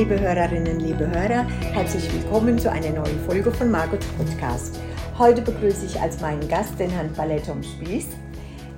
Liebe 0.00 0.18
Hörerinnen, 0.18 0.80
liebe 0.80 1.06
Hörer, 1.06 1.44
herzlich 1.74 2.10
willkommen 2.10 2.58
zu 2.58 2.72
einer 2.72 2.88
neuen 2.88 3.20
Folge 3.26 3.52
von 3.52 3.70
Margots 3.70 4.06
Podcast. 4.16 4.80
Heute 5.18 5.42
begrüße 5.42 5.84
ich 5.84 6.00
als 6.00 6.22
meinen 6.22 6.48
Gast 6.48 6.80
den 6.80 6.96
Handballer 6.96 7.42
Tom 7.42 7.62
Spieß. 7.62 8.06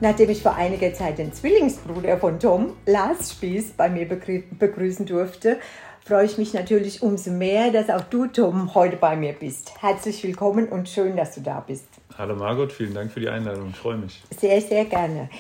Nachdem 0.01 0.31
ich 0.31 0.43
vor 0.43 0.57
einiger 0.57 0.93
Zeit 0.93 1.19
den 1.19 1.33
Zwillingsbruder 1.33 2.19
von 2.19 2.41
Tom, 2.41 2.73
Lars 2.87 3.31
Spieß, 3.31 3.75
bei 3.77 3.89
mir 3.89 4.09
begrüßen 4.09 5.07
durfte, 5.07 5.61
freue 6.05 6.25
ich 6.25 6.39
mich 6.39 6.55
natürlich 6.55 7.05
umso 7.05 7.31
mehr, 7.31 7.71
dass 7.71 7.89
auch 7.89 8.03
du, 8.11 8.27
Tom, 8.27 8.75
heute 8.75 8.97
bei 8.97 9.15
mir 9.15 9.35
bist. 9.35 9.81
Herzlich 9.81 10.25
willkommen 10.25 10.71
und 10.71 10.89
schön, 10.89 11.17
dass 11.17 11.37
du 11.37 11.41
da 11.41 11.61
bist. 11.61 11.87
Hallo 12.19 12.35
Margot, 12.35 12.73
vielen 12.73 12.95
Dank 12.95 13.13
für 13.13 13.21
die 13.21 13.29
Einladung. 13.29 13.69
Ich 13.71 13.77
freue 13.77 13.99
mich. 13.99 14.21
Sehr, 14.37 14.61
sehr 14.61 14.87
gerne. 14.87 15.31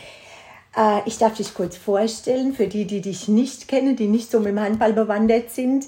Äh, 0.76 1.00
ich 1.06 1.18
darf 1.18 1.36
dich 1.36 1.54
kurz 1.54 1.76
vorstellen, 1.76 2.52
für 2.54 2.66
die, 2.66 2.86
die 2.86 3.00
dich 3.00 3.28
nicht 3.28 3.68
kennen, 3.68 3.96
die 3.96 4.08
nicht 4.08 4.30
so 4.30 4.38
mit 4.38 4.48
dem 4.48 4.60
Handball 4.60 4.92
bewandert 4.92 5.50
sind. 5.50 5.86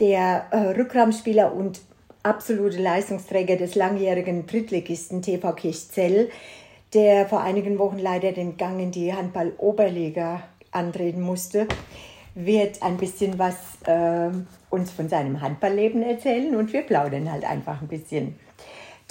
Der 0.00 0.46
äh, 0.50 0.78
Rückraumspieler 0.78 1.54
und 1.54 1.80
absolute 2.22 2.80
Leistungsträger 2.80 3.56
des 3.56 3.74
langjährigen 3.74 4.46
Drittligisten 4.46 5.22
TV 5.22 5.52
Kirchzell, 5.52 6.30
der 6.94 7.26
vor 7.26 7.40
einigen 7.40 7.78
Wochen 7.78 7.98
leider 7.98 8.32
den 8.32 8.56
Gang 8.56 8.80
in 8.80 8.90
die 8.90 9.12
Handball-Oberliga 9.12 10.42
antreten 10.70 11.20
musste, 11.20 11.66
wird 12.34 12.82
ein 12.82 12.96
bisschen 12.96 13.38
was 13.38 13.56
äh, 13.84 14.30
uns 14.70 14.90
von 14.90 15.08
seinem 15.08 15.40
Handballleben 15.40 16.02
erzählen 16.02 16.56
und 16.56 16.72
wir 16.72 16.82
plaudern 16.82 17.30
halt 17.30 17.44
einfach 17.44 17.82
ein 17.82 17.88
bisschen. 17.88 18.36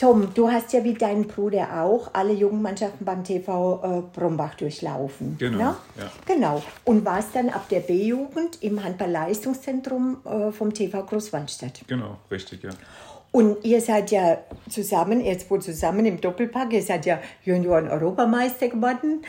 Tom, 0.02 0.34
du 0.34 0.50
hast 0.50 0.74
ja 0.74 0.84
wie 0.84 0.96
dein 0.96 1.28
Bruder 1.28 1.84
auch 1.84 2.10
alle 2.14 2.34
Jugendmannschaften 2.34 3.06
beim 3.06 3.24
TV 3.24 3.82
äh, 3.84 4.18
Brombach 4.18 4.56
durchlaufen. 4.56 5.36
Genau. 5.38 5.58
Ne? 5.58 5.76
Ja. 5.96 6.12
Genau. 6.26 6.64
Und 6.86 7.06
warst 7.06 7.36
dann 7.36 7.50
ab 7.50 7.70
der 7.70 7.82
B-Jugend 7.82 8.64
im 8.64 8.84
Handball-Leistungszentrum 8.84 10.18
äh, 10.26 10.52
vom 10.52 10.74
TV 10.74 11.04
Großwaldstadt. 11.04 11.82
Genau, 11.86 12.18
richtig, 12.32 12.64
ja. 12.64 12.72
Und 13.32 13.64
ihr 13.64 13.80
seid 13.80 14.10
ja 14.10 14.40
zusammen, 14.72 15.24
jetzt 15.24 15.52
wohl 15.52 15.62
zusammen 15.62 16.08
im 16.08 16.20
Doppelpack, 16.20 16.74
ihr 16.74 16.82
seid 16.82 17.06
ja 17.06 17.20
Junioren-Europameister 17.46 18.70
geworden. 18.70 19.22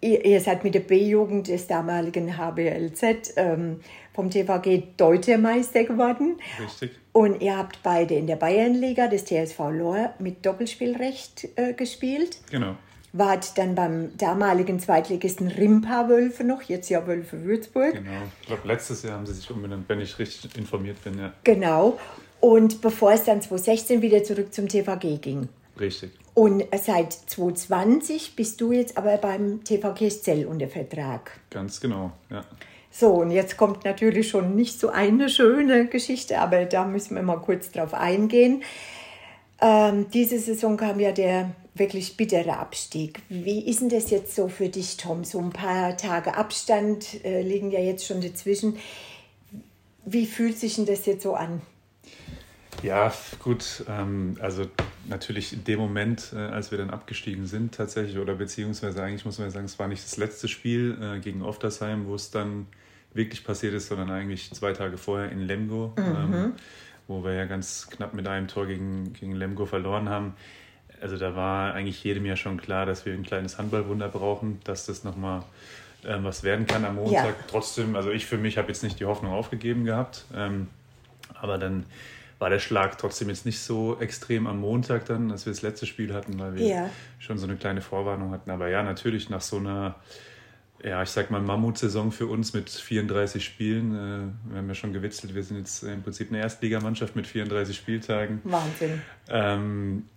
Ihr, 0.00 0.24
ihr, 0.24 0.40
seid 0.40 0.62
mit 0.62 0.76
der 0.76 0.80
B-Jugend 0.80 1.48
des 1.48 1.66
damaligen 1.66 2.36
HBLZ 2.36 3.34
ähm, 3.36 3.80
vom 4.14 4.30
TVG 4.30 4.82
Deutscher 4.96 5.38
Meister 5.38 5.84
geworden. 5.84 6.38
Richtig. 6.62 6.92
Und 7.12 7.42
ihr 7.42 7.56
habt 7.56 7.82
beide 7.82 8.14
in 8.14 8.26
der 8.26 8.36
Bayernliga 8.36 9.08
des 9.08 9.24
TSV 9.24 9.58
Lohr 9.70 10.14
mit 10.18 10.44
Doppelspielrecht 10.44 11.48
äh, 11.56 11.74
gespielt. 11.74 12.38
Genau. 12.50 12.76
Wart 13.12 13.58
dann 13.58 13.74
beim 13.74 14.16
damaligen 14.16 14.80
Zweitligisten 14.80 15.48
Rimpa 15.48 16.08
Wölfe 16.08 16.44
noch, 16.44 16.62
jetzt 16.62 16.88
ja 16.88 17.06
Wölfe 17.06 17.44
Würzburg. 17.44 17.92
Genau. 17.92 18.10
Ich 18.40 18.46
glaube, 18.46 18.66
letztes 18.66 19.02
Jahr 19.02 19.18
haben 19.18 19.26
sie 19.26 19.34
sich 19.34 19.50
umbenannt, 19.50 19.84
wenn 19.88 20.00
ich 20.00 20.18
richtig 20.18 20.56
informiert 20.56 21.02
bin, 21.04 21.18
ja. 21.18 21.32
Genau. 21.44 21.98
Und 22.40 22.80
bevor 22.80 23.12
es 23.12 23.24
dann 23.24 23.42
2016 23.42 24.00
wieder 24.00 24.24
zurück 24.24 24.54
zum 24.54 24.66
TVG 24.66 25.20
ging. 25.20 25.48
Richtig. 25.78 26.10
Und 26.34 26.64
seit 26.82 27.12
2020 27.12 28.34
bist 28.34 28.60
du 28.60 28.72
jetzt 28.72 28.96
aber 28.96 29.18
beim 29.18 29.62
TV 29.64 29.92
Kirchzell 29.92 30.46
unter 30.46 30.68
Vertrag. 30.68 31.38
Ganz 31.50 31.80
genau, 31.80 32.12
ja. 32.30 32.44
So, 32.94 33.14
und 33.14 33.30
jetzt 33.30 33.56
kommt 33.56 33.84
natürlich 33.84 34.28
schon 34.28 34.54
nicht 34.54 34.78
so 34.78 34.90
eine 34.90 35.30
schöne 35.30 35.86
Geschichte, 35.86 36.38
aber 36.38 36.66
da 36.66 36.84
müssen 36.84 37.16
wir 37.16 37.22
mal 37.22 37.40
kurz 37.40 37.70
drauf 37.70 37.94
eingehen. 37.94 38.62
Ähm, 39.62 40.06
diese 40.12 40.38
Saison 40.38 40.76
kam 40.76 41.00
ja 41.00 41.12
der 41.12 41.52
wirklich 41.74 42.18
bittere 42.18 42.58
Abstieg. 42.58 43.20
Wie 43.30 43.66
ist 43.66 43.80
denn 43.80 43.88
das 43.88 44.10
jetzt 44.10 44.36
so 44.36 44.48
für 44.48 44.68
dich, 44.68 44.98
Tom? 44.98 45.24
So 45.24 45.38
ein 45.38 45.50
paar 45.50 45.96
Tage 45.96 46.36
Abstand 46.36 47.24
äh, 47.24 47.40
liegen 47.40 47.70
ja 47.70 47.80
jetzt 47.80 48.06
schon 48.06 48.20
dazwischen. 48.20 48.76
Wie 50.04 50.26
fühlt 50.26 50.58
sich 50.58 50.74
denn 50.76 50.84
das 50.84 51.06
jetzt 51.06 51.22
so 51.22 51.34
an? 51.34 51.62
Ja, 52.82 53.12
gut. 53.38 53.84
Ähm, 53.88 54.36
also 54.40 54.66
natürlich 55.08 55.52
in 55.52 55.64
dem 55.64 55.78
Moment, 55.78 56.32
äh, 56.34 56.38
als 56.38 56.72
wir 56.72 56.78
dann 56.78 56.90
abgestiegen 56.90 57.46
sind 57.46 57.74
tatsächlich, 57.74 58.18
oder 58.18 58.34
beziehungsweise 58.34 59.02
eigentlich 59.02 59.24
muss 59.24 59.38
man 59.38 59.50
sagen, 59.50 59.64
es 59.64 59.78
war 59.78 59.88
nicht 59.88 60.04
das 60.04 60.16
letzte 60.18 60.48
Spiel 60.48 60.98
äh, 61.00 61.20
gegen 61.20 61.42
Oftersheim, 61.42 62.06
wo 62.06 62.16
es 62.16 62.30
dann 62.30 62.66
wirklich 63.14 63.44
passiert 63.44 63.74
ist, 63.74 63.88
sondern 63.88 64.10
eigentlich 64.10 64.50
zwei 64.52 64.72
Tage 64.72 64.96
vorher 64.98 65.30
in 65.30 65.40
Lemgo, 65.40 65.92
mhm. 65.96 66.34
ähm, 66.34 66.52
wo 67.08 67.24
wir 67.24 67.34
ja 67.34 67.44
ganz 67.44 67.88
knapp 67.90 68.14
mit 68.14 68.26
einem 68.26 68.48
Tor 68.48 68.66
gegen, 68.66 69.12
gegen 69.12 69.34
Lemgo 69.34 69.66
verloren 69.66 70.08
haben. 70.08 70.34
Also 71.00 71.16
da 71.16 71.34
war 71.34 71.74
eigentlich 71.74 72.02
jedem 72.04 72.24
ja 72.26 72.36
schon 72.36 72.58
klar, 72.58 72.86
dass 72.86 73.04
wir 73.04 73.12
ein 73.12 73.24
kleines 73.24 73.58
Handballwunder 73.58 74.08
brauchen, 74.08 74.60
dass 74.64 74.86
das 74.86 75.02
nochmal 75.02 75.42
ähm, 76.04 76.24
was 76.24 76.42
werden 76.42 76.66
kann 76.66 76.84
am 76.84 76.96
Montag. 76.96 77.24
Ja. 77.26 77.44
Trotzdem, 77.48 77.96
also 77.96 78.10
ich 78.10 78.26
für 78.26 78.38
mich 78.38 78.58
habe 78.58 78.68
jetzt 78.68 78.82
nicht 78.82 79.00
die 79.00 79.04
Hoffnung 79.04 79.32
aufgegeben 79.32 79.84
gehabt, 79.84 80.24
ähm, 80.34 80.68
aber 81.34 81.58
dann 81.58 81.84
war 82.38 82.50
der 82.50 82.58
Schlag 82.58 82.98
trotzdem 82.98 83.28
jetzt 83.28 83.46
nicht 83.46 83.60
so 83.60 83.98
extrem 84.00 84.48
am 84.48 84.60
Montag 84.60 85.04
dann, 85.06 85.30
als 85.30 85.46
wir 85.46 85.52
das 85.52 85.62
letzte 85.62 85.86
Spiel 85.86 86.12
hatten, 86.12 86.40
weil 86.40 86.56
wir 86.56 86.66
ja. 86.66 86.90
schon 87.20 87.38
so 87.38 87.46
eine 87.46 87.54
kleine 87.54 87.80
Vorwarnung 87.80 88.32
hatten. 88.32 88.50
Aber 88.50 88.68
ja, 88.68 88.82
natürlich 88.82 89.30
nach 89.30 89.40
so 89.40 89.58
einer 89.58 89.94
ja, 90.82 91.02
ich 91.02 91.10
sag 91.10 91.30
mal, 91.30 91.40
Mammutsaison 91.40 92.10
für 92.10 92.26
uns 92.26 92.52
mit 92.54 92.68
34 92.68 93.44
Spielen. 93.44 93.92
Äh, 93.92 94.50
wir 94.50 94.58
haben 94.58 94.68
ja 94.68 94.74
schon 94.74 94.92
gewitzelt, 94.92 95.34
wir 95.34 95.42
sind 95.42 95.58
jetzt 95.58 95.82
im 95.84 96.02
Prinzip 96.02 96.30
eine 96.30 96.40
Erstligamannschaft 96.40 97.14
mit 97.14 97.26
34 97.26 97.76
Spieltagen. 97.76 98.40
Wahnsinn. 98.44 99.00
Ähm, 99.28 100.08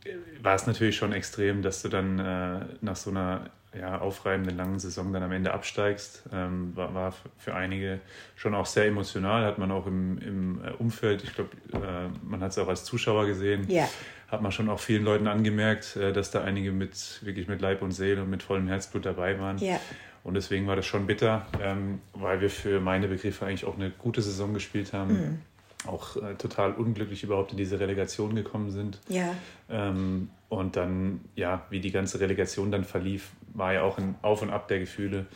war 0.42 0.56
es 0.56 0.66
natürlich 0.66 0.96
schon 0.96 1.14
extrem, 1.14 1.62
dass 1.62 1.82
du 1.84 1.90
dann 1.90 2.20
äh, 2.20 2.66
nach 2.82 2.96
so 2.96 3.12
einer 3.12 3.50
ja, 3.80 4.00
aufreibenden 4.00 4.56
langen 4.58 4.80
Saison 4.80 5.12
dann 5.14 5.22
am 5.22 5.32
Ende 5.32 5.54
absteigst. 5.54 6.24
Ähm, 6.34 6.76
war, 6.76 6.94
war, 6.94 7.14
für 7.38 7.54
einige 7.54 8.00
schon 8.36 8.56
auch 8.56 8.66
sehr 8.66 8.86
emotional, 8.86 9.46
hat 9.46 9.58
man 9.58 9.72
auch 9.72 9.86
im, 9.86 10.18
im 10.20 10.62
äh, 10.64 10.72
Umfeld, 10.72 11.24
ich 11.24 11.36
glaube, 11.36 11.52
äh, 11.74 12.10
man 12.24 12.42
hat 12.42 12.52
es 12.52 12.58
auch 12.58 12.68
als 12.68 12.84
Zuschauer 12.86 13.26
gesehen. 13.28 13.70
Ja 13.70 13.88
hat 14.28 14.42
man 14.42 14.52
schon 14.52 14.70
auch 14.70 14.80
vielen 14.80 15.06
Leuten 15.06 15.28
angemerkt, 15.28 15.96
dass 15.96 16.32
da 16.32 16.44
einige 16.44 16.72
mit 16.72 17.24
wirklich 17.24 17.48
mit 17.48 17.62
Leib 17.62 17.84
und 17.84 17.92
Seele 17.92 18.24
und 18.24 18.30
mit 18.32 18.42
vollem 18.42 18.68
Herzblut 18.68 19.06
dabei 19.06 19.40
waren. 19.40 19.60
Ja. 19.60 19.80
Und 20.26 20.34
deswegen 20.34 20.66
war 20.66 20.76
das 20.76 20.88
schon 20.88 21.06
bitter, 21.06 21.46
ähm, 21.62 22.02
weil 22.14 22.42
wir 22.42 22.50
für 22.50 22.80
meine 22.80 23.08
Begriffe 23.08 23.46
eigentlich 23.46 23.64
auch 23.64 23.76
eine 23.76 23.92
gute 23.92 24.24
Saison 24.24 24.56
gespielt 24.56 24.92
haben. 24.92 25.14
Mhm. 25.14 25.40
Auch 25.88 26.16
äh, 26.18 26.34
total 26.34 26.74
unglücklich 26.74 27.24
überhaupt 27.24 27.52
in 27.52 27.58
diese 27.58 27.80
Relegation 27.80 28.34
gekommen 28.34 28.72
sind. 28.72 29.00
Ja. 29.08 29.36
Ähm, 29.70 30.30
und 30.50 30.78
dann, 30.78 31.22
ja, 31.36 31.64
wie 31.70 31.80
die 31.80 31.92
ganze 31.92 32.20
Relegation 32.20 32.72
dann 32.72 32.86
verlief, 32.86 33.34
war 33.54 33.74
ja 33.74 33.84
auch 33.84 34.00
ein 34.00 34.16
Auf 34.24 34.42
und 34.42 34.50
Ab 34.50 34.68
der 34.68 34.80
Gefühle. 34.80 35.28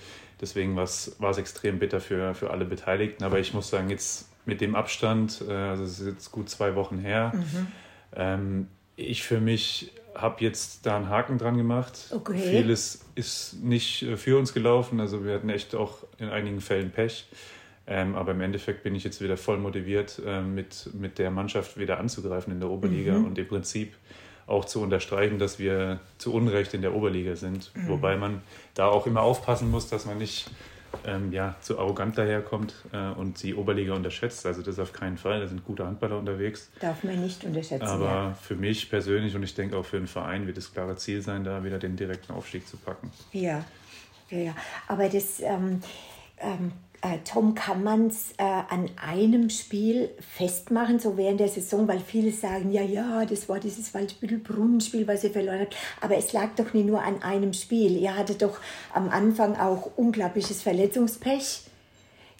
Deswegen 0.41 0.75
war 0.75 0.83
es 0.85 1.37
extrem 1.37 1.77
bitter 1.77 1.99
für, 1.99 2.33
für 2.33 2.49
alle 2.49 2.65
Beteiligten. 2.65 3.23
Aber 3.23 3.37
ich 3.37 3.53
muss 3.53 3.69
sagen, 3.69 3.91
jetzt 3.91 4.27
mit 4.45 4.59
dem 4.59 4.73
Abstand, 4.73 5.43
äh, 5.47 5.53
also 5.53 5.83
es 5.83 5.99
ist 5.99 6.07
jetzt 6.07 6.31
gut 6.31 6.49
zwei 6.49 6.73
Wochen 6.73 6.97
her, 6.97 7.31
mhm. 7.35 7.67
ähm, 8.15 8.67
ich 8.95 9.21
für 9.21 9.39
mich 9.39 9.93
habe 10.21 10.43
jetzt 10.43 10.85
da 10.85 10.95
einen 10.95 11.09
Haken 11.09 11.37
dran 11.37 11.57
gemacht. 11.57 12.09
Okay. 12.11 12.37
Vieles 12.37 13.05
ist 13.15 13.61
nicht 13.63 14.03
äh, 14.03 14.17
für 14.17 14.37
uns 14.37 14.53
gelaufen. 14.53 14.99
Also 14.99 15.25
wir 15.25 15.33
hatten 15.33 15.49
echt 15.49 15.75
auch 15.75 15.99
in 16.17 16.29
einigen 16.29 16.61
Fällen 16.61 16.91
Pech. 16.91 17.27
Ähm, 17.87 18.15
aber 18.15 18.33
im 18.33 18.41
Endeffekt 18.41 18.83
bin 18.83 18.93
ich 18.93 19.03
jetzt 19.03 19.19
wieder 19.19 19.35
voll 19.35 19.57
motiviert, 19.57 20.21
äh, 20.23 20.41
mit, 20.41 20.89
mit 20.93 21.17
der 21.17 21.31
Mannschaft 21.31 21.77
wieder 21.77 21.99
anzugreifen 21.99 22.53
in 22.53 22.59
der 22.59 22.69
Oberliga 22.69 23.13
mhm. 23.13 23.25
und 23.25 23.37
im 23.37 23.47
Prinzip 23.47 23.95
auch 24.45 24.65
zu 24.65 24.81
unterstreichen, 24.81 25.39
dass 25.39 25.57
wir 25.57 25.99
zu 26.17 26.33
Unrecht 26.33 26.73
in 26.73 26.81
der 26.81 26.93
Oberliga 26.93 27.35
sind. 27.35 27.71
Mhm. 27.73 27.87
Wobei 27.87 28.15
man 28.15 28.41
da 28.75 28.87
auch 28.87 29.07
immer 29.07 29.21
aufpassen 29.21 29.71
muss, 29.71 29.89
dass 29.89 30.05
man 30.05 30.19
nicht 30.19 30.49
ähm, 31.05 31.31
ja, 31.31 31.55
zu 31.61 31.79
arrogant 31.79 32.17
daherkommt 32.17 32.73
äh, 32.91 33.09
und 33.11 33.41
die 33.43 33.55
Oberliga 33.55 33.93
unterschätzt. 33.93 34.45
Also 34.45 34.61
das 34.61 34.79
auf 34.79 34.93
keinen 34.93 35.17
Fall. 35.17 35.39
Da 35.39 35.47
sind 35.47 35.65
gute 35.65 35.85
Handballer 35.85 36.17
unterwegs. 36.17 36.71
Darf 36.79 37.03
man 37.03 37.21
nicht 37.21 37.43
unterschätzen. 37.43 37.87
Aber 37.87 38.05
ja. 38.05 38.33
für 38.33 38.55
mich 38.55 38.89
persönlich 38.89 39.35
und 39.35 39.43
ich 39.43 39.55
denke 39.55 39.77
auch 39.77 39.85
für 39.85 39.97
den 39.97 40.07
Verein 40.07 40.47
wird 40.47 40.57
das 40.57 40.73
klare 40.73 40.95
Ziel 40.97 41.21
sein, 41.21 41.43
da 41.43 41.63
wieder 41.63 41.79
den 41.79 41.95
direkten 41.95 42.33
Aufstieg 42.33 42.67
zu 42.67 42.77
packen. 42.77 43.11
Ja, 43.31 43.63
ja, 44.29 44.37
ja. 44.37 44.55
Aber 44.87 45.09
das 45.09 45.39
ähm, 45.39 45.81
ähm, 46.37 46.71
äh, 46.71 46.88
Tom, 47.23 47.55
kann 47.55 47.83
man 47.83 48.07
es 48.07 48.31
äh, 48.37 48.43
an 48.43 48.89
einem 49.01 49.49
Spiel 49.49 50.09
festmachen, 50.19 50.99
so 50.99 51.15
während 51.17 51.39
der 51.39 51.47
Saison, 51.47 51.87
weil 51.87 51.99
viele 51.99 52.31
sagen, 52.31 52.71
ja, 52.71 52.81
ja, 52.81 53.25
das 53.25 53.47
war 53.47 53.59
dieses 53.59 53.93
Waldbüttel-Brunnenspiel, 53.93 55.07
was 55.07 55.23
ihr 55.23 55.31
verloren 55.31 55.61
habt. 55.61 55.75
Aber 56.01 56.17
es 56.17 56.33
lag 56.33 56.49
doch 56.55 56.73
nicht 56.73 56.85
nur 56.85 57.01
an 57.01 57.21
einem 57.21 57.53
Spiel. 57.53 57.97
Ihr 57.97 58.15
hattet 58.15 58.41
doch 58.41 58.59
am 58.93 59.09
Anfang 59.09 59.55
auch 59.55 59.91
unglaubliches 59.95 60.61
Verletzungspech, 60.61 61.61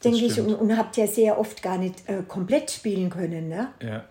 denke 0.04 0.26
ich, 0.26 0.40
und, 0.40 0.54
und, 0.56 0.78
habt 0.78 0.98
ja 0.98 1.08
sehr 1.08 1.40
oft 1.40 1.64
gar 1.64 1.78
nicht 1.78 2.08
äh, 2.08 2.24
komplett 2.28 2.72
spielen 2.72 3.10
können. 3.10 3.48
Ne? 3.48 3.70
Ja. 3.82 4.06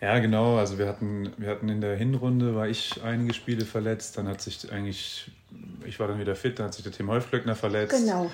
Ja, 0.00 0.18
genau. 0.18 0.56
Also 0.56 0.78
wir 0.78 0.88
hatten, 0.88 1.30
wir 1.36 1.50
hatten 1.50 1.68
in 1.68 1.82
der 1.82 1.94
Hinrunde, 1.94 2.54
war 2.54 2.66
ich 2.66 3.02
einige 3.04 3.34
Spiele 3.34 3.66
verletzt. 3.66 4.16
Dann 4.16 4.28
hat 4.28 4.40
sich 4.40 4.72
eigentlich, 4.72 5.30
ich 5.84 6.00
war 6.00 6.08
dann 6.08 6.18
wieder 6.18 6.34
fit, 6.34 6.58
dann 6.58 6.66
hat 6.66 6.74
sich 6.74 6.84
der 6.84 6.92
Tim 6.92 7.10
Häufglöckner 7.10 7.54
verletzt. 7.54 7.98
Genau. 7.98 8.30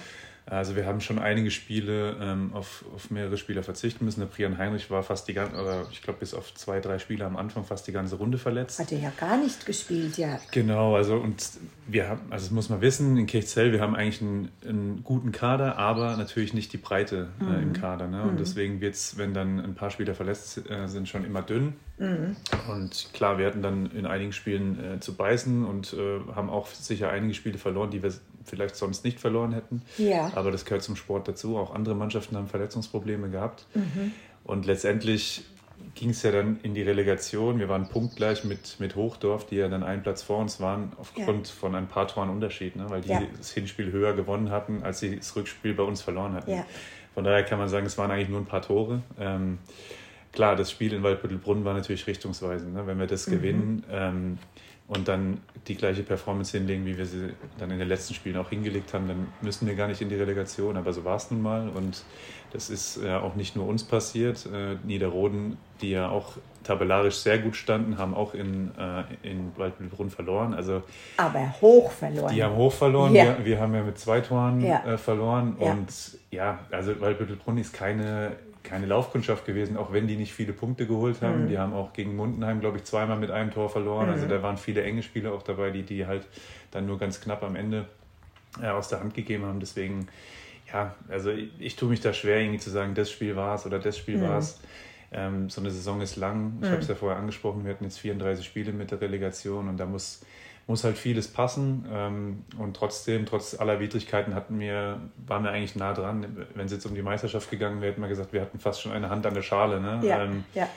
Also 0.48 0.76
wir 0.76 0.86
haben 0.86 1.00
schon 1.00 1.18
einige 1.18 1.50
Spiele 1.50 2.16
ähm, 2.20 2.52
auf, 2.54 2.84
auf 2.94 3.10
mehrere 3.10 3.36
Spieler 3.36 3.64
verzichten 3.64 4.04
müssen. 4.04 4.20
Der 4.20 4.28
Brian 4.28 4.58
Heinrich 4.58 4.88
war 4.92 5.02
fast 5.02 5.26
die 5.26 5.34
ganze, 5.34 5.60
oder 5.60 5.86
ich 5.90 6.02
glaube 6.02 6.20
bis 6.20 6.34
auf 6.34 6.54
zwei, 6.54 6.78
drei 6.78 7.00
Spiele 7.00 7.24
am 7.24 7.36
Anfang 7.36 7.64
fast 7.64 7.88
die 7.88 7.92
ganze 7.92 8.14
Runde 8.14 8.38
verletzt. 8.38 8.78
Hatte 8.78 8.94
ja 8.94 9.10
gar 9.18 9.36
nicht 9.38 9.66
gespielt, 9.66 10.18
ja. 10.18 10.38
Genau, 10.52 10.94
also 10.94 11.16
und 11.16 11.50
wir 11.88 12.08
haben, 12.08 12.20
also 12.30 12.46
das 12.46 12.52
muss 12.52 12.68
man 12.68 12.80
wissen, 12.80 13.16
in 13.16 13.26
Kirchzell, 13.26 13.72
wir 13.72 13.80
haben 13.80 13.96
eigentlich 13.96 14.22
einen, 14.22 14.48
einen 14.64 15.02
guten 15.02 15.32
Kader, 15.32 15.78
aber 15.78 16.16
natürlich 16.16 16.54
nicht 16.54 16.72
die 16.72 16.78
Breite 16.78 17.28
äh, 17.40 17.44
mhm. 17.44 17.62
im 17.62 17.72
Kader. 17.72 18.06
Ne? 18.06 18.22
Und 18.22 18.34
mhm. 18.34 18.38
deswegen 18.38 18.80
wird 18.80 18.94
es, 18.94 19.18
wenn 19.18 19.34
dann 19.34 19.58
ein 19.58 19.74
paar 19.74 19.90
Spieler 19.90 20.14
verletzt 20.14 20.62
äh, 20.70 20.86
sind, 20.86 21.08
schon 21.08 21.24
immer 21.24 21.42
dünn. 21.42 21.74
Mhm. 21.98 22.36
Und 22.68 23.10
klar, 23.12 23.38
wir 23.38 23.46
hatten 23.46 23.62
dann 23.62 23.86
in 23.86 24.06
einigen 24.06 24.32
Spielen 24.32 24.94
äh, 24.94 25.00
zu 25.00 25.14
beißen 25.14 25.64
und 25.64 25.92
äh, 25.92 26.20
haben 26.36 26.50
auch 26.50 26.68
sicher 26.68 27.10
einige 27.10 27.34
Spiele 27.34 27.58
verloren, 27.58 27.90
die 27.90 28.02
wir 28.02 28.12
vielleicht 28.46 28.76
sonst 28.76 29.04
nicht 29.04 29.20
verloren 29.20 29.52
hätten. 29.52 29.82
Ja. 29.98 30.30
Aber 30.34 30.50
das 30.50 30.64
gehört 30.64 30.82
zum 30.82 30.96
Sport 30.96 31.28
dazu. 31.28 31.56
Auch 31.56 31.74
andere 31.74 31.94
Mannschaften 31.94 32.36
haben 32.36 32.48
Verletzungsprobleme 32.48 33.30
gehabt. 33.30 33.66
Mhm. 33.74 34.12
Und 34.44 34.66
letztendlich 34.66 35.44
ging 35.94 36.10
es 36.10 36.22
ja 36.22 36.30
dann 36.30 36.58
in 36.62 36.74
die 36.74 36.82
Relegation. 36.82 37.58
Wir 37.58 37.68
waren 37.68 37.88
punktgleich 37.88 38.44
mit, 38.44 38.78
mit 38.80 38.96
Hochdorf, 38.96 39.46
die 39.46 39.56
ja 39.56 39.68
dann 39.68 39.82
einen 39.82 40.02
Platz 40.02 40.22
vor 40.22 40.38
uns 40.38 40.60
waren, 40.60 40.92
aufgrund 40.98 41.48
ja. 41.48 41.52
von 41.52 41.74
ein 41.74 41.88
paar 41.88 42.08
Toren 42.08 42.30
Unterschied, 42.30 42.76
ne? 42.76 42.86
weil 42.88 43.00
die 43.00 43.10
ja. 43.10 43.22
das 43.36 43.52
Hinspiel 43.52 43.92
höher 43.92 44.14
gewonnen 44.14 44.50
hatten, 44.50 44.82
als 44.82 45.00
sie 45.00 45.16
das 45.16 45.34
Rückspiel 45.36 45.74
bei 45.74 45.82
uns 45.82 46.02
verloren 46.02 46.34
hatten. 46.34 46.50
Ja. 46.50 46.66
Von 47.14 47.24
daher 47.24 47.42
kann 47.44 47.58
man 47.58 47.68
sagen, 47.68 47.86
es 47.86 47.96
waren 47.96 48.10
eigentlich 48.10 48.28
nur 48.28 48.40
ein 48.40 48.46
paar 48.46 48.62
Tore. 48.62 49.02
Ähm, 49.18 49.58
klar, 50.32 50.54
das 50.54 50.70
Spiel 50.70 50.92
in 50.92 51.02
Waldbüttelbrunn 51.02 51.64
war 51.64 51.72
natürlich 51.72 52.06
richtungsweisend. 52.06 52.74
Ne? 52.74 52.86
Wenn 52.86 52.98
wir 52.98 53.06
das 53.06 53.26
mhm. 53.26 53.32
gewinnen, 53.32 53.84
ähm, 53.90 54.38
und 54.88 55.08
dann 55.08 55.40
die 55.66 55.74
gleiche 55.74 56.02
Performance 56.02 56.56
hinlegen, 56.56 56.86
wie 56.86 56.96
wir 56.96 57.06
sie 57.06 57.30
dann 57.58 57.70
in 57.70 57.78
den 57.78 57.88
letzten 57.88 58.14
Spielen 58.14 58.36
auch 58.36 58.50
hingelegt 58.50 58.94
haben, 58.94 59.08
dann 59.08 59.26
müssen 59.40 59.66
wir 59.66 59.74
gar 59.74 59.88
nicht 59.88 60.00
in 60.00 60.08
die 60.08 60.14
Relegation. 60.14 60.76
Aber 60.76 60.92
so 60.92 61.04
war 61.04 61.16
es 61.16 61.30
nun 61.30 61.42
mal. 61.42 61.68
Und 61.68 62.04
das 62.52 62.70
ist 62.70 63.02
äh, 63.02 63.14
auch 63.14 63.34
nicht 63.34 63.56
nur 63.56 63.66
uns 63.66 63.82
passiert. 63.82 64.46
Äh, 64.46 64.76
Niederroden, 64.84 65.56
die 65.80 65.90
ja 65.90 66.08
auch 66.08 66.34
tabellarisch 66.62 67.16
sehr 67.16 67.38
gut 67.38 67.56
standen, 67.56 67.98
haben 67.98 68.14
auch 68.14 68.34
in, 68.34 68.70
äh, 68.78 69.28
in 69.28 69.52
Waldbüttelbrunn 69.56 70.10
verloren. 70.10 70.54
Also, 70.54 70.84
Aber 71.16 71.54
hoch 71.60 71.90
verloren. 71.90 72.32
Die 72.32 72.42
haben 72.44 72.56
hoch 72.56 72.72
verloren. 72.72 73.12
Ja. 73.12 73.38
Wir, 73.38 73.44
wir 73.44 73.60
haben 73.60 73.74
ja 73.74 73.82
mit 73.82 73.98
zwei 73.98 74.20
Toren 74.20 74.60
ja. 74.60 74.84
äh, 74.84 74.98
verloren. 74.98 75.56
Ja. 75.60 75.72
Und 75.72 75.88
ja, 76.30 76.60
also 76.70 77.00
Waldbüttelbrunn 77.00 77.58
ist 77.58 77.72
keine 77.72 78.36
keine 78.66 78.86
Laufkundschaft 78.86 79.46
gewesen, 79.46 79.76
auch 79.76 79.92
wenn 79.92 80.06
die 80.06 80.16
nicht 80.16 80.32
viele 80.32 80.52
Punkte 80.52 80.86
geholt 80.86 81.22
haben. 81.22 81.44
Mhm. 81.44 81.48
Die 81.48 81.58
haben 81.58 81.72
auch 81.72 81.92
gegen 81.92 82.16
Mundenheim, 82.16 82.60
glaube 82.60 82.78
ich, 82.78 82.84
zweimal 82.84 83.18
mit 83.18 83.30
einem 83.30 83.50
Tor 83.50 83.70
verloren. 83.70 84.08
Also 84.08 84.26
mhm. 84.26 84.32
Also 84.32 84.34
da 84.34 84.42
waren 84.42 84.56
viele 84.58 84.82
enge 84.82 85.02
Spiele 85.02 85.32
auch 85.32 85.42
dabei, 85.42 85.70
die 85.70 85.82
die 85.82 86.06
halt 86.06 86.26
dann 86.70 86.86
nur 86.86 86.98
ganz 86.98 87.20
knapp 87.20 87.42
am 87.42 87.56
Ende 87.56 87.86
äh, 88.60 88.68
aus 88.68 88.88
der 88.88 89.00
Hand 89.00 89.14
gegeben 89.14 89.44
haben. 89.44 89.60
Deswegen, 89.60 90.08
ja, 90.72 90.94
also 91.08 91.30
ich, 91.30 91.50
ich 91.58 91.76
tue 91.76 91.88
mich 91.88 92.00
da 92.00 92.12
schwer, 92.12 92.40
irgendwie 92.40 92.58
zu 92.58 92.70
sagen, 92.70 92.94
das 92.94 93.10
Spiel 93.10 93.36
war 93.36 93.54
es 93.54 93.66
oder 93.66 93.78
das 93.78 93.96
Spiel 93.96 94.18
mhm. 94.18 94.22
war 94.22 94.38
es. 94.38 94.60
Ähm, 95.12 95.48
so 95.48 95.60
eine 95.60 95.70
Saison 95.70 96.00
ist 96.00 96.16
lang. 96.16 96.54
Ich 96.60 96.68
mhm. 96.68 96.72
habe 96.72 96.82
es 96.82 96.88
ja 96.88 96.94
vorher 96.94 97.18
angesprochen, 97.18 97.64
wir 97.64 97.72
hatten 97.72 97.84
jetzt 97.84 97.98
34 98.00 98.44
Spiele 98.44 98.72
mit 98.72 98.90
der 98.90 99.00
Relegation 99.00 99.68
und 99.68 99.78
da 99.78 99.86
muss 99.86 100.20
muss 100.66 100.84
halt 100.84 100.98
vieles 100.98 101.28
passen. 101.28 101.86
Ähm, 101.90 102.44
und 102.58 102.76
trotzdem, 102.76 103.26
trotz 103.26 103.58
aller 103.58 103.78
Widrigkeiten, 103.80 104.34
hatten 104.34 104.58
wir, 104.58 105.00
waren 105.26 105.44
wir 105.44 105.50
eigentlich 105.50 105.76
nah 105.76 105.92
dran. 105.92 106.46
Wenn 106.54 106.66
es 106.66 106.72
jetzt 106.72 106.86
um 106.86 106.94
die 106.94 107.02
Meisterschaft 107.02 107.50
gegangen 107.50 107.80
wäre, 107.80 107.92
hätten 107.92 108.02
wir 108.02 108.08
gesagt, 108.08 108.32
wir 108.32 108.40
hatten 108.40 108.58
fast 108.58 108.82
schon 108.82 108.92
eine 108.92 109.08
Hand 109.08 109.26
an 109.26 109.34
der 109.34 109.42
Schale. 109.42 109.80
Ne? 109.80 110.00
Ja, 110.02 110.24
ähm, 110.24 110.44
ja. 110.54 110.68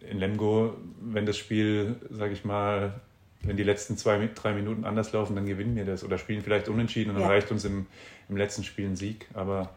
In 0.00 0.18
Lemgo, 0.18 0.74
wenn 1.00 1.26
das 1.26 1.36
Spiel, 1.36 1.96
sage 2.10 2.32
ich 2.32 2.44
mal, 2.44 2.94
wenn 3.42 3.56
die 3.56 3.62
letzten 3.62 3.96
zwei, 3.96 4.28
drei 4.34 4.52
Minuten 4.52 4.84
anders 4.84 5.12
laufen, 5.12 5.36
dann 5.36 5.46
gewinnen 5.46 5.76
wir 5.76 5.84
das 5.84 6.04
oder 6.04 6.18
spielen 6.18 6.42
vielleicht 6.42 6.68
unentschieden 6.68 7.10
und 7.10 7.16
dann 7.16 7.24
ja. 7.24 7.28
reicht 7.28 7.50
uns 7.50 7.64
im, 7.64 7.86
im 8.28 8.36
letzten 8.36 8.64
Spiel 8.64 8.86
ein 8.86 8.96
Sieg. 8.96 9.28
Aber 9.34 9.70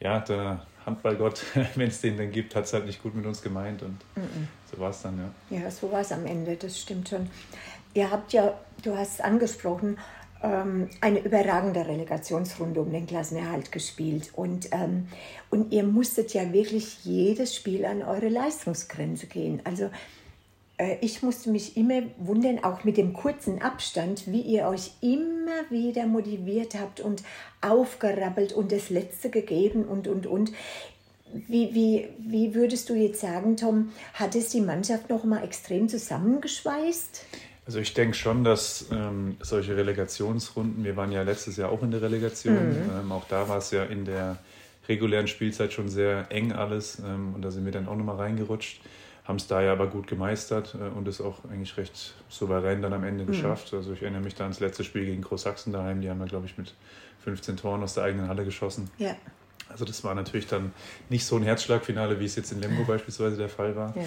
ja, 0.00 0.20
der 0.20 0.66
Handballgott, 0.84 1.42
wenn 1.74 1.88
es 1.88 2.00
den 2.00 2.16
dann 2.16 2.30
gibt, 2.30 2.54
hat 2.54 2.64
es 2.64 2.72
halt 2.72 2.86
nicht 2.86 3.02
gut 3.02 3.14
mit 3.14 3.26
uns 3.26 3.42
gemeint 3.42 3.82
und 3.82 3.98
mm 4.14 4.20
-mm. 4.20 4.70
so 4.70 4.78
war 4.78 4.90
es 4.90 5.02
dann, 5.02 5.18
ja. 5.50 5.58
Ja, 5.58 5.70
so 5.70 5.90
war 5.90 6.00
es 6.00 6.12
am 6.12 6.26
Ende, 6.26 6.56
das 6.56 6.80
stimmt 6.80 7.08
schon. 7.08 7.28
Ihr 7.96 8.10
habt 8.10 8.34
ja, 8.34 8.52
du 8.82 8.94
hast 8.94 9.14
es 9.14 9.20
angesprochen, 9.22 9.96
ähm, 10.42 10.90
eine 11.00 11.20
überragende 11.20 11.86
Relegationsrunde 11.86 12.82
um 12.82 12.92
den 12.92 13.06
Klassenerhalt 13.06 13.72
gespielt. 13.72 14.32
Und, 14.36 14.68
ähm, 14.72 15.08
und 15.48 15.72
ihr 15.72 15.82
musstet 15.82 16.34
ja 16.34 16.52
wirklich 16.52 17.06
jedes 17.06 17.54
Spiel 17.54 17.86
an 17.86 18.02
eure 18.02 18.28
Leistungsgrenze 18.28 19.28
gehen. 19.28 19.62
Also 19.64 19.88
äh, 20.76 20.96
ich 21.00 21.22
musste 21.22 21.48
mich 21.48 21.78
immer 21.78 22.02
wundern, 22.18 22.62
auch 22.62 22.84
mit 22.84 22.98
dem 22.98 23.14
kurzen 23.14 23.62
Abstand, 23.62 24.30
wie 24.30 24.42
ihr 24.42 24.66
euch 24.66 24.90
immer 25.00 25.70
wieder 25.70 26.06
motiviert 26.06 26.74
habt 26.78 27.00
und 27.00 27.22
aufgerappelt 27.62 28.52
und 28.52 28.72
das 28.72 28.90
Letzte 28.90 29.30
gegeben 29.30 29.84
und, 29.86 30.06
und, 30.06 30.26
und. 30.26 30.52
Wie, 31.32 31.74
wie, 31.74 32.08
wie 32.18 32.54
würdest 32.54 32.90
du 32.90 32.94
jetzt 32.94 33.20
sagen, 33.20 33.56
Tom, 33.56 33.90
hat 34.12 34.34
es 34.36 34.50
die 34.50 34.60
Mannschaft 34.60 35.08
noch 35.08 35.24
mal 35.24 35.42
extrem 35.42 35.88
zusammengeschweißt? 35.88 37.24
Also 37.66 37.80
ich 37.80 37.94
denke 37.94 38.14
schon, 38.14 38.44
dass 38.44 38.86
ähm, 38.92 39.36
solche 39.40 39.76
Relegationsrunden, 39.76 40.84
wir 40.84 40.96
waren 40.96 41.10
ja 41.10 41.22
letztes 41.22 41.56
Jahr 41.56 41.70
auch 41.70 41.82
in 41.82 41.90
der 41.90 42.00
Relegation, 42.00 42.70
mhm. 42.70 42.90
ähm, 43.00 43.12
auch 43.12 43.26
da 43.26 43.48
war 43.48 43.58
es 43.58 43.72
ja 43.72 43.82
in 43.82 44.04
der 44.04 44.38
regulären 44.88 45.26
Spielzeit 45.26 45.72
schon 45.72 45.88
sehr 45.88 46.26
eng 46.30 46.52
alles 46.52 47.00
ähm, 47.04 47.34
und 47.34 47.42
da 47.42 47.50
sind 47.50 47.64
wir 47.64 47.72
dann 47.72 47.88
auch 47.88 47.96
nochmal 47.96 48.16
reingerutscht, 48.16 48.80
haben 49.24 49.36
es 49.36 49.48
da 49.48 49.60
ja 49.62 49.72
aber 49.72 49.88
gut 49.88 50.06
gemeistert 50.06 50.76
äh, 50.80 50.96
und 50.96 51.08
es 51.08 51.20
auch 51.20 51.44
eigentlich 51.50 51.76
recht 51.76 52.14
souverän 52.28 52.82
dann 52.82 52.92
am 52.92 53.02
Ende 53.02 53.24
mhm. 53.24 53.28
geschafft. 53.28 53.74
Also 53.74 53.92
ich 53.92 54.02
erinnere 54.02 54.22
mich 54.22 54.36
da 54.36 54.44
ans 54.44 54.60
letzte 54.60 54.84
Spiel 54.84 55.04
gegen 55.04 55.22
Großsachsen 55.22 55.72
daheim, 55.72 56.00
die 56.00 56.08
haben 56.08 56.20
wir 56.20 56.26
glaube 56.26 56.46
ich 56.46 56.56
mit 56.56 56.72
15 57.24 57.56
Toren 57.56 57.82
aus 57.82 57.94
der 57.94 58.04
eigenen 58.04 58.28
Halle 58.28 58.44
geschossen. 58.44 58.88
Ja. 58.98 59.16
Also 59.68 59.84
das 59.84 60.04
war 60.04 60.14
natürlich 60.14 60.46
dann 60.46 60.72
nicht 61.08 61.26
so 61.26 61.34
ein 61.34 61.42
Herzschlagfinale, 61.42 62.20
wie 62.20 62.24
es 62.24 62.36
jetzt 62.36 62.52
in 62.52 62.60
Lemgo 62.60 62.84
beispielsweise 62.84 63.36
der 63.36 63.48
Fall 63.48 63.74
war. 63.74 63.96
Ja. 63.96 64.04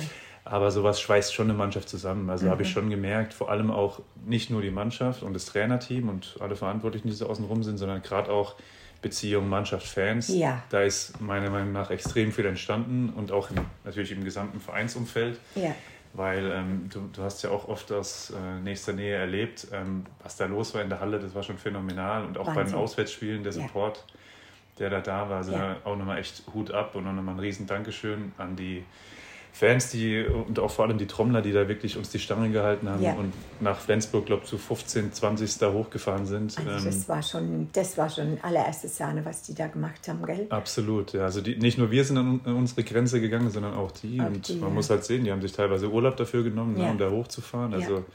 Aber 0.50 0.72
sowas 0.72 1.00
schweißt 1.00 1.32
schon 1.32 1.48
eine 1.48 1.58
Mannschaft 1.58 1.90
zusammen. 1.90 2.28
Also 2.28 2.48
mhm. 2.48 2.50
habe 2.50 2.64
ich 2.64 2.72
schon 2.72 2.90
gemerkt, 2.90 3.36
vor 3.36 3.52
allem 3.52 3.70
auch 3.70 4.00
nicht 4.26 4.50
nur 4.50 4.64
die 4.64 4.72
Mannschaft 4.72 5.22
und 5.22 5.36
das 5.36 5.46
Trainerteam 5.46 6.10
und 6.10 6.38
alle 6.40 6.56
Verantwortlichen, 6.56 7.08
die 7.08 7.14
so 7.14 7.28
außenrum 7.28 7.62
sind, 7.62 7.78
sondern 7.78 8.02
gerade 8.02 8.32
auch 8.32 8.56
Beziehung, 9.04 9.48
Mannschaft, 9.48 9.86
Fans. 9.86 10.28
Ja. 10.30 10.64
Da 10.72 10.82
ist 10.82 11.22
meiner 11.22 11.52
Meinung 11.52 11.72
nach 11.72 11.92
extrem 11.92 12.32
viel 12.32 12.48
entstanden 12.48 13.14
und 13.16 13.32
auch 13.32 13.52
im, 13.52 13.58
natürlich 13.84 14.12
im 14.12 14.24
gesamten 14.24 14.60
Vereinsumfeld. 14.60 15.40
Ja. 15.54 15.76
Weil 16.14 16.52
ähm, 16.52 16.90
du, 16.92 17.08
du 17.14 17.22
hast 17.22 17.44
ja 17.44 17.52
auch 17.52 17.68
oft 17.68 17.92
aus 17.92 18.32
äh, 18.32 18.60
nächster 18.64 18.94
Nähe 18.94 19.18
erlebt, 19.18 19.68
ähm, 19.72 20.08
was 20.24 20.36
da 20.36 20.48
los 20.48 20.74
war 20.74 20.82
in 20.82 20.90
der 20.90 21.00
Halle, 21.00 21.20
das 21.20 21.36
war 21.36 21.44
schon 21.44 21.60
phänomenal. 21.60 22.26
Und 22.26 22.40
auch 22.40 22.48
Wahnsinn. 22.48 22.64
bei 22.64 22.70
den 22.72 22.80
Auswärtsspielen, 22.80 23.44
der 23.44 23.52
Support, 23.52 23.98
ja. 23.98 24.80
der 24.80 24.90
da 24.90 25.02
da 25.02 25.30
war, 25.30 25.38
also 25.38 25.52
ja. 25.52 25.76
auch 25.84 25.96
nochmal 25.96 26.18
echt 26.18 26.42
Hut 26.56 26.72
ab 26.72 26.96
und 26.96 27.06
auch 27.06 27.14
nochmal 27.14 27.36
ein 27.36 27.40
riesen 27.40 27.68
Dankeschön 27.68 28.32
an 28.40 28.56
die 28.56 28.84
Fans, 29.52 29.92
die 29.92 30.24
und 30.24 30.60
auch 30.60 30.72
vor 30.72 30.86
allem 30.86 30.98
die 30.98 31.08
Trommler, 31.08 31.42
die 31.42 31.52
da 31.52 31.68
wirklich 31.68 31.98
uns 31.98 32.10
die 32.10 32.20
Stange 32.20 32.50
gehalten 32.50 32.88
haben 32.88 33.04
ja. 33.04 33.14
und 33.14 33.34
nach 33.60 33.80
Flensburg, 33.80 34.26
glaube 34.26 34.44
ich, 34.44 34.50
zu 34.50 34.58
15, 34.58 35.12
20 35.12 35.58
da 35.58 35.74
hochgefahren 35.74 36.26
sind. 36.26 36.58
Also 36.58 36.86
das 36.86 36.96
ähm, 36.96 37.08
war 37.08 37.24
schon, 37.24 37.70
das 37.74 37.98
war 37.98 38.10
schon 38.10 38.38
allererste 38.42 38.88
Sahne, 38.88 39.26
was 39.26 39.42
die 39.44 39.54
da 39.54 39.68
gemacht 39.68 40.08
haben, 40.08 40.26
gell? 40.26 40.48
Absolut, 40.50 41.14
ja. 41.14 41.24
Also 41.24 41.42
die, 41.42 41.58
nicht 41.58 41.78
nur 41.78 41.92
wir 41.92 42.06
sind 42.06 42.18
an, 42.18 42.40
unsere 42.46 42.84
Grenze 42.84 43.20
gegangen, 43.20 43.50
sondern 43.50 43.74
auch 43.74 43.92
die. 43.92 44.22
Auch 44.22 44.28
und 44.28 44.48
die, 44.48 44.56
man 44.56 44.70
ja. 44.70 44.76
muss 44.76 44.90
halt 44.90 45.04
sehen, 45.04 45.26
die 45.26 45.32
haben 45.32 45.42
sich 45.42 45.52
teilweise 45.52 45.90
Urlaub 45.90 46.16
dafür 46.16 46.44
genommen, 46.44 46.76
ne, 46.76 46.80
ja. 46.80 46.86
ne, 46.86 46.92
um 46.92 46.98
da 46.98 47.10
hochzufahren. 47.10 47.74
Also 47.74 48.06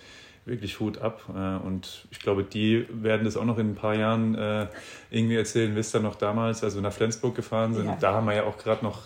wirklich 0.46 0.80
Hut 0.80 0.98
ab. 0.98 1.22
Äh, 1.28 1.66
und 1.66 2.06
ich 2.10 2.20
glaube, 2.20 2.44
die 2.44 2.86
werden 2.90 3.24
das 3.24 3.36
auch 3.36 3.44
noch 3.44 3.58
in 3.58 3.70
ein 3.70 3.74
paar 3.74 3.94
Jahren 3.94 4.34
äh, 4.34 4.66
irgendwie 5.10 5.36
erzählen, 5.36 5.74
wisst 5.74 5.94
ihr 5.94 6.00
noch 6.00 6.16
damals, 6.16 6.62
als 6.62 6.74
wir 6.74 6.82
nach 6.82 6.92
Flensburg 6.92 7.34
gefahren 7.34 7.74
sind. 7.74 7.86
Ja. 7.86 7.96
Da 8.00 8.14
haben 8.14 8.26
wir 8.26 8.34
ja 8.34 8.44
auch 8.44 8.58
gerade 8.58 8.84
noch 8.84 9.02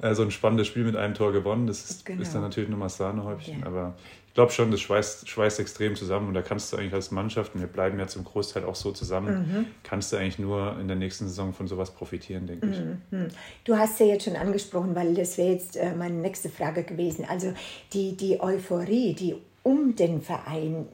äh, 0.00 0.14
so 0.14 0.22
ein 0.22 0.30
spannendes 0.30 0.66
Spiel 0.66 0.84
mit 0.84 0.96
einem 0.96 1.14
Tor 1.14 1.32
gewonnen. 1.32 1.66
Das 1.66 1.90
ist, 1.90 2.06
genau. 2.06 2.22
ist 2.22 2.34
dann 2.34 2.42
natürlich 2.42 2.70
nochmal 2.70 2.88
Sahnehäubchen. 2.88 3.60
Ja. 3.60 3.66
Aber 3.66 3.94
ich 4.28 4.34
glaube 4.34 4.52
schon, 4.52 4.70
das 4.70 4.80
schweißt, 4.80 5.28
schweißt 5.28 5.58
extrem 5.58 5.96
zusammen. 5.96 6.28
Und 6.28 6.34
da 6.34 6.42
kannst 6.42 6.72
du 6.72 6.76
eigentlich 6.76 6.94
als 6.94 7.10
Mannschaft, 7.10 7.54
und 7.54 7.60
wir 7.60 7.68
bleiben 7.68 7.98
ja 7.98 8.06
zum 8.06 8.24
Großteil 8.24 8.64
auch 8.64 8.76
so 8.76 8.92
zusammen, 8.92 9.34
mhm. 9.34 9.66
kannst 9.82 10.12
du 10.12 10.16
eigentlich 10.16 10.38
nur 10.38 10.78
in 10.80 10.86
der 10.86 10.96
nächsten 10.96 11.26
Saison 11.26 11.52
von 11.52 11.66
sowas 11.66 11.90
profitieren, 11.90 12.46
denke 12.46 12.68
ich. 12.68 12.78
Mhm. 13.10 13.28
Du 13.64 13.76
hast 13.76 13.98
ja 13.98 14.06
jetzt 14.06 14.24
schon 14.24 14.36
angesprochen, 14.36 14.94
weil 14.94 15.14
das 15.14 15.36
wäre 15.36 15.50
jetzt 15.50 15.76
meine 15.98 16.14
nächste 16.14 16.48
Frage 16.48 16.84
gewesen. 16.84 17.26
Also 17.28 17.52
die, 17.92 18.16
die 18.16 18.40
Euphorie, 18.40 19.12
die 19.12 19.34
um 19.68 19.94
den 19.94 20.22
Verein, 20.22 20.86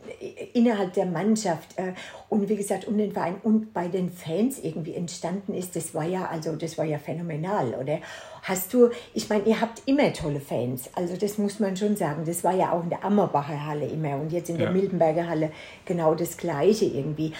innerhalb 0.52 0.95
der 0.95 1.07
Mannschaft 1.07 1.78
äh, 1.78 1.93
und 2.28 2.49
wie 2.49 2.57
gesagt 2.57 2.88
um 2.88 2.99
den 2.99 3.12
Verein 3.12 3.37
und 3.45 3.73
bei 3.73 3.87
den 3.87 4.11
Fans 4.11 4.59
irgendwie 4.59 4.97
entstanden 4.97 5.54
ist, 5.54 5.76
das 5.76 5.95
war 5.95 6.02
ja 6.04 6.26
also 6.26 6.57
das 6.57 6.76
war 6.76 6.85
ja 6.85 6.99
phänomenal, 6.99 7.75
oder? 7.75 8.00
Hast 8.43 8.75
du, 8.75 8.90
ich 9.14 9.28
meine, 9.28 9.45
ihr 9.45 9.61
habt 9.61 9.83
immer 9.87 10.12
tolle 10.12 10.40
Fans, 10.40 10.90
also 10.95 11.16
das 11.16 11.38
muss 11.38 11.61
man 11.61 11.76
schon 11.76 11.95
sagen. 11.95 12.25
Das 12.26 12.43
war 12.43 12.52
ja 12.52 12.73
auch 12.73 12.83
in 12.83 12.90
der 12.90 13.04
Ammerbacher 13.04 13.64
Halle 13.64 13.87
immer 13.87 14.16
und 14.16 14.33
jetzt 14.33 14.50
in 14.50 14.59
der 14.59 14.66
ja. 14.66 14.73
Mildenberger 14.73 15.28
Halle 15.28 15.52
genau 15.85 16.16
das 16.16 16.37
Gleiche 16.37 16.87
irgendwie. 16.87 17.33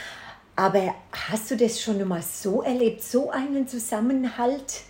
Aber 0.55 0.95
hast 1.11 1.51
du 1.51 1.57
das 1.57 1.81
schon 1.81 2.07
mal 2.07 2.23
so 2.23 2.63
erlebt, 2.63 3.03
so 3.03 3.33
einen 3.33 3.67
Zusammenhalt? 3.67 4.83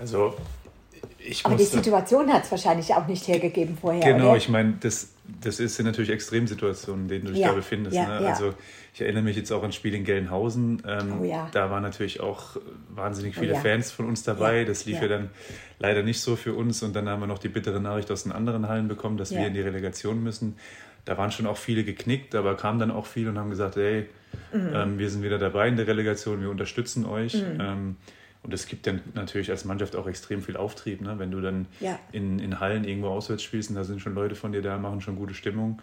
Also 0.00 0.34
Aber 1.44 1.54
die 1.54 1.64
Situation 1.64 2.32
hat 2.32 2.42
es 2.42 2.50
wahrscheinlich 2.50 2.92
auch 2.92 3.06
nicht 3.06 3.28
hergegeben 3.28 3.78
vorher. 3.80 4.02
Genau, 4.02 4.30
oder? 4.30 4.36
ich 4.36 4.48
meine, 4.48 4.74
das, 4.80 5.10
das 5.40 5.60
ist 5.60 5.78
natürlich 5.82 6.10
Extremsituationen, 6.10 7.02
in 7.04 7.08
denen 7.08 7.24
du 7.26 7.32
dich 7.32 7.40
Ja, 7.42 7.48
da 7.48 7.54
befindest. 7.54 7.96
ja, 7.96 8.06
ne? 8.06 8.24
ja. 8.24 8.30
Also 8.30 8.54
ich 8.94 9.00
erinnere 9.02 9.22
mich 9.24 9.36
jetzt 9.36 9.50
auch 9.52 9.60
an 9.62 9.66
ein 9.70 9.72
Spiel 9.72 9.94
in 9.94 10.04
Gelnhausen. 10.04 10.82
Ähm, 10.86 11.20
Oh. 11.20 11.48
Da 11.52 11.70
waren 11.70 11.82
natürlich 11.82 12.20
auch 12.20 12.56
wahnsinnig 12.94 13.34
viele 13.34 13.52
ja. 13.54 13.60
Fans 13.60 13.90
von 13.90 14.06
uns 14.06 14.22
dabei. 14.22 14.64
Das 14.64 14.86
lief 14.86 15.00
ja. 15.02 15.08
dann 15.08 15.30
leider 15.78 16.02
nicht 16.02 16.20
so 16.20 16.36
für 16.36 16.54
uns. 16.54 16.82
Und 16.82 16.94
dann 16.96 17.08
haben 17.08 17.20
wir 17.20 17.26
noch 17.26 17.38
die 17.38 17.48
bittere 17.48 17.80
Nachricht 17.80 18.10
aus 18.10 18.22
den 18.22 18.32
anderen 18.32 18.68
Hallen 18.68 18.88
bekommen, 18.88 19.16
dass 19.18 19.32
wir 19.32 19.46
in 19.46 19.54
die 19.54 19.60
Relegation 19.60 20.22
müssen. 20.22 20.56
Da 21.04 21.16
waren 21.18 21.30
schon 21.30 21.46
auch 21.46 21.56
viele 21.56 21.84
geknickt, 21.84 22.34
aber 22.34 22.56
kamen 22.56 22.78
dann 22.80 22.90
auch 22.90 23.06
viele 23.06 23.30
und 23.30 23.38
haben 23.38 23.50
gesagt, 23.50 23.76
hey, 23.76 24.06
Mhm. 24.52 24.68
ähm, 24.74 24.98
wir 24.98 25.08
sind 25.08 25.22
wieder 25.22 25.38
dabei 25.38 25.68
in 25.68 25.76
der 25.76 25.86
Relegation, 25.86 26.40
wir 26.42 26.50
unterstützen 26.50 27.06
euch. 27.06 27.34
Ähm, 27.58 27.96
und 28.46 28.54
es 28.54 28.66
gibt 28.66 28.86
dann 28.86 29.00
natürlich 29.14 29.50
als 29.50 29.64
Mannschaft 29.64 29.96
auch 29.96 30.06
extrem 30.06 30.40
viel 30.40 30.56
Auftrieb, 30.56 31.00
ne? 31.00 31.18
wenn 31.18 31.32
du 31.32 31.40
dann 31.40 31.66
Ja. 31.80 31.98
in, 32.12 32.38
in 32.38 32.60
Hallen 32.60 32.84
irgendwo 32.84 33.08
auswärts 33.08 33.42
spielst 33.42 33.70
und 33.70 33.76
da 33.76 33.82
sind 33.82 34.00
schon 34.00 34.14
Leute 34.14 34.36
von 34.36 34.52
dir 34.52 34.62
da, 34.62 34.78
machen 34.78 35.00
schon 35.00 35.16
gute 35.16 35.34
Stimmung. 35.34 35.82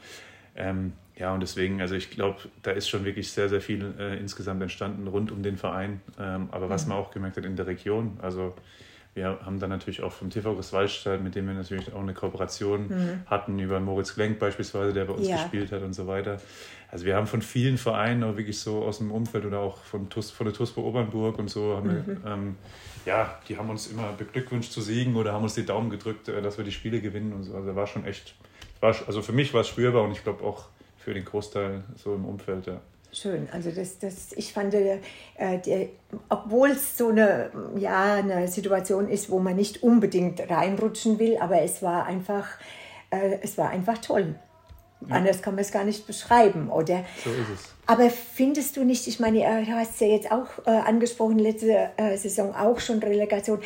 Ähm, 0.56 0.94
ja, 1.18 1.34
und 1.34 1.42
deswegen, 1.42 1.82
also 1.82 1.96
ich 1.96 2.10
glaube, 2.10 2.38
da 2.62 2.72
ist 2.72 2.88
schon 2.88 3.04
wirklich 3.04 3.30
sehr, 3.32 3.50
sehr 3.50 3.60
viel 3.60 3.94
äh, 4.00 4.18
insgesamt 4.18 4.62
entstanden 4.62 5.08
rund 5.08 5.30
um 5.30 5.44
den 5.44 5.58
Verein. 5.58 6.00
Ähm, 6.18 6.48
aber 6.52 6.70
was 6.70 6.88
man 6.88 6.98
auch 6.98 7.12
gemerkt 7.12 7.36
hat 7.36 7.44
in 7.44 7.58
der 7.58 7.68
Region, 7.68 8.18
also 8.22 8.56
wir 9.16 9.40
haben 9.46 9.60
dann 9.60 9.70
natürlich 9.70 10.02
auch 10.02 10.12
vom 10.12 10.30
TV 10.30 10.54
Großwaldstadt, 10.56 11.22
mit 11.22 11.36
dem 11.36 11.48
wir 11.48 11.54
natürlich 11.54 11.94
auch 11.94 12.02
eine 12.02 12.14
Kooperation 12.14 12.92
hatten, 13.28 13.60
über 13.60 13.80
Moritz 13.80 14.16
Klenk 14.16 14.40
beispielsweise, 14.40 14.92
der 14.94 15.06
bei 15.06 15.14
uns 15.14 15.28
Ja. 15.28 15.36
gespielt 15.36 15.72
hat 15.72 15.84
und 15.84 15.94
so 15.94 16.08
weiter. 16.08 16.40
Also 16.92 17.06
wir 17.06 17.16
haben 17.16 17.28
von 17.28 17.42
vielen 17.42 17.78
Vereinen 17.78 18.24
auch 18.24 18.38
wirklich 18.38 18.60
so 18.60 18.84
aus 18.84 19.00
dem 19.00 19.12
Umfeld 19.12 19.46
oder 19.46 19.60
auch 19.60 19.78
von, 19.78 20.10
TUS, 20.10 20.32
von 20.32 20.46
der 20.46 20.54
TUSPO 20.54 20.82
Obernburg 20.82 21.40
und 21.40 21.50
so, 21.50 21.76
haben 21.76 21.90
wir, 21.90 22.18
ähm, 22.32 22.56
ja, 23.06 23.40
die 23.50 23.58
haben 23.58 23.70
uns 23.70 23.88
immer 23.88 24.14
beglückwünscht 24.14 24.72
zu 24.72 24.82
siegen 24.82 25.16
oder 25.16 25.34
haben 25.34 25.44
uns 25.44 25.56
die 25.56 25.66
Daumen 25.66 25.90
gedrückt, 25.90 26.28
äh, 26.30 26.42
dass 26.42 26.58
wir 26.58 26.66
die 26.66 26.72
Spiele 26.72 27.02
gewinnen 27.02 27.34
und 27.34 27.44
so. 27.44 27.56
Also 27.56 27.76
war 27.76 27.88
schon 27.88 28.06
echt, 28.06 28.36
war, 28.80 28.96
also 29.08 29.22
für 29.22 29.32
mich 29.34 29.54
war 29.54 29.62
es 29.62 29.68
spürbar 29.68 30.04
und 30.04 30.12
ich 30.12 30.24
glaube 30.24 30.44
auch 30.44 30.70
für 30.98 31.14
den 31.14 31.26
Großteil 31.26 31.84
so 31.96 32.14
im 32.16 32.26
Umfeld, 32.26 32.68
ja. 32.68 32.80
Schön, 33.14 33.48
also 33.52 33.70
das, 33.70 34.00
das, 34.00 34.34
ich 34.34 34.54
fand, 34.54 34.74
äh, 34.74 35.00
obwohl 36.30 36.72
es 36.72 36.98
so 36.98 37.10
eine, 37.10 37.52
ja, 37.78 38.16
eine 38.16 38.48
Situation 38.48 39.08
ist, 39.08 39.30
wo 39.30 39.38
man 39.38 39.56
nicht 39.56 39.84
unbedingt 39.84 40.50
reinrutschen 40.50 41.20
will, 41.20 41.38
aber 41.38 41.62
es 41.62 41.84
war 41.84 42.08
einfach, 42.08 42.48
äh, 43.12 43.38
es 43.42 43.56
war 43.60 43.70
einfach 43.70 44.00
toll. 44.00 44.34
Anders 45.10 45.42
kann 45.42 45.56
man 45.56 45.64
es 45.64 45.72
gar 45.72 45.84
nicht 45.84 46.08
beschreiben, 46.08 46.70
oder? 46.70 47.04
So 47.24 47.30
ist 47.32 47.50
es. 47.54 47.74
Aber 47.86 48.10
findest 48.10 48.78
du 48.78 48.84
nicht, 48.84 49.06
ich 49.08 49.20
meine, 49.20 49.44
äh, 49.44 49.66
du 49.66 49.74
hast 49.74 50.00
ja 50.02 50.08
jetzt 50.08 50.32
auch 50.32 50.48
äh, 50.66 50.72
angesprochen, 50.72 51.38
letzte 51.38 51.92
äh, 51.98 52.18
Saison 52.18 52.56
auch 52.56 52.80
schon 52.80 53.00
Relegation. 53.00 53.60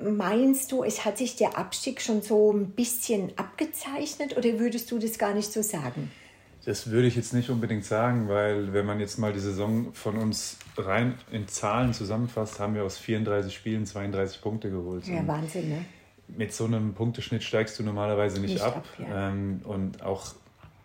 Meinst 0.00 0.72
du, 0.72 0.84
es 0.84 1.04
hat 1.04 1.18
sich 1.18 1.36
der 1.36 1.58
Abstieg 1.58 2.00
schon 2.00 2.22
so 2.22 2.52
ein 2.52 2.70
bisschen 2.70 3.32
abgezeichnet 3.36 4.36
oder 4.38 4.58
würdest 4.58 4.90
du 4.90 4.98
das 4.98 5.18
gar 5.18 5.34
nicht 5.34 5.52
so 5.52 5.60
sagen? 5.60 6.10
Das 6.64 6.90
würde 6.90 7.06
ich 7.06 7.16
jetzt 7.16 7.32
nicht 7.32 7.48
unbedingt 7.48 7.84
sagen, 7.84 8.28
weil 8.28 8.72
wenn 8.74 8.84
man 8.84 9.00
jetzt 9.00 9.18
mal 9.18 9.32
die 9.32 9.38
Saison 9.40 9.94
von 9.94 10.16
uns 10.18 10.58
rein 10.76 11.14
in 11.32 11.48
Zahlen 11.48 11.94
zusammenfasst, 11.94 12.60
haben 12.60 12.74
wir 12.74 12.84
aus 12.84 12.98
34 12.98 13.54
Spielen 13.54 13.86
32 13.86 14.42
Punkte 14.42 14.70
geholt. 14.70 15.06
Ja, 15.06 15.26
Wahnsinn, 15.26 15.70
ne? 15.70 15.84
mit 16.36 16.52
so 16.52 16.64
einem 16.64 16.94
Punkteschnitt 16.94 17.42
steigst 17.42 17.78
du 17.78 17.82
normalerweise 17.82 18.40
nicht, 18.40 18.52
Nicht 18.54 18.62
ab. 18.64 18.76
ab, 18.76 18.84
ja. 18.98 19.30
ähm, 19.30 19.62
und 19.64 20.02
auch 20.02 20.26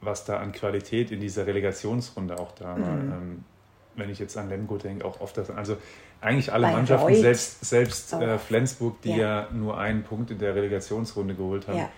was 0.02 0.26
da 0.26 0.38
an 0.40 0.52
Qualität 0.52 1.12
in 1.12 1.20
dieser 1.20 1.48
Relegationsrunde 1.48 2.40
auch 2.40 2.52
da 2.54 2.66
war. 2.66 2.78
Mhm. 2.78 3.12
Ähm, 3.12 3.44
wenn 3.96 4.10
ich 4.10 4.20
jetzt 4.20 4.38
an 4.38 4.50
Lemgo 4.50 4.78
denke, 4.78 5.06
auch 5.06 5.22
oft 5.22 5.38
das, 5.38 5.50
also 5.50 5.78
eigentlich 6.22 6.52
alle 6.52 6.68
Bei 6.68 6.74
Mannschaften, 6.74 7.08
Reut 7.08 7.18
selbst, 7.22 7.64
selbst 7.66 8.14
auch. 8.14 8.40
Flensburg, 8.40 9.02
die 9.04 9.12
Ja. 9.12 9.18
ja. 9.18 9.48
nur 9.54 9.78
einen 9.78 10.04
Punkt 10.04 10.32
in 10.32 10.40
der 10.40 10.54
Relegationsrunde 10.56 11.34
geholt 11.36 11.68
haben, 11.68 11.78
Ja. 11.78 11.90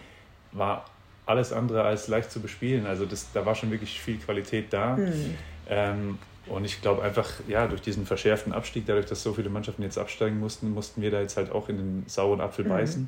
war 0.51 0.85
alles 1.27 1.53
andere 1.53 1.83
als 1.83 2.07
leicht 2.07 2.31
zu 2.31 2.39
bespielen. 2.41 2.85
Also 2.87 3.05
das, 3.05 3.31
da 3.33 3.45
war 3.45 3.53
schon 3.53 3.69
wirklich 3.69 3.99
viel 4.01 4.17
Qualität 4.17 4.71
da. 4.73 4.95
Mhm. 4.95 5.35
Ähm, 5.69 6.17
und 6.47 6.63
ich 6.63 6.81
glaube 6.81 7.03
einfach, 7.03 7.29
ja, 7.47 7.67
durch 7.67 7.81
diesen 7.81 8.05
verschärften 8.05 8.53
Abstieg, 8.53 8.85
dadurch, 8.85 9.05
dass 9.05 9.21
so 9.21 9.33
viele 9.33 9.49
Mannschaften 9.49 9.83
jetzt 9.83 9.97
absteigen 9.97 10.39
mussten, 10.39 10.71
mussten 10.71 11.01
wir 11.01 11.11
da 11.11 11.19
jetzt 11.19 11.35
halt 11.35 11.51
auch 11.51 11.67
in 11.67 11.77
den 11.77 12.03
sauren 12.07 12.39
Apfel 12.39 12.63
Mhm. 12.65 12.69
beißen. 12.69 13.07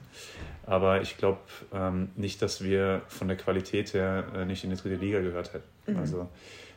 Aber 0.65 1.01
ich 1.01 1.17
glaube 1.17 1.39
ähm, 1.73 2.09
nicht, 2.15 2.41
dass 2.41 2.61
wir 2.63 3.01
von 3.07 3.27
der 3.29 3.37
Qualität 3.37 3.93
her 3.93 4.25
äh, 4.35 4.45
nicht 4.45 4.63
in 4.65 4.69
die 4.69 4.75
dritte 4.75 4.95
Liga 4.95 5.21
gehört 5.21 5.53
hätten. 5.53 5.93
Mhm. 5.93 5.97
Also 5.97 6.27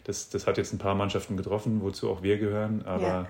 das, 0.05 0.31
das 0.31 0.47
hat 0.47 0.57
jetzt 0.57 0.73
ein 0.73 0.79
paar 0.79 0.95
Mannschaften 0.95 1.37
getroffen, 1.37 1.83
wozu 1.83 2.09
auch 2.11 2.23
wir 2.23 2.39
gehören. 2.39 2.83
Aber 2.87 3.03
Ja. 3.03 3.27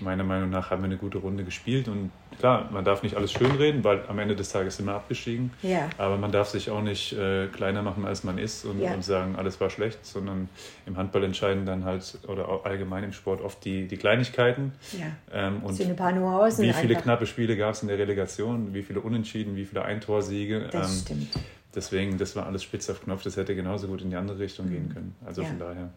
Meiner 0.00 0.24
Meinung 0.24 0.50
nach 0.50 0.70
haben 0.70 0.82
wir 0.82 0.86
eine 0.86 0.96
gute 0.96 1.18
Runde 1.18 1.44
gespielt. 1.44 1.86
Und 1.86 2.10
klar, 2.38 2.68
man 2.72 2.84
darf 2.84 3.02
nicht 3.02 3.14
alles 3.16 3.30
schönreden, 3.32 3.84
weil 3.84 4.02
am 4.08 4.18
Ende 4.18 4.34
des 4.34 4.48
Tages 4.50 4.76
sind 4.78 4.86
wir 4.86 4.94
abgestiegen. 4.94 5.52
Ja. 5.62 5.88
Aber 5.98 6.16
man 6.16 6.32
darf 6.32 6.48
sich 6.48 6.70
auch 6.70 6.80
nicht 6.82 7.12
äh, 7.12 7.48
kleiner 7.48 7.82
machen, 7.82 8.04
als 8.06 8.24
man 8.24 8.38
ist 8.38 8.64
und, 8.64 8.80
Ja. 8.80 8.94
und 8.94 9.04
sagen, 9.04 9.36
alles 9.36 9.60
war 9.60 9.68
schlecht, 9.70 10.04
sondern 10.06 10.48
im 10.86 10.96
Handball 10.96 11.24
entscheiden 11.24 11.66
dann 11.66 11.84
halt 11.84 12.18
oder 12.26 12.48
auch 12.48 12.64
allgemein 12.64 13.04
im 13.04 13.12
Sport 13.12 13.42
oft 13.42 13.64
die, 13.64 13.86
die 13.86 13.96
Kleinigkeiten. 13.98 14.72
Ja. 14.98 15.06
Ähm, 15.32 15.62
und 15.62 15.74
sind 15.74 15.90
ein 15.90 15.96
paar 15.96 16.12
Nuancen. 16.12 16.64
wie 16.64 16.72
viele 16.72 16.94
einfach. 16.94 17.02
knappe 17.04 17.26
Spiele 17.26 17.56
gab 17.56 17.74
es 17.74 17.82
in 17.82 17.88
der 17.88 17.98
Relegation, 17.98 18.72
wie 18.74 18.82
viele 18.82 19.00
Unentschieden, 19.00 19.56
wie 19.56 19.64
viele 19.66 19.84
Eintorsiege. 19.84 20.68
Das 20.72 20.90
Ähm, 20.90 21.00
stimmt. 21.26 21.28
deswegen, 21.74 22.18
das 22.18 22.34
war 22.34 22.46
alles 22.46 22.62
spitz 22.62 22.88
auf 22.90 23.02
Knopf, 23.04 23.22
das 23.24 23.36
hätte 23.36 23.54
genauso 23.54 23.88
gut 23.88 24.00
in 24.02 24.10
die 24.10 24.16
andere 24.16 24.38
Richtung 24.38 24.70
gehen 24.70 24.88
können. 24.92 25.14
Also 25.24 25.42
Mhm. 25.42 25.46
Ja. 25.46 25.50
von 25.50 25.58
daher. 25.60 25.90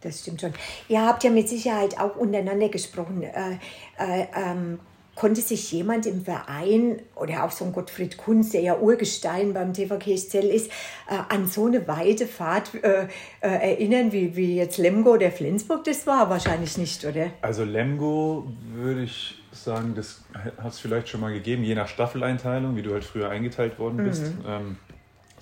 Das 0.00 0.20
stimmt 0.20 0.40
schon. 0.40 0.52
Ihr 0.88 1.04
habt 1.04 1.24
ja 1.24 1.30
mit 1.30 1.48
Sicherheit 1.48 1.98
auch 1.98 2.16
untereinander 2.16 2.68
gesprochen. 2.68 3.22
Äh, 3.22 3.58
äh, 3.98 4.26
ähm, 4.36 4.78
konnte 5.14 5.40
sich 5.40 5.70
jemand 5.72 6.06
im 6.06 6.24
Verein 6.24 7.00
oder 7.14 7.44
auch 7.44 7.50
so 7.50 7.64
ein 7.64 7.72
Gottfried 7.72 8.16
Kunz, 8.16 8.50
der 8.50 8.62
ja 8.62 8.78
Urgestein 8.78 9.54
beim 9.54 9.72
TV 9.72 9.98
Kirchzell 9.98 10.46
ist, 10.46 10.70
äh, 11.08 11.16
an 11.28 11.46
so 11.46 11.66
eine 11.66 11.86
weite 11.86 12.26
Fahrt 12.26 12.74
äh, 12.82 13.04
äh, 13.04 13.08
erinnern, 13.40 14.12
wie, 14.12 14.34
wie 14.36 14.56
jetzt 14.56 14.78
Lemgo 14.78 15.14
oder 15.14 15.30
Flensburg 15.30 15.84
das 15.84 16.06
war? 16.06 16.30
Wahrscheinlich 16.30 16.76
nicht, 16.78 17.04
oder? 17.04 17.30
Also 17.42 17.64
Lemgo 17.64 18.52
würde 18.72 19.04
ich 19.04 19.40
sagen, 19.52 19.94
das 19.94 20.24
hat 20.34 20.72
es 20.72 20.80
vielleicht 20.80 21.08
schon 21.08 21.20
mal 21.20 21.32
gegeben, 21.32 21.62
je 21.62 21.76
nach 21.76 21.88
Staffeleinteilung, 21.88 22.74
wie 22.76 22.82
du 22.82 22.92
halt 22.92 23.04
früher 23.04 23.30
eingeteilt 23.30 23.78
worden 23.78 23.98
bist. 24.04 24.32
Ähm, 24.46 24.76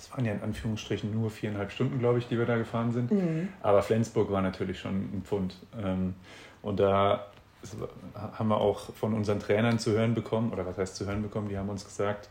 das 0.03 0.11
waren 0.11 0.25
ja 0.25 0.33
in 0.33 0.41
Anführungsstrichen 0.41 1.11
nur 1.13 1.29
viereinhalb 1.29 1.71
Stunden, 1.71 1.97
glaube 1.99 2.19
ich, 2.19 2.27
die 2.27 2.37
wir 2.37 2.45
da 2.45 2.57
gefahren 2.57 2.91
sind. 2.91 3.09
Aber 3.61 3.81
Flensburg 3.81 4.31
war 4.31 4.41
natürlich 4.41 4.79
schon 4.79 4.95
ein 4.95 5.21
Pfund. 5.23 5.55
Ähm, 5.81 6.15
und 6.61 6.79
da 6.79 7.27
war- 7.79 7.89
haben 8.37 8.47
wir 8.49 8.57
auch 8.61 8.93
von 8.93 9.13
unseren 9.13 9.39
Trainern 9.39 9.79
zu 9.79 9.91
hören 9.91 10.13
bekommen, 10.13 10.51
oder 10.53 10.65
was 10.65 10.77
heißt 10.77 10.95
zu 10.95 11.05
hören 11.05 11.21
bekommen, 11.21 11.49
die 11.49 11.57
haben 11.57 11.69
uns 11.69 11.83
gesagt, 11.85 12.29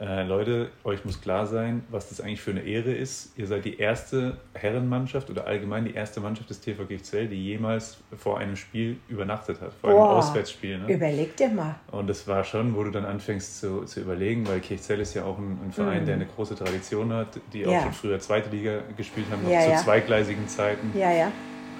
äh, 0.00 0.22
Leute, 0.24 0.70
euch 0.84 1.04
muss 1.04 1.20
klar 1.20 1.46
sein, 1.46 1.84
was 1.90 2.08
das 2.08 2.20
eigentlich 2.20 2.40
für 2.40 2.50
eine 2.50 2.62
Ehre 2.62 2.90
ist. 2.92 3.36
Ihr 3.38 3.46
seid 3.46 3.64
die 3.66 3.78
erste 3.78 4.38
Herrenmannschaft 4.54 5.28
oder 5.30 5.46
allgemein 5.46 5.84
die 5.84 5.92
erste 5.94 6.20
Mannschaft 6.20 6.48
des 6.50 6.60
TV 6.60 6.84
Kirchzell, 6.84 7.28
die 7.28 7.36
jemals 7.44 7.98
vor 8.16 8.38
einem 8.38 8.56
Spiel 8.56 8.96
übernachtet 9.08 9.60
hat, 9.60 9.72
vor 9.74 9.90
einem 9.90 9.98
Boah. 10.00 10.16
Auswärtsspiel. 10.16 10.78
Ne? 10.78 10.92
Überleg 10.94 11.36
dir 11.36 11.48
mal. 11.50 11.76
Und 11.90 12.08
das 12.08 12.26
war 12.26 12.42
schon, 12.42 12.74
wo 12.74 12.84
du 12.84 12.90
dann 12.90 13.04
anfängst 13.04 13.60
zu, 13.60 13.84
zu 13.84 14.00
überlegen, 14.00 14.46
weil 14.48 14.60
Kirchzell 14.60 14.98
ist 15.00 15.12
ja 15.14 15.24
auch 15.24 15.36
ein, 15.38 15.58
ein 15.64 15.72
Verein, 15.72 16.06
der 16.06 16.14
eine 16.16 16.26
große 16.26 16.54
Tradition 16.56 17.12
hat, 17.12 17.38
die 17.52 17.64
auch 17.66 17.68
Mhm. 17.70 17.74
Ja. 17.74 17.82
schon 17.82 17.92
früher 17.92 18.18
zweite 18.18 18.48
Liga 18.50 18.78
gespielt 18.96 19.26
haben, 19.30 19.42
noch 19.44 19.50
Ja, 19.50 19.60
zu 19.60 19.70
ja. 19.72 19.76
zweigleisigen 19.76 20.48
Zeiten. 20.48 20.90
Ja, 20.98 21.12
ja. 21.12 21.30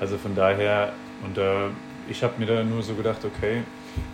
Also 0.00 0.18
von 0.18 0.34
daher, 0.34 0.92
und 1.24 1.38
äh, 1.38 1.68
ich 2.08 2.22
habe 2.22 2.34
mir 2.38 2.46
da 2.46 2.62
nur 2.64 2.82
so 2.82 2.94
gedacht, 2.94 3.24
okay, 3.24 3.62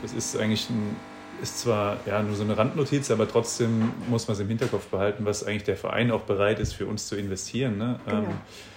das 0.03 0.13
ist 0.13 0.37
eigentlich 0.37 0.69
ein, 0.71 0.97
ist 1.41 1.61
zwar 1.61 1.99
ja, 2.05 2.21
nur 2.23 2.35
so 2.35 2.43
eine 2.43 2.59
Randnotiz, 2.59 3.11
aber 3.11 3.29
trotzdem 3.29 3.93
muss 4.09 4.27
man 4.27 4.35
es 4.35 4.41
im 4.41 4.49
Hinterkopf 4.49 4.87
behalten, 4.89 5.25
was 5.25 5.47
eigentlich 5.47 5.65
der 5.65 5.77
Verein 5.77 6.11
auch 6.11 6.23
bereit 6.23 6.59
ist, 6.59 6.73
für 6.73 6.87
uns 6.87 7.07
zu 7.07 7.17
investieren. 7.17 7.79
Ne? 7.79 8.01
Genau. 8.07 8.19
Ähm, 8.19 8.27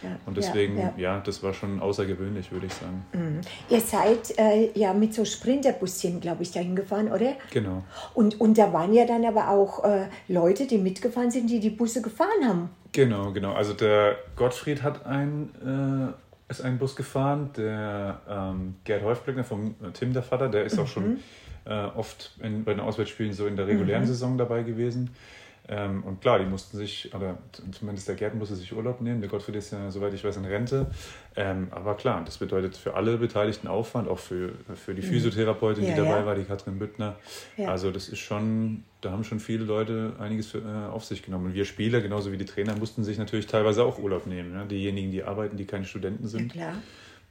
Ja, 0.03 0.09
und 0.25 0.37
deswegen, 0.37 0.77
ja, 0.77 0.93
ja, 0.95 1.15
ja. 1.15 1.19
das 1.19 1.41
war 1.41 1.53
schon 1.53 1.79
außergewöhnlich, 1.79 2.51
würde 2.51 2.67
ich 2.67 2.73
sagen. 2.73 3.41
Ihr 3.69 3.81
seid 3.81 4.37
äh, 4.37 4.69
ja 4.77 4.93
mit 4.93 5.13
so 5.13 5.25
Sprinterbusschen, 5.25 6.19
glaube 6.21 6.43
ich, 6.43 6.51
dahin 6.51 6.75
gefahren, 6.75 7.11
oder? 7.11 7.33
Genau. 7.51 7.83
Und, 8.13 8.39
und 8.39 8.57
da 8.57 8.71
waren 8.73 8.93
ja 8.93 9.05
dann 9.05 9.25
aber 9.25 9.49
auch 9.49 9.83
äh, 9.83 10.05
Leute, 10.27 10.67
die 10.67 10.77
mitgefahren 10.77 11.31
sind, 11.31 11.49
die 11.49 11.59
die 11.59 11.69
Busse 11.71 12.01
gefahren 12.01 12.47
haben. 12.47 12.69
Genau, 12.91 13.31
genau. 13.31 13.53
Also 13.53 13.73
der 13.73 14.17
Gottfried 14.35 14.83
hat 14.83 15.05
ein, 15.05 15.49
äh, 15.63 16.13
ist 16.51 16.61
einen 16.61 16.77
Bus 16.77 16.95
gefahren, 16.95 17.49
der 17.57 18.21
ähm, 18.29 18.75
Gerd 18.83 19.03
Häufblöckner 19.03 19.43
vom 19.43 19.75
äh, 19.81 19.91
Tim, 19.93 20.13
der 20.13 20.23
Vater, 20.23 20.49
der 20.49 20.65
ist 20.65 20.77
auch 20.77 20.87
schon 20.87 21.19
äh, 21.65 21.85
oft 21.95 22.37
in, 22.41 22.63
bei 22.63 22.73
den 22.73 22.81
Auswärtsspielen 22.81 23.33
so 23.33 23.47
in 23.47 23.55
der 23.55 23.67
regulären 23.67 24.05
Saison 24.05 24.37
dabei 24.37 24.63
gewesen. 24.63 25.11
Ähm, 25.67 26.03
und 26.03 26.21
klar, 26.21 26.39
die 26.39 26.45
mussten 26.45 26.75
sich, 26.77 27.13
oder 27.13 27.37
zumindest 27.71 28.07
der 28.07 28.15
Gerd 28.15 28.35
musste 28.35 28.55
sich 28.55 28.73
Urlaub 28.75 28.99
nehmen, 28.99 29.21
der 29.21 29.29
Gottfried 29.29 29.55
ist 29.55 29.71
ja, 29.71 29.91
soweit 29.91 30.13
ich 30.13 30.23
weiß, 30.23 30.37
in 30.37 30.45
Rente. 30.45 30.87
Ähm, 31.35 31.67
aber 31.71 31.95
klar, 31.95 32.23
das 32.25 32.39
bedeutet 32.39 32.75
für 32.75 32.95
alle 32.95 33.17
Beteiligten 33.17 33.67
Aufwand, 33.67 34.09
auch 34.09 34.19
für, 34.19 34.53
für 34.75 34.93
die 34.95 35.01
Physiotherapeutin, 35.01 35.83
Ja, 35.83 35.91
die 35.91 35.95
dabei 35.97 36.19
ja. 36.19 36.25
war, 36.25 36.35
die 36.35 36.43
Katrin 36.43 36.79
Büttner. 36.79 37.15
Ja. 37.57 37.69
Also 37.69 37.91
das 37.91 38.09
ist 38.09 38.19
schon, 38.19 38.83
da 39.01 39.11
haben 39.11 39.23
schon 39.23 39.39
viele 39.39 39.63
Leute 39.63 40.13
einiges 40.19 40.47
für, 40.47 40.59
äh, 40.59 40.91
auf 40.91 41.05
sich 41.05 41.21
genommen. 41.21 41.47
Und 41.47 41.53
wir 41.53 41.65
Spieler, 41.65 42.01
genauso 42.01 42.31
wie 42.31 42.37
die 42.37 42.45
Trainer, 42.45 42.75
mussten 42.75 43.03
sich 43.03 43.17
natürlich 43.17 43.47
teilweise 43.47 43.85
auch 43.85 43.99
Urlaub 43.99 44.25
nehmen. 44.27 44.53
Ja? 44.53 44.65
Diejenigen, 44.65 45.11
die 45.11 45.23
arbeiten, 45.23 45.57
die 45.57 45.65
keine 45.65 45.85
Studenten 45.85 46.27
sind. 46.27 46.53
klar. 46.53 46.73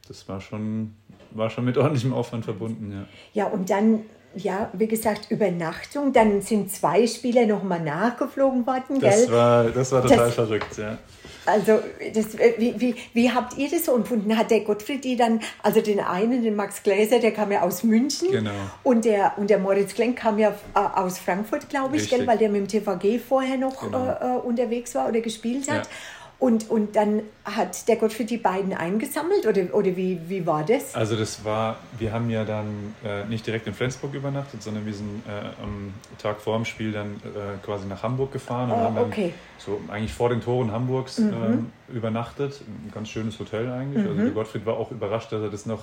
Das 0.08 0.28
war 0.28 0.40
schon, 0.40 0.94
war 1.30 1.50
schon 1.50 1.64
mit 1.64 1.76
ordentlichem 1.78 2.12
Aufwand 2.12 2.44
verbunden, 2.44 2.90
ja. 2.92 3.06
Ja, 3.34 3.46
und 3.49 3.70
dann 3.70 4.00
ja, 4.34 4.70
wie 4.72 4.87
gesagt, 4.87 5.30
Übernachtung. 5.30 6.12
Dann 6.12 6.40
sind 6.42 6.70
zwei 6.70 7.06
Spieler 7.06 7.46
nochmal 7.46 7.80
nachgeflogen 7.80 8.66
worden. 8.66 9.00
Das, 9.00 9.26
gell? 9.26 9.32
War, 9.32 9.64
das 9.64 9.92
war 9.92 10.02
total 10.02 10.18
das, 10.18 10.34
verrückt, 10.34 10.78
ja. 10.78 10.99
Also, 11.46 11.80
das, 12.14 12.38
wie, 12.58 12.78
wie, 12.78 12.94
wie 13.12 13.30
habt 13.30 13.56
ihr 13.56 13.68
das 13.70 13.87
so 13.87 13.96
empfunden? 13.96 14.37
Hat 14.37 14.50
der 14.50 14.60
Gottfried 14.60 15.02
die 15.02 15.16
dann, 15.16 15.40
also 15.62 15.80
den 15.80 15.99
einen, 15.99 16.42
den 16.44 16.54
Max 16.54 16.82
Gläser, 16.82 17.18
der 17.18 17.32
kam 17.32 17.50
ja 17.50 17.62
aus 17.62 17.82
München. 17.82 18.30
Genau. 18.30 18.50
Und 18.82 19.04
der, 19.04 19.32
und 19.37 19.50
der 19.50 19.58
Moritz 19.58 19.94
Klenk 19.94 20.18
kam 20.18 20.38
ja 20.38 20.50
äh, 20.75 20.78
aus 20.78 21.18
Frankfurt, 21.18 21.68
glaube 21.68 21.96
ich, 21.96 22.08
gell, 22.08 22.26
weil 22.26 22.38
der 22.38 22.50
mit 22.50 22.72
dem 22.72 22.84
TVG 22.84 23.18
vorher 23.18 23.56
noch 23.56 23.80
genau. 23.80 24.06
äh, 24.06 24.37
äh, 24.37 24.38
unterwegs 24.38 24.94
war 24.94 25.08
oder 25.08 25.20
gespielt 25.20 25.68
hat. 25.70 25.87
Ja. 25.87 25.92
Und, 26.40 26.70
und 26.70 26.97
dann 26.97 27.20
hat 27.44 27.87
der 27.87 27.97
Gottfried 27.97 28.30
die 28.30 28.38
beiden 28.38 28.73
eingesammelt 28.73 29.47
oder, 29.47 29.75
oder 29.75 29.94
wie, 29.94 30.18
wie 30.26 30.47
war 30.47 30.64
das? 30.64 30.94
Also 30.94 31.14
das 31.14 31.44
war, 31.44 31.76
wir 31.99 32.14
haben 32.14 32.30
ja 32.30 32.47
dann 32.47 32.94
äh, 33.04 33.26
nicht 33.26 33.47
direkt 33.47 33.66
in 33.66 33.75
Flensburg 33.75 34.14
übernachtet, 34.14 34.62
sondern 34.62 34.87
wir 34.87 34.94
sind 34.94 35.23
äh, 35.28 35.62
am 35.62 35.92
Tag 36.16 36.40
vor 36.40 36.56
dem 36.56 36.64
Spiel 36.64 36.92
dann 36.92 37.16
äh, 37.16 37.62
quasi 37.62 37.87
nach 37.87 38.02
Hamburg 38.02 38.32
gefahren 38.32 38.70
und 38.70 38.78
oh, 38.78 38.80
haben 38.80 38.94
dann 38.94 39.04
okay. 39.04 39.35
so 39.59 39.82
eigentlich 39.88 40.14
vor 40.14 40.30
den 40.30 40.40
Toren 40.40 40.73
Hamburgs 40.73 41.18
mhm. 41.18 41.30
Ähm, 41.30 41.73
übernachtet. 41.94 42.62
Ein 42.62 42.90
ganz 42.90 43.11
schönes 43.11 43.38
Hotel 43.38 43.70
eigentlich. 43.70 43.99
Also 43.99 44.14
mhm. 44.14 44.20
Also 44.20 44.23
der 44.23 44.35
Gottfried 44.35 44.64
war 44.64 44.78
auch 44.78 44.90
überrascht, 44.90 45.30
dass 45.32 45.42
er 45.42 45.50
das 45.50 45.66
noch 45.66 45.82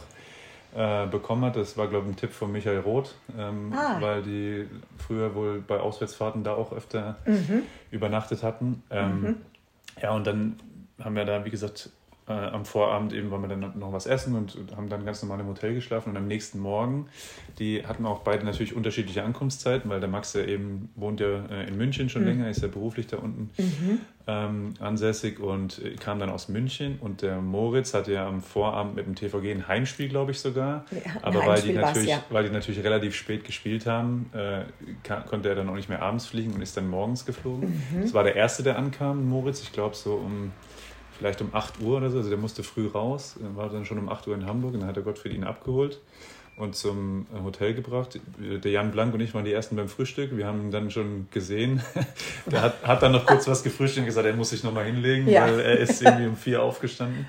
äh, 0.76 1.06
bekommen 1.06 1.46
hat. 1.46 1.56
Das 1.56 1.78
war, 1.78 1.88
glaube 1.88 2.08
ich, 2.08 2.14
ein 2.14 2.18
Tipp 2.18 2.32
von 2.32 2.52
Michael 2.52 2.80
Roth, 2.80 3.14
ähm, 3.38 3.72
ah. 3.76 3.98
weil 4.00 4.24
die 4.24 4.66
früher 4.98 5.36
wohl 5.36 5.64
bei 5.66 5.80
Auswärtsfahrten 5.80 6.44
da 6.44 6.56
auch 6.56 6.74
öfter 6.74 7.18
mhm. 7.28 7.62
übernachtet 7.92 8.42
hatten. 8.42 8.82
Ähm, 8.90 9.22
mhm. 9.22 9.36
Ja, 10.02 10.12
und 10.12 10.28
dann 10.28 10.58
haben 11.00 11.16
wir 11.16 11.26
da, 11.26 11.46
wie 11.46 11.50
gesagt, 11.50 11.90
äh, 12.28 12.34
am 12.34 12.66
Vorabend 12.66 13.14
eben 13.14 13.32
wollen 13.32 13.44
wir 13.44 13.48
dann 13.48 13.80
noch 13.80 13.94
was 13.94 14.06
essen 14.06 14.36
und 14.36 14.58
haben 14.76 14.90
dann 14.90 15.06
ganz 15.06 15.22
normal 15.22 15.40
im 15.40 15.48
Hotel 15.48 15.74
geschlafen. 15.74 16.10
Und 16.10 16.18
am 16.18 16.28
nächsten 16.28 16.60
Morgen, 16.60 17.08
die 17.58 17.86
hatten 17.86 18.06
auch 18.06 18.20
beide 18.20 18.46
natürlich 18.46 18.76
unterschiedliche 18.76 19.24
Ankunftszeiten, 19.24 19.90
weil 19.90 20.02
der 20.02 20.10
Max 20.10 20.34
ja 20.34 20.44
eben 20.44 20.90
wohnt 20.96 21.22
ja 21.22 21.46
äh, 21.46 21.68
in 21.68 21.78
München 21.78 22.10
schon 22.10 22.24
mhm. 22.24 22.28
länger, 22.28 22.50
ist 22.50 22.62
ja 22.62 22.68
beruflich 22.68 23.08
da 23.08 23.18
unten 23.18 23.50
mhm. 23.58 24.00
ähm, 24.28 24.74
ansässig 24.80 25.40
und 25.40 25.82
äh, 25.82 25.96
kam 25.96 26.20
dann 26.20 26.30
aus 26.30 26.50
München. 26.50 26.98
Und 27.00 27.22
der 27.22 27.40
Moritz 27.40 27.94
hatte 27.94 28.12
ja 28.12 28.28
am 28.28 28.42
Vorabend 28.42 28.96
mit 28.96 29.06
dem 29.06 29.16
TVG 29.16 29.52
ein 29.52 29.68
Heimspiel, 29.70 30.10
glaube 30.10 30.32
ich 30.32 30.40
sogar. 30.40 30.84
Ja, 30.92 31.12
Aber 31.22 31.46
weil 31.46 31.62
die, 31.62 31.74
natürlich, 31.74 32.10
ja. 32.10 32.24
weil 32.30 32.44
die 32.44 32.52
natürlich 32.52 32.84
relativ 32.84 33.16
spät 33.16 33.46
gespielt 33.46 33.86
haben, 33.86 34.30
äh, 34.34 34.64
kann, 35.04 35.26
konnte 35.26 35.48
er 35.48 35.56
dann 35.56 35.70
auch 35.70 35.76
nicht 35.76 35.88
mehr 35.88 36.02
abends 36.02 36.26
fliegen 36.26 36.54
und 36.54 36.62
ist 36.62 36.76
dann 36.76 36.90
morgens 36.90 37.26
geflogen. 37.26 37.70
Mhm. 37.92 38.02
Das 38.02 38.14
war 38.14 38.26
der 38.26 38.36
erste, 38.36 38.64
der 38.64 38.78
ankam, 38.78 39.30
Moritz, 39.30 39.62
ich 39.62 39.72
glaube 39.72 39.96
so 39.96 40.16
um 40.16 40.52
vielleicht 41.18 41.42
um 41.42 41.50
8 41.54 41.82
Uhr 41.82 41.98
oder 41.98 42.10
so. 42.10 42.18
Also 42.18 42.30
der 42.30 42.38
musste 42.38 42.64
früh 42.64 42.88
raus, 42.88 43.36
war 43.56 43.70
dann 43.70 43.86
schon 43.86 44.00
um 44.00 44.10
8 44.10 44.28
Uhr 44.28 44.36
in 44.36 44.46
Hamburg 44.46 44.74
und 44.74 44.82
dann 44.82 44.90
hat 44.90 44.96
der 44.96 45.04
Gottfried 45.04 45.34
ihn 45.34 45.44
abgeholt 45.44 46.00
und 46.58 46.76
zum 46.76 47.28
Hotel 47.44 47.74
gebracht. 47.74 48.20
Der 48.40 48.72
Jan 48.72 48.92
Blank 48.92 49.14
und 49.14 49.22
ich 49.22 49.34
waren 49.34 49.46
die 49.46 49.54
Ersten 49.54 49.76
beim 49.76 49.88
Frühstück. 49.88 50.36
Wir 50.36 50.48
haben 50.48 50.62
ihn 50.62 50.72
dann 50.72 50.90
schon 50.90 51.28
gesehen. 51.32 51.82
Der 52.52 52.62
hat, 52.62 52.84
hat 52.84 53.04
dann 53.04 53.12
noch 53.12 53.26
kurz 53.26 53.48
was 53.48 53.64
gefrühstückt 53.64 54.00
und 54.00 54.06
gesagt, 54.06 54.26
er 54.26 54.34
muss 54.34 54.50
sich 54.50 54.64
nochmal 54.64 54.86
hinlegen, 54.86 55.28
ja. 55.28 55.44
weil 55.44 55.60
er 55.60 55.78
ist 55.78 56.02
irgendwie 56.02 56.28
um 56.28 56.36
vier 56.36 56.64
aufgestanden. 56.64 57.28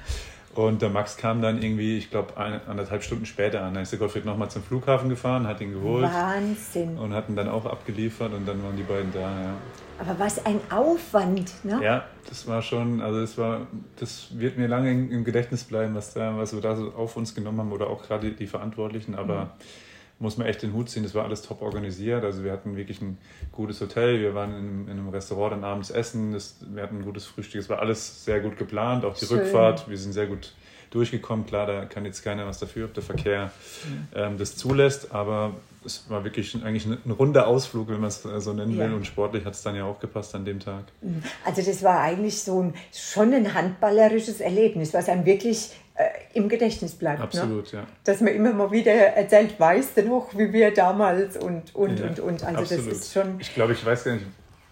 Und 0.59 0.83
der 0.83 0.89
Max 0.89 1.17
kam 1.17 1.41
dann 1.41 1.63
irgendwie, 1.63 1.99
ich 1.99 2.11
glaube, 2.11 2.37
anderthalb 2.37 3.05
Stunden 3.05 3.27
später 3.27 3.63
an. 3.63 3.75
Dann 3.75 3.85
ist 3.85 3.93
der 3.93 4.01
Gottfried 4.01 4.25
nochmal 4.25 4.51
zum 4.51 4.65
Flughafen 4.65 5.09
gefahren, 5.09 5.47
hat 5.47 5.61
ihn 5.61 5.73
geholt. 5.73 6.03
Wahnsinn. 6.03 6.99
Und 6.99 7.15
hat 7.15 7.29
ihn 7.29 7.37
dann 7.37 7.49
auch 7.49 7.65
abgeliefert 7.65 8.33
und 8.35 8.45
dann 8.45 8.61
waren 8.65 8.77
die 8.77 8.83
beiden 8.83 9.13
da, 9.13 9.21
ja. 9.21 9.55
Aber 10.01 10.19
was 10.19 10.45
ein 10.45 10.59
Aufwand, 10.69 11.65
ne? 11.65 11.79
Ja, 11.81 12.07
das 12.29 12.49
war 12.49 12.61
schon, 12.61 13.01
also 13.01 13.21
das 13.21 13.39
war, 13.39 13.69
das 14.01 14.37
wird 14.37 14.59
mir 14.59 14.67
lange 14.67 14.91
im 14.91 15.23
Gedächtnis 15.23 15.63
bleiben, 15.63 15.95
was, 15.95 16.15
da, 16.15 16.37
was 16.37 16.53
wir 16.53 16.61
da 16.61 16.75
so 16.75 16.93
auf 16.93 17.17
uns 17.17 17.37
genommen 17.37 17.61
haben 17.61 17.71
oder 17.71 17.87
auch 17.89 18.03
gerade 18.03 18.33
die 18.33 18.47
Verantwortlichen, 18.49 19.15
aber 19.15 19.45
mhm. 19.45 19.51
Muss 20.19 20.37
man 20.37 20.47
echt 20.47 20.63
den 20.63 20.73
Hut 20.73 20.91
ziehen, 20.91 21.05
das 21.05 21.15
war 21.15 21.25
alles 21.25 21.43
top 21.43 21.63
organisiert, 21.63 22.25
also 22.25 22.43
wir 22.43 22.53
hatten 22.53 22.77
wirklich 22.77 23.01
ein 23.01 23.19
gutes 23.53 23.81
Hotel, 23.81 24.21
wir 24.21 24.35
waren 24.35 24.53
in, 24.53 24.85
in 24.87 24.99
einem 24.99 25.09
Restaurant 25.09 25.53
dann 25.53 25.65
abends 25.65 25.91
essen, 25.91 26.33
das, 26.33 26.57
wir 26.69 26.83
hatten 26.83 26.99
ein 26.99 27.05
gutes 27.05 27.27
Frühstück, 27.27 27.61
es 27.61 27.69
war 27.69 27.79
alles 27.79 28.25
sehr 28.25 28.41
gut 28.41 28.57
geplant, 28.57 29.05
auch 29.05 29.17
die 29.17 29.27
Schön. 29.27 29.39
Rückfahrt, 29.39 29.89
wir 29.89 29.97
sind 29.97 30.13
sehr 30.13 30.27
gut 30.27 30.53
durchgekommen, 30.91 31.47
klar, 31.47 31.67
da 31.67 31.85
kann 31.85 32.05
jetzt 32.05 32.23
keiner 32.23 32.47
was 32.47 32.59
dafür, 32.59 32.87
ob 32.87 32.95
der 32.95 33.03
Verkehr 33.03 33.53
ähm, 34.15 34.39
das 34.39 34.57
zulässt, 34.57 35.13
aber 35.13 35.55
es 35.85 36.09
war 36.11 36.25
wirklich 36.25 36.55
eigentlich 36.65 36.87
ein, 36.87 36.99
ein 37.05 37.11
runder 37.11 37.47
Ausflug, 37.47 37.89
wenn 37.89 38.01
man 38.01 38.09
es 38.09 38.23
so 38.23 38.53
nennen 38.53 38.77
ja. 38.77 38.85
will. 38.85 38.95
Und 38.95 39.07
sportlich 39.07 39.45
hat 39.45 39.55
es 39.55 39.63
dann 39.63 39.75
ja 39.75 39.85
auch 39.85 40.01
gepasst 40.01 40.35
an 40.35 40.45
dem 40.45 40.61
Tag. 40.61 40.85
Mhm. 41.01 41.23
Also 41.45 41.63
das 41.63 41.83
war 41.83 42.01
eigentlich 42.01 42.43
so 42.43 42.63
ein, 42.63 42.75
schon 42.93 43.33
ein 43.33 43.55
handballerisches 43.55 44.41
Erlebnis, 44.41 44.93
was 44.93 45.09
einem 45.09 45.25
wirklich 45.25 45.71
äh, 45.88 45.88
im 46.35 46.49
Gedächtnis 46.49 46.95
bleibt. 46.95 47.19
Ne? 47.19 47.25
Absolut, 47.25 47.73
ne? 47.73 47.81
ja. 47.81 47.87
Dass 48.05 48.21
man 48.21 48.33
immer 48.35 48.53
mal 48.53 48.71
wieder 48.71 48.93
erzählt, 48.93 49.59
weißt 49.59 49.97
du 49.97 50.03
noch, 50.05 50.37
wie 50.37 50.53
wir 50.53 50.73
damals 50.73 51.37
und, 51.37 51.75
und, 51.75 51.99
ja, 51.99 52.07
und, 52.07 52.21
und. 52.21 52.45
Also 52.45 52.61
absolut. 52.61 52.91
das 52.91 52.99
ist 52.99 53.13
schon... 53.13 53.41
Ich 53.41 53.55
glaube, 53.55 53.73
ich 53.73 53.85
weiß 53.85 54.05
gar 54.05 54.13
nicht, 54.13 54.27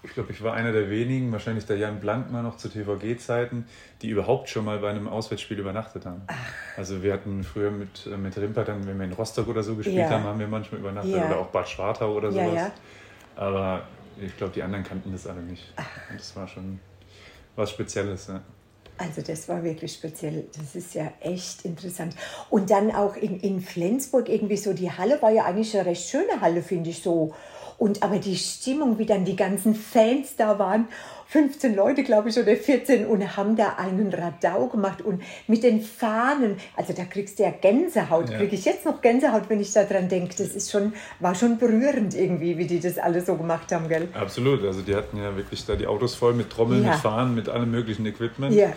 ich 0.06 0.14
glaube, 0.14 0.32
ich 0.32 0.42
war 0.42 0.54
einer 0.54 0.72
der 0.72 0.88
wenigen, 0.88 1.32
wahrscheinlich 1.32 1.66
der 1.66 1.78
Jan 1.78 1.98
Blankmann 1.98 2.44
noch 2.44 2.56
zu 2.56 2.68
TVG-Zeiten, 2.68 3.66
die 4.02 4.08
überhaupt 4.08 4.48
schon 4.48 4.64
mal 4.64 4.78
bei 4.78 4.90
einem 4.90 5.08
Auswärtsspiel 5.08 5.58
übernachtet 5.58 6.06
haben. 6.06 6.22
Ach. 6.28 6.36
Also 6.76 7.02
wir 7.02 7.12
hatten 7.12 7.42
früher 7.42 7.72
mit, 7.72 8.06
äh, 8.06 8.16
mit 8.16 8.36
Rimper, 8.36 8.64
dann, 8.64 8.86
wenn 8.86 8.98
wir 8.98 9.04
in 9.04 9.12
Rostock 9.12 9.48
oder 9.48 9.62
so 9.62 9.74
gespielt 9.74 9.98
ja. 9.98 10.10
haben, 10.10 10.24
haben 10.24 10.38
wir 10.38 10.46
manchmal 10.46 10.80
übernachtet 10.80 11.16
ja. 11.16 11.26
oder 11.26 11.40
auch 11.40 11.48
Bad 11.48 11.68
Schwartau 11.68 12.14
oder 12.14 12.30
sowas. 12.30 12.54
Ja, 12.54 12.72
Aber 13.34 13.82
ich 14.20 14.36
glaube, 14.36 14.52
die 14.52 14.62
anderen 14.62 14.84
kannten 14.84 15.10
das 15.10 15.26
alle 15.26 15.40
nicht. 15.40 15.72
Ach. 15.74 15.84
Und 16.10 16.20
das 16.20 16.36
war 16.36 16.46
schon 16.46 16.78
was 17.56 17.70
Spezielles. 17.70 18.28
Ja. 18.28 18.40
Also 18.98 19.22
das 19.22 19.48
war 19.48 19.62
wirklich 19.62 19.92
speziell. 19.92 20.46
Das 20.56 20.74
ist 20.74 20.94
ja 20.94 21.12
echt 21.20 21.64
interessant. 21.64 22.14
Und 22.50 22.70
dann 22.70 22.90
auch 22.90 23.16
in, 23.16 23.40
in 23.40 23.60
Flensburg 23.60 24.28
irgendwie 24.28 24.56
so, 24.56 24.72
die 24.72 24.90
Halle 24.90 25.20
war 25.20 25.30
ja 25.30 25.44
eigentlich 25.44 25.76
eine 25.76 25.86
recht 25.86 26.08
schöne 26.08 26.40
Halle, 26.40 26.62
finde 26.62 26.90
ich 26.90 27.02
so. 27.02 27.34
Und 27.78 28.02
aber 28.02 28.18
die 28.18 28.36
Stimmung, 28.36 28.98
wie 28.98 29.06
dann 29.06 29.24
die 29.24 29.36
ganzen 29.36 29.74
Fans 29.74 30.36
da 30.36 30.58
waren, 30.58 30.88
15 31.28 31.74
Leute, 31.74 32.04
glaube 32.04 32.28
ich, 32.28 32.38
oder 32.38 32.56
14, 32.56 33.06
und 33.06 33.36
haben 33.36 33.56
da 33.56 33.74
einen 33.76 34.12
Radau 34.12 34.68
gemacht 34.68 35.02
und 35.02 35.22
mit 35.48 35.64
den 35.64 35.82
Fahnen, 35.82 36.56
also 36.76 36.92
da 36.92 37.04
kriegst 37.04 37.38
du 37.38 37.42
ja 37.42 37.50
Gänsehaut, 37.50 38.30
ja. 38.30 38.38
kriege 38.38 38.54
ich 38.54 38.64
jetzt 38.64 38.84
noch 38.84 39.02
Gänsehaut, 39.02 39.42
wenn 39.48 39.60
ich 39.60 39.72
daran 39.72 40.08
denke. 40.08 40.36
Das 40.36 40.48
ist 40.54 40.70
schon, 40.70 40.92
war 41.18 41.34
schon 41.34 41.58
berührend 41.58 42.14
irgendwie, 42.14 42.56
wie 42.56 42.66
die 42.66 42.80
das 42.80 42.98
alles 42.98 43.26
so 43.26 43.34
gemacht 43.34 43.72
haben, 43.72 43.88
gell? 43.88 44.08
Absolut, 44.14 44.62
also 44.64 44.82
die 44.82 44.94
hatten 44.94 45.16
ja 45.18 45.36
wirklich 45.36 45.66
da 45.66 45.74
die 45.74 45.86
Autos 45.86 46.14
voll 46.14 46.34
mit 46.34 46.48
Trommeln, 46.48 46.84
ja. 46.84 46.92
mit 46.92 47.00
Fahnen, 47.00 47.34
mit 47.34 47.48
allem 47.48 47.70
möglichen 47.70 48.06
Equipment 48.06 48.54
ja. 48.54 48.72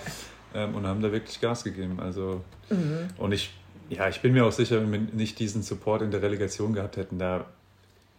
ähm, 0.55 0.75
und 0.75 0.87
haben 0.87 1.01
da 1.01 1.11
wirklich 1.11 1.39
Gas 1.39 1.63
gegeben. 1.63 1.99
Also, 1.99 2.41
mhm. 2.69 3.09
und 3.17 3.31
ich, 3.31 3.53
ja, 3.89 4.09
ich 4.09 4.21
bin 4.21 4.33
mir 4.33 4.45
auch 4.45 4.51
sicher, 4.51 4.81
wenn 4.81 4.91
wir 4.91 4.99
nicht 4.99 5.37
diesen 5.37 5.61
Support 5.61 6.01
in 6.01 6.09
der 6.11 6.23
Relegation 6.23 6.73
gehabt 6.73 6.97
hätten, 6.97 7.19
da 7.19 7.45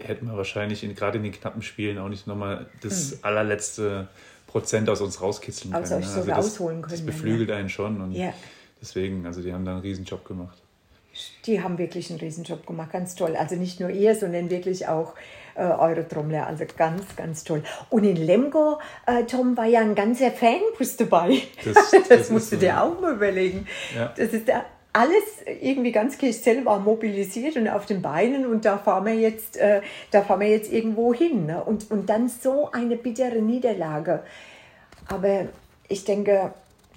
hätten 0.02 0.26
wir 0.26 0.36
wahrscheinlich 0.36 0.84
in, 0.84 0.94
gerade 0.94 1.18
in 1.18 1.24
den 1.24 1.32
knappen 1.32 1.62
Spielen 1.62 1.98
auch 1.98 2.08
nicht 2.08 2.26
nochmal 2.26 2.66
das 2.82 3.12
mhm. 3.12 3.18
allerletzte 3.22 4.08
Prozent 4.46 4.88
aus 4.88 5.00
uns 5.00 5.20
rauskitzeln 5.20 5.72
können. 5.72 5.84
Also, 5.84 5.98
ne? 5.98 6.06
also 6.06 6.26
das, 6.26 6.38
rausholen 6.38 6.82
können. 6.82 6.92
Das 6.92 7.06
beflügelt 7.06 7.50
ja. 7.50 7.56
einen 7.56 7.68
schon 7.68 8.00
und 8.00 8.12
ja. 8.12 8.32
deswegen, 8.80 9.26
also 9.26 9.42
die 9.42 9.52
haben 9.52 9.64
da 9.64 9.72
einen 9.72 9.80
Riesenjob 9.80 10.24
gemacht. 10.24 10.58
Die 11.46 11.62
haben 11.62 11.78
wirklich 11.78 12.10
einen 12.10 12.20
Riesenjob 12.20 12.66
gemacht, 12.66 12.92
ganz 12.92 13.14
toll. 13.14 13.36
Also 13.36 13.56
nicht 13.56 13.80
nur 13.80 13.90
ihr, 13.90 14.14
sondern 14.14 14.48
wirklich 14.48 14.86
auch 14.86 15.14
äh, 15.54 15.62
eure 15.64 16.06
Trommler, 16.06 16.46
also 16.46 16.64
ganz, 16.76 17.16
ganz 17.16 17.44
toll. 17.44 17.62
Und 17.90 18.04
in 18.04 18.16
Lemgo, 18.16 18.78
äh, 19.06 19.24
Tom, 19.24 19.56
war 19.56 19.66
ja 19.66 19.80
ein 19.80 19.94
ganzer 19.94 20.30
Fanbus 20.30 20.96
dabei. 20.96 21.42
Das, 21.64 21.90
das, 21.90 22.08
das 22.08 22.30
musst 22.30 22.52
du 22.52 22.56
dir 22.56 22.82
auch 22.82 23.00
mal 23.00 23.14
überlegen. 23.14 23.66
Ja. 23.94 24.14
Das 24.16 24.32
ist 24.32 24.48
der 24.48 24.64
alles 24.92 25.22
irgendwie 25.60 25.92
ganz 25.92 26.18
Kirchzell 26.18 26.64
war 26.64 26.80
mobilisiert 26.80 27.56
und 27.56 27.68
auf 27.68 27.86
den 27.86 28.02
Beinen 28.02 28.46
und 28.46 28.64
da 28.64 28.78
fahren 28.78 29.06
wir 29.06 29.14
jetzt, 29.14 29.56
äh, 29.56 29.82
da 30.10 30.22
fahren 30.22 30.40
wir 30.40 30.48
jetzt 30.48 30.72
irgendwo 30.72 31.14
hin. 31.14 31.46
Ne? 31.46 31.62
Und, 31.62 31.90
und 31.90 32.08
dann 32.08 32.28
so 32.28 32.70
eine 32.72 32.96
bittere 32.96 33.40
Niederlage. 33.40 34.22
Aber 35.06 35.46
ich 35.88 36.04
denke, 36.04 36.52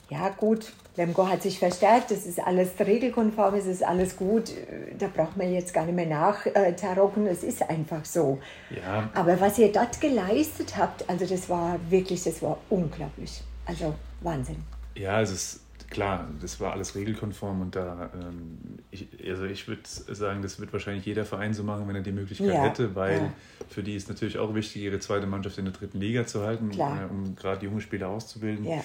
ja 0.10 0.30
gut, 0.30 0.72
Lemgo 0.96 1.28
hat 1.28 1.42
sich 1.42 1.58
verstärkt, 1.58 2.12
das 2.12 2.26
ist 2.26 2.40
alles 2.40 2.70
regelkonform, 2.80 3.56
es 3.56 3.66
ist 3.66 3.84
alles 3.84 4.16
gut, 4.16 4.52
da 5.00 5.08
braucht 5.08 5.38
man 5.38 5.52
jetzt 5.52 5.74
gar 5.74 5.86
nicht 5.86 5.96
mehr 5.96 6.06
nachtarocken, 6.06 7.26
es 7.26 7.44
ist 7.44 7.68
einfach 7.68 8.06
so. 8.06 8.40
Ja. 8.70 9.10
Aber 9.16 9.40
was 9.42 9.58
ihr 9.58 9.72
dort 9.72 10.00
geleistet 10.00 10.78
habt, 10.78 11.10
also 11.10 11.26
das 11.26 11.50
war 11.50 11.80
wirklich, 11.90 12.24
das 12.24 12.44
war 12.44 12.60
unglaublich. 12.70 13.42
Also 13.66 13.96
Wahnsinn. 14.22 14.58
Ja, 14.96 15.22
es 15.22 15.32
ist 15.32 15.63
klar, 15.94 16.28
das 16.42 16.60
war 16.60 16.74
alles 16.74 16.96
regelkonform 16.96 17.62
und 17.62 17.76
da, 17.76 18.10
ähm, 18.14 18.58
ich, 18.92 19.08
also 19.26 19.46
ich 19.46 19.68
würde 19.68 19.84
sagen, 19.86 20.42
das 20.42 20.60
wird 20.60 20.74
wahrscheinlich 20.74 21.06
jeder 21.06 21.24
Verein 21.24 21.54
so 21.54 21.64
machen, 21.64 21.88
wenn 21.88 21.96
er 21.96 22.02
die 22.02 22.12
Möglichkeit 22.12 22.48
ja, 22.48 22.64
hätte, 22.64 22.96
weil 22.96 23.18
ja. 23.18 23.34
für 23.70 23.84
die 23.84 23.96
ist 23.96 24.10
natürlich 24.10 24.38
auch 24.40 24.54
wichtig, 24.56 24.82
ihre 24.82 25.00
zweite 25.00 25.28
Mannschaft 25.28 25.58
in 25.58 25.66
der 25.66 25.74
dritten 25.74 26.00
Liga 26.00 26.26
zu 26.26 26.42
halten, 26.42 26.72
äh, 26.72 27.10
um 27.10 27.36
gerade 27.36 27.66
junge 27.66 27.80
Spieler 27.80 28.10
auszubilden. 28.10 28.66
Ja. 28.66 28.84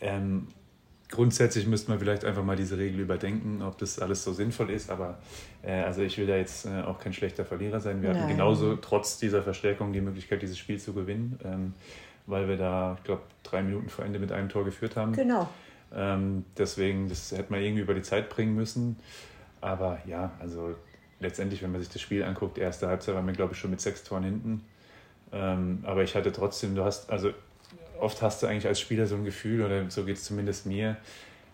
Ähm, 0.00 0.48
grundsätzlich 1.10 1.66
müsste 1.66 1.90
man 1.90 2.00
vielleicht 2.00 2.24
einfach 2.24 2.44
mal 2.44 2.56
diese 2.56 2.76
Regel 2.76 3.00
überdenken, 3.00 3.62
ob 3.62 3.78
das 3.78 3.98
alles 3.98 4.24
so 4.24 4.32
sinnvoll 4.32 4.70
ist, 4.70 4.90
aber 4.90 5.18
äh, 5.62 5.80
also 5.82 6.02
ich 6.02 6.18
will 6.18 6.26
da 6.26 6.36
jetzt 6.36 6.66
äh, 6.66 6.82
auch 6.82 6.98
kein 6.98 7.12
schlechter 7.12 7.44
Verlierer 7.44 7.80
sein. 7.80 8.02
Wir 8.02 8.10
Nein. 8.10 8.22
hatten 8.22 8.30
genauso 8.30 8.76
trotz 8.76 9.18
dieser 9.18 9.42
Verstärkung 9.42 9.92
die 9.92 10.00
Möglichkeit, 10.00 10.42
dieses 10.42 10.58
Spiel 10.58 10.78
zu 10.78 10.92
gewinnen, 10.92 11.38
ähm, 11.44 11.74
weil 12.26 12.48
wir 12.48 12.56
da, 12.56 12.96
ich 12.98 13.04
glaube, 13.04 13.22
drei 13.42 13.62
Minuten 13.62 13.88
vor 13.88 14.04
Ende 14.04 14.18
mit 14.18 14.32
einem 14.32 14.48
Tor 14.48 14.64
geführt 14.64 14.96
haben. 14.96 15.12
Genau. 15.12 15.48
Ähm, 15.94 16.44
deswegen, 16.56 17.08
das 17.08 17.32
hätte 17.32 17.50
man 17.50 17.62
irgendwie 17.62 17.82
über 17.82 17.94
die 17.94 18.02
Zeit 18.02 18.28
bringen 18.28 18.54
müssen. 18.54 18.96
Aber 19.60 19.98
ja, 20.06 20.32
also 20.40 20.74
letztendlich, 21.20 21.62
wenn 21.62 21.72
man 21.72 21.80
sich 21.80 21.90
das 21.90 22.00
Spiel 22.00 22.22
anguckt, 22.22 22.58
erste 22.58 22.88
Halbzeit 22.88 23.14
waren 23.14 23.26
wir, 23.26 23.34
glaube 23.34 23.54
ich, 23.54 23.58
schon 23.58 23.70
mit 23.70 23.80
sechs 23.80 24.04
Toren 24.04 24.24
hinten. 24.24 24.64
Ähm, 25.32 25.80
aber 25.84 26.02
ich 26.02 26.14
hatte 26.14 26.32
trotzdem, 26.32 26.74
du 26.74 26.84
hast, 26.84 27.10
also 27.10 27.32
oft 28.00 28.22
hast 28.22 28.42
du 28.42 28.46
eigentlich 28.46 28.66
als 28.66 28.80
Spieler 28.80 29.06
so 29.06 29.16
ein 29.16 29.24
Gefühl, 29.24 29.64
oder 29.64 29.90
so 29.90 30.04
geht 30.04 30.16
es 30.16 30.24
zumindest 30.24 30.66
mir, 30.66 30.96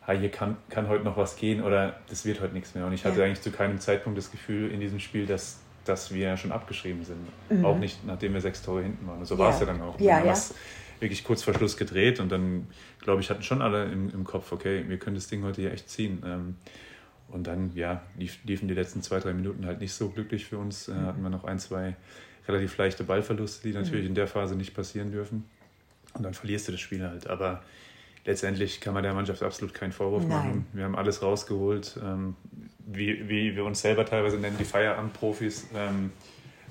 ha, 0.06 0.12
hier 0.12 0.30
kann, 0.30 0.56
kann 0.68 0.88
heute 0.88 1.04
noch 1.04 1.16
was 1.16 1.36
gehen 1.36 1.62
oder 1.62 1.96
das 2.08 2.24
wird 2.24 2.40
heute 2.40 2.54
nichts 2.54 2.74
mehr. 2.74 2.86
Und 2.86 2.92
ich 2.92 3.04
hatte 3.04 3.20
ja. 3.20 3.26
eigentlich 3.26 3.40
zu 3.40 3.50
keinem 3.50 3.80
Zeitpunkt 3.80 4.18
das 4.18 4.30
Gefühl 4.30 4.70
in 4.70 4.80
diesem 4.80 5.00
Spiel, 5.00 5.26
dass, 5.26 5.58
dass 5.84 6.12
wir 6.12 6.36
schon 6.36 6.52
abgeschrieben 6.52 7.04
sind. 7.04 7.18
Mhm. 7.50 7.64
Auch 7.64 7.78
nicht, 7.78 8.04
nachdem 8.06 8.34
wir 8.34 8.40
sechs 8.40 8.62
Tore 8.62 8.82
hinten 8.82 9.06
waren. 9.06 9.20
Und 9.20 9.26
so 9.26 9.34
ja. 9.34 9.40
war 9.40 9.50
es 9.50 9.60
ja 9.60 9.66
dann 9.66 9.80
auch. 9.80 9.98
Ja, 9.98 10.22
ja. 10.24 10.34
Wirklich 11.04 11.22
kurz 11.22 11.42
vor 11.44 11.54
Schluss 11.54 11.76
gedreht 11.76 12.18
und 12.18 12.32
dann, 12.32 12.66
glaube 13.00 13.20
ich, 13.20 13.30
hatten 13.30 13.42
schon 13.42 13.62
alle 13.62 13.84
im, 13.84 14.10
im 14.10 14.24
Kopf, 14.24 14.50
okay, 14.50 14.84
wir 14.88 14.98
können 14.98 15.14
das 15.14 15.28
Ding 15.28 15.44
heute 15.44 15.60
hier 15.60 15.72
echt 15.72 15.88
ziehen. 15.88 16.22
Ähm, 16.26 16.56
und 17.28 17.46
dann, 17.46 17.70
ja, 17.74 18.02
lief, 18.18 18.38
liefen 18.44 18.68
die 18.68 18.74
letzten 18.74 19.02
zwei, 19.02 19.20
drei 19.20 19.32
Minuten 19.32 19.66
halt 19.66 19.80
nicht 19.80 19.92
so 19.92 20.08
glücklich 20.08 20.44
für 20.44 20.58
uns. 20.58 20.88
Äh, 20.88 20.94
hatten 20.94 21.22
wir 21.22 21.30
noch 21.30 21.44
ein, 21.44 21.58
zwei 21.58 21.96
relativ 22.48 22.76
leichte 22.76 23.04
Ballverluste, 23.04 23.68
die 23.68 23.74
natürlich 23.74 24.04
mhm. 24.04 24.10
in 24.10 24.14
der 24.14 24.26
Phase 24.26 24.56
nicht 24.56 24.74
passieren 24.74 25.10
dürfen. 25.12 25.44
Und 26.14 26.22
dann 26.22 26.34
verlierst 26.34 26.68
du 26.68 26.72
das 26.72 26.80
Spiel 26.80 27.02
halt. 27.02 27.26
Aber 27.26 27.62
letztendlich 28.24 28.80
kann 28.80 28.94
man 28.94 29.02
der 29.02 29.14
Mannschaft 29.14 29.42
absolut 29.42 29.74
keinen 29.74 29.92
Vorwurf 29.92 30.22
Nein. 30.22 30.30
machen. 30.30 30.66
Wir 30.72 30.84
haben 30.84 30.96
alles 30.96 31.22
rausgeholt, 31.22 31.98
ähm, 32.02 32.36
wie, 32.86 33.28
wie 33.28 33.56
wir 33.56 33.64
uns 33.64 33.80
selber 33.80 34.04
teilweise 34.04 34.38
nennen, 34.38 34.56
die 34.58 34.64
Feierabendprofis. 34.64 35.68
Ähm, 35.74 36.12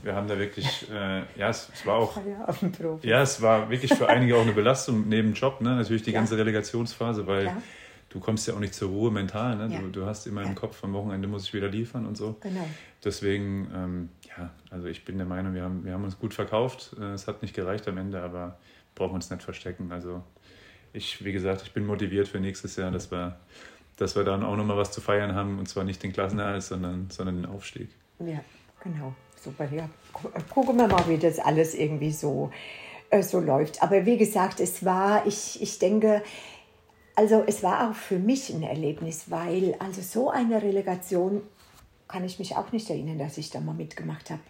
wir 0.04 0.16
haben 0.16 0.28
da 0.28 0.38
wirklich, 0.38 0.90
äh, 0.92 1.24
ja, 1.38 1.50
es, 1.50 1.70
es, 1.74 1.86
war 1.86 1.96
auch, 1.96 2.18
ja, 3.02 3.22
es 3.22 3.42
war 3.42 3.70
wirklich 3.70 3.94
für 3.94 4.08
einige 4.08 4.36
auch 4.36 4.42
eine 4.42 4.52
Belastung 4.52 5.08
neben 5.08 5.34
Job, 5.34 5.62
ne? 5.62 5.76
natürlich 5.76 6.04
die 6.04 6.12
ja. 6.12 6.20
ganze 6.20 6.38
Relegationsphase, 6.38 7.26
weil 7.26 7.46
ja. 7.46 7.58
du 8.10 8.20
kommst 8.20 8.48
ja 8.48 8.54
auch 8.54 8.60
nicht 8.60 8.76
zur 8.76 8.90
Ruhe 8.90 9.12
mental, 9.12 9.56
ne? 9.56 9.74
Ja. 9.74 9.80
Du, 9.80 9.90
du, 9.90 10.06
hast 10.06 10.28
immer 10.28 10.44
im 10.44 10.56
Kopf, 10.56 10.84
am 10.84 10.94
Wochenende 10.94 11.28
muss 11.28 11.46
ich 11.46 11.54
wieder 11.54 11.70
liefern 11.70 12.06
und 12.06 12.18
so. 12.18 12.36
Genau. 12.42 12.68
Deswegen, 13.04 13.72
ähm, 13.74 14.10
ja, 14.38 14.52
also 14.70 14.88
ich 14.88 15.06
bin 15.06 15.18
der 15.18 15.28
Meinung, 15.28 15.54
wir 15.54 15.64
haben, 15.64 15.86
wir 15.86 15.94
haben 15.94 16.04
uns 16.04 16.20
gut 16.20 16.34
verkauft, 16.34 16.96
äh, 17.00 17.14
es 17.14 17.28
hat 17.28 17.42
nicht 17.42 17.56
gereicht 17.56 17.88
am 17.88 17.98
Ende, 17.98 18.22
aber 18.22 18.58
brauchen 18.96 19.12
wir 19.12 19.16
uns 19.16 19.30
nicht 19.30 19.44
verstecken, 19.44 19.92
also 19.92 20.22
ich, 20.94 21.26
wie 21.26 21.32
gesagt, 21.32 21.64
ich 21.64 21.74
bin 21.74 21.86
motiviert 21.86 22.28
für 22.28 22.40
nächstes 22.40 22.76
Jahr, 22.76 22.92
dass 22.92 23.12
wir, 23.12 23.38
dass 23.98 24.16
wir 24.16 24.24
dann 24.24 24.44
auch 24.44 24.56
nochmal 24.56 24.78
was 24.78 24.92
zu 24.92 25.02
feiern 25.02 25.34
haben 25.34 25.60
und 25.60 25.68
zwar 25.68 25.84
nicht 25.84 26.04
den 26.04 26.14
Klassenerhalt, 26.14 26.62
sondern, 26.62 27.10
sondern 27.10 27.38
den 27.38 27.46
Aufstieg. 27.48 27.90
Ja, 28.20 28.44
genau. 28.84 29.16
Super, 29.44 29.68
ja. 29.72 29.90
Gucken 30.54 30.78
wir 30.78 30.88
mal, 30.88 31.08
wie 31.10 31.18
das 31.18 31.38
alles 31.38 31.76
irgendwie 31.76 32.12
so, 32.12 32.50
äh, 33.10 33.22
so 33.22 33.40
läuft. 33.40 33.84
Aber 33.84 34.06
wie 34.06 34.18
gesagt, 34.18 34.62
es 34.62 34.86
war, 34.86 35.28
ich, 35.28 35.62
ich 35.62 35.80
denke, 35.80 36.24
also 37.16 37.44
es 37.46 37.62
war 37.62 37.90
auch 37.90 37.96
für 37.96 38.20
mich 38.20 38.50
ein 38.52 38.64
Erlebnis, 38.64 39.26
weil 39.30 39.76
also 39.80 40.02
so 40.02 40.30
eine 40.30 40.62
Relegation 40.62 41.42
kann 42.08 42.24
ich 42.24 42.40
mich 42.40 42.56
auch 42.56 42.72
nicht 42.72 42.90
erinnern, 42.90 43.18
dass 43.18 43.38
ich 43.38 43.50
da 43.50 43.60
mal 43.60 43.76
mitgemacht 43.76 44.30
habe. 44.30 44.42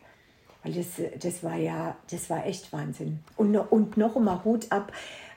Weil 0.63 0.73
das, 0.73 0.87
das 1.19 1.43
war 1.43 1.55
ja, 1.55 1.95
das 2.11 2.29
war 2.29 2.45
echt 2.45 2.71
Wahnsinn. 2.71 3.19
Und, 3.35 3.55
und 3.55 3.97
noch 3.97 4.15
einmal 4.15 4.43
Hut 4.43 4.71
ab 4.71 4.91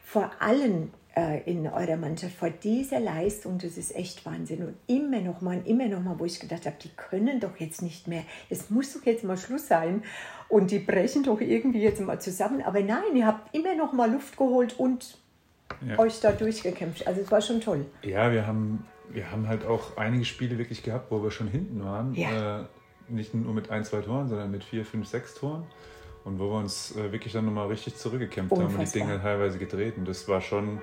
vor 0.04 0.30
allen 0.38 0.84
äh, 0.84 1.05
in 1.46 1.66
eurer 1.66 1.96
Mannschaft, 1.96 2.34
vor 2.34 2.50
dieser 2.50 3.00
Leistung, 3.00 3.56
das 3.56 3.78
ist 3.78 3.96
echt 3.96 4.26
Wahnsinn. 4.26 4.62
Und 4.66 4.74
immer 4.86 5.20
noch 5.20 5.40
mal, 5.40 5.62
immer 5.64 5.88
noch 5.88 6.02
mal, 6.02 6.18
wo 6.18 6.26
ich 6.26 6.40
gedacht 6.40 6.66
habe, 6.66 6.76
die 6.82 6.90
können 6.90 7.40
doch 7.40 7.56
jetzt 7.56 7.80
nicht 7.80 8.06
mehr, 8.06 8.22
es 8.50 8.68
muss 8.68 8.92
doch 8.92 9.06
jetzt 9.06 9.24
mal 9.24 9.38
Schluss 9.38 9.66
sein. 9.66 10.02
Und 10.48 10.70
die 10.70 10.78
brechen 10.78 11.22
doch 11.22 11.40
irgendwie 11.40 11.80
jetzt 11.80 12.00
mal 12.02 12.20
zusammen. 12.20 12.62
Aber 12.62 12.80
nein, 12.80 13.14
ihr 13.14 13.26
habt 13.26 13.54
immer 13.54 13.74
noch 13.74 13.94
mal 13.94 14.12
Luft 14.12 14.36
geholt 14.36 14.78
und 14.78 15.18
ja. 15.86 15.98
euch 15.98 16.20
da 16.20 16.32
durchgekämpft. 16.32 17.06
Also 17.06 17.22
es 17.22 17.30
war 17.30 17.40
schon 17.40 17.62
toll. 17.62 17.86
Ja, 18.02 18.30
wir 18.30 18.46
haben, 18.46 18.86
wir 19.08 19.30
haben 19.30 19.48
halt 19.48 19.64
auch 19.64 19.96
einige 19.96 20.26
Spiele 20.26 20.58
wirklich 20.58 20.82
gehabt, 20.82 21.10
wo 21.10 21.22
wir 21.22 21.30
schon 21.30 21.48
hinten 21.48 21.82
waren. 21.82 22.14
Ja. 22.14 22.60
Äh, 22.60 22.64
nicht 23.08 23.34
nur 23.34 23.54
mit 23.54 23.70
ein, 23.70 23.84
zwei 23.84 24.02
Toren, 24.02 24.28
sondern 24.28 24.50
mit 24.50 24.64
vier, 24.64 24.84
fünf, 24.84 25.08
sechs 25.08 25.34
Toren. 25.34 25.64
Und 26.26 26.40
wo 26.40 26.50
wir 26.50 26.58
uns 26.58 26.94
äh, 26.96 27.12
wirklich 27.12 27.32
dann 27.32 27.46
nochmal 27.46 27.68
richtig 27.68 27.96
zurückgekämpft 27.96 28.50
Unfassbar. 28.50 28.74
haben 28.74 28.84
und 28.84 28.94
die 28.94 28.98
Dinge 28.98 29.22
teilweise 29.22 29.58
gedreht. 29.58 29.96
Und 29.96 30.08
das 30.08 30.26
war 30.28 30.40
schon 30.40 30.80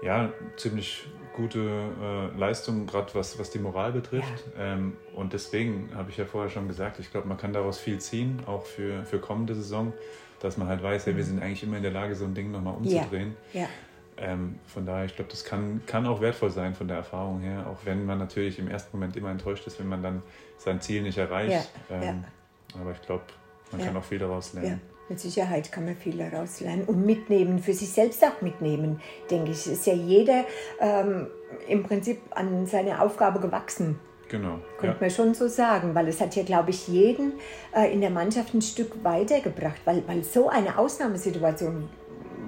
ja, 0.00 0.32
ziemlich 0.56 1.06
gute 1.34 1.58
äh, 1.58 2.38
Leistung, 2.38 2.86
gerade 2.86 3.12
was, 3.14 3.36
was 3.38 3.50
die 3.50 3.58
Moral 3.58 3.90
betrifft. 3.90 4.44
Ja. 4.56 4.74
Ähm, 4.74 4.96
und 5.14 5.32
deswegen 5.32 5.90
habe 5.94 6.10
ich 6.10 6.16
ja 6.16 6.24
vorher 6.24 6.50
schon 6.50 6.68
gesagt, 6.68 7.00
ich 7.00 7.10
glaube, 7.10 7.26
man 7.26 7.36
kann 7.36 7.52
daraus 7.52 7.80
viel 7.80 7.98
ziehen, 7.98 8.40
auch 8.46 8.64
für, 8.64 9.04
für 9.04 9.18
kommende 9.18 9.56
Saison, 9.56 9.92
dass 10.38 10.56
man 10.56 10.68
halt 10.68 10.84
weiß, 10.84 11.04
mhm. 11.04 11.10
hey, 11.10 11.16
wir 11.16 11.24
sind 11.24 11.42
eigentlich 11.42 11.64
immer 11.64 11.78
in 11.78 11.82
der 11.82 11.92
Lage, 11.92 12.14
so 12.14 12.24
ein 12.24 12.34
Ding 12.34 12.52
nochmal 12.52 12.74
umzudrehen. 12.74 13.36
Ja. 13.52 13.62
Ja. 13.62 13.68
Ähm, 14.16 14.60
von 14.66 14.86
daher, 14.86 15.06
ich 15.06 15.16
glaube, 15.16 15.32
das 15.32 15.44
kann, 15.44 15.82
kann 15.86 16.06
auch 16.06 16.20
wertvoll 16.20 16.50
sein 16.50 16.76
von 16.76 16.86
der 16.86 16.98
Erfahrung 16.98 17.40
her, 17.40 17.66
auch 17.66 17.84
wenn 17.84 18.06
man 18.06 18.18
natürlich 18.18 18.60
im 18.60 18.68
ersten 18.68 18.96
Moment 18.96 19.16
immer 19.16 19.30
enttäuscht 19.30 19.66
ist, 19.66 19.80
wenn 19.80 19.88
man 19.88 20.04
dann 20.04 20.22
sein 20.56 20.80
Ziel 20.80 21.02
nicht 21.02 21.18
erreicht. 21.18 21.68
Ähm, 21.90 22.22
aber 22.80 22.92
ich 22.92 23.02
glaube, 23.02 23.24
man 23.74 23.80
ja. 23.80 23.92
kann 23.92 23.96
auch 23.96 24.04
viel 24.04 24.18
daraus 24.18 24.52
lernen. 24.54 24.80
Ja. 24.82 24.94
Mit 25.08 25.20
Sicherheit 25.20 25.70
kann 25.70 25.84
man 25.84 25.96
viel 25.96 26.16
daraus 26.16 26.60
lernen 26.60 26.84
und 26.84 27.04
mitnehmen, 27.04 27.58
für 27.58 27.74
sich 27.74 27.90
selbst 27.90 28.24
auch 28.24 28.40
mitnehmen, 28.40 29.00
denke 29.30 29.50
ich. 29.50 29.66
Ist 29.66 29.86
ja 29.86 29.92
jeder 29.92 30.44
ähm, 30.80 31.26
im 31.68 31.82
Prinzip 31.82 32.20
an 32.30 32.66
seine 32.66 33.02
Aufgabe 33.02 33.38
gewachsen. 33.38 33.98
Genau. 34.28 34.58
Könnte 34.78 34.96
ja. 34.96 35.00
man 35.00 35.10
schon 35.10 35.34
so 35.34 35.48
sagen, 35.48 35.94
weil 35.94 36.08
es 36.08 36.20
hat 36.20 36.34
ja, 36.34 36.42
glaube 36.42 36.70
ich, 36.70 36.88
jeden 36.88 37.34
äh, 37.76 37.92
in 37.92 38.00
der 38.00 38.10
Mannschaft 38.10 38.54
ein 38.54 38.62
Stück 38.62 39.04
weitergebracht, 39.04 39.80
weil, 39.84 40.02
weil 40.06 40.24
so 40.24 40.48
eine 40.48 40.78
Ausnahmesituation 40.78 41.88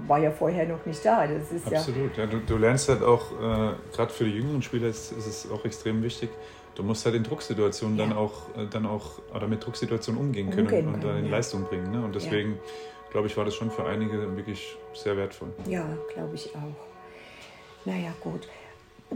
war 0.06 0.18
ja 0.18 0.30
vorher 0.30 0.66
noch 0.66 0.84
nicht 0.86 1.04
da. 1.04 1.26
Das 1.26 1.52
ist 1.52 1.66
Absolut, 1.66 2.16
ja. 2.16 2.24
ja 2.24 2.30
du, 2.30 2.38
du, 2.38 2.56
lernst 2.56 2.88
halt 2.88 3.02
auch, 3.02 3.32
äh, 3.32 3.74
gerade 3.94 4.12
für 4.12 4.24
die 4.24 4.32
jüngeren 4.32 4.62
Spieler 4.62 4.88
ist, 4.88 5.12
ist 5.12 5.26
es 5.26 5.50
auch 5.50 5.64
extrem 5.64 6.02
wichtig, 6.02 6.30
du 6.76 6.82
musst 6.82 7.04
halt 7.04 7.14
in 7.14 7.24
Drucksituationen 7.24 7.98
ja. 7.98 8.04
dann 8.04 8.16
auch, 8.16 8.48
äh, 8.56 8.66
dann 8.70 8.86
auch 8.86 9.18
oder 9.34 9.48
mit 9.48 9.64
Drucksituationen 9.64 10.20
umgehen 10.20 10.50
können 10.50 10.66
umgehen 10.66 10.94
und, 10.94 11.02
dann 11.02 11.18
in 11.18 11.24
ja. 11.24 11.30
Leistung 11.32 11.64
bringen. 11.64 11.90
Ne? 11.90 12.04
Und 12.04 12.14
deswegen, 12.14 12.52
ja. 12.52 13.10
glaube 13.10 13.26
ich, 13.26 13.36
war 13.36 13.44
das 13.44 13.54
schon 13.54 13.70
für 13.70 13.84
einige 13.84 14.36
wirklich 14.36 14.76
sehr 14.94 15.16
wertvoll. 15.16 15.48
Ja, 15.68 15.84
glaube 16.14 16.34
ich 16.34 16.54
auch. 16.54 17.84
Naja, 17.84 18.12
gut. 18.20 18.46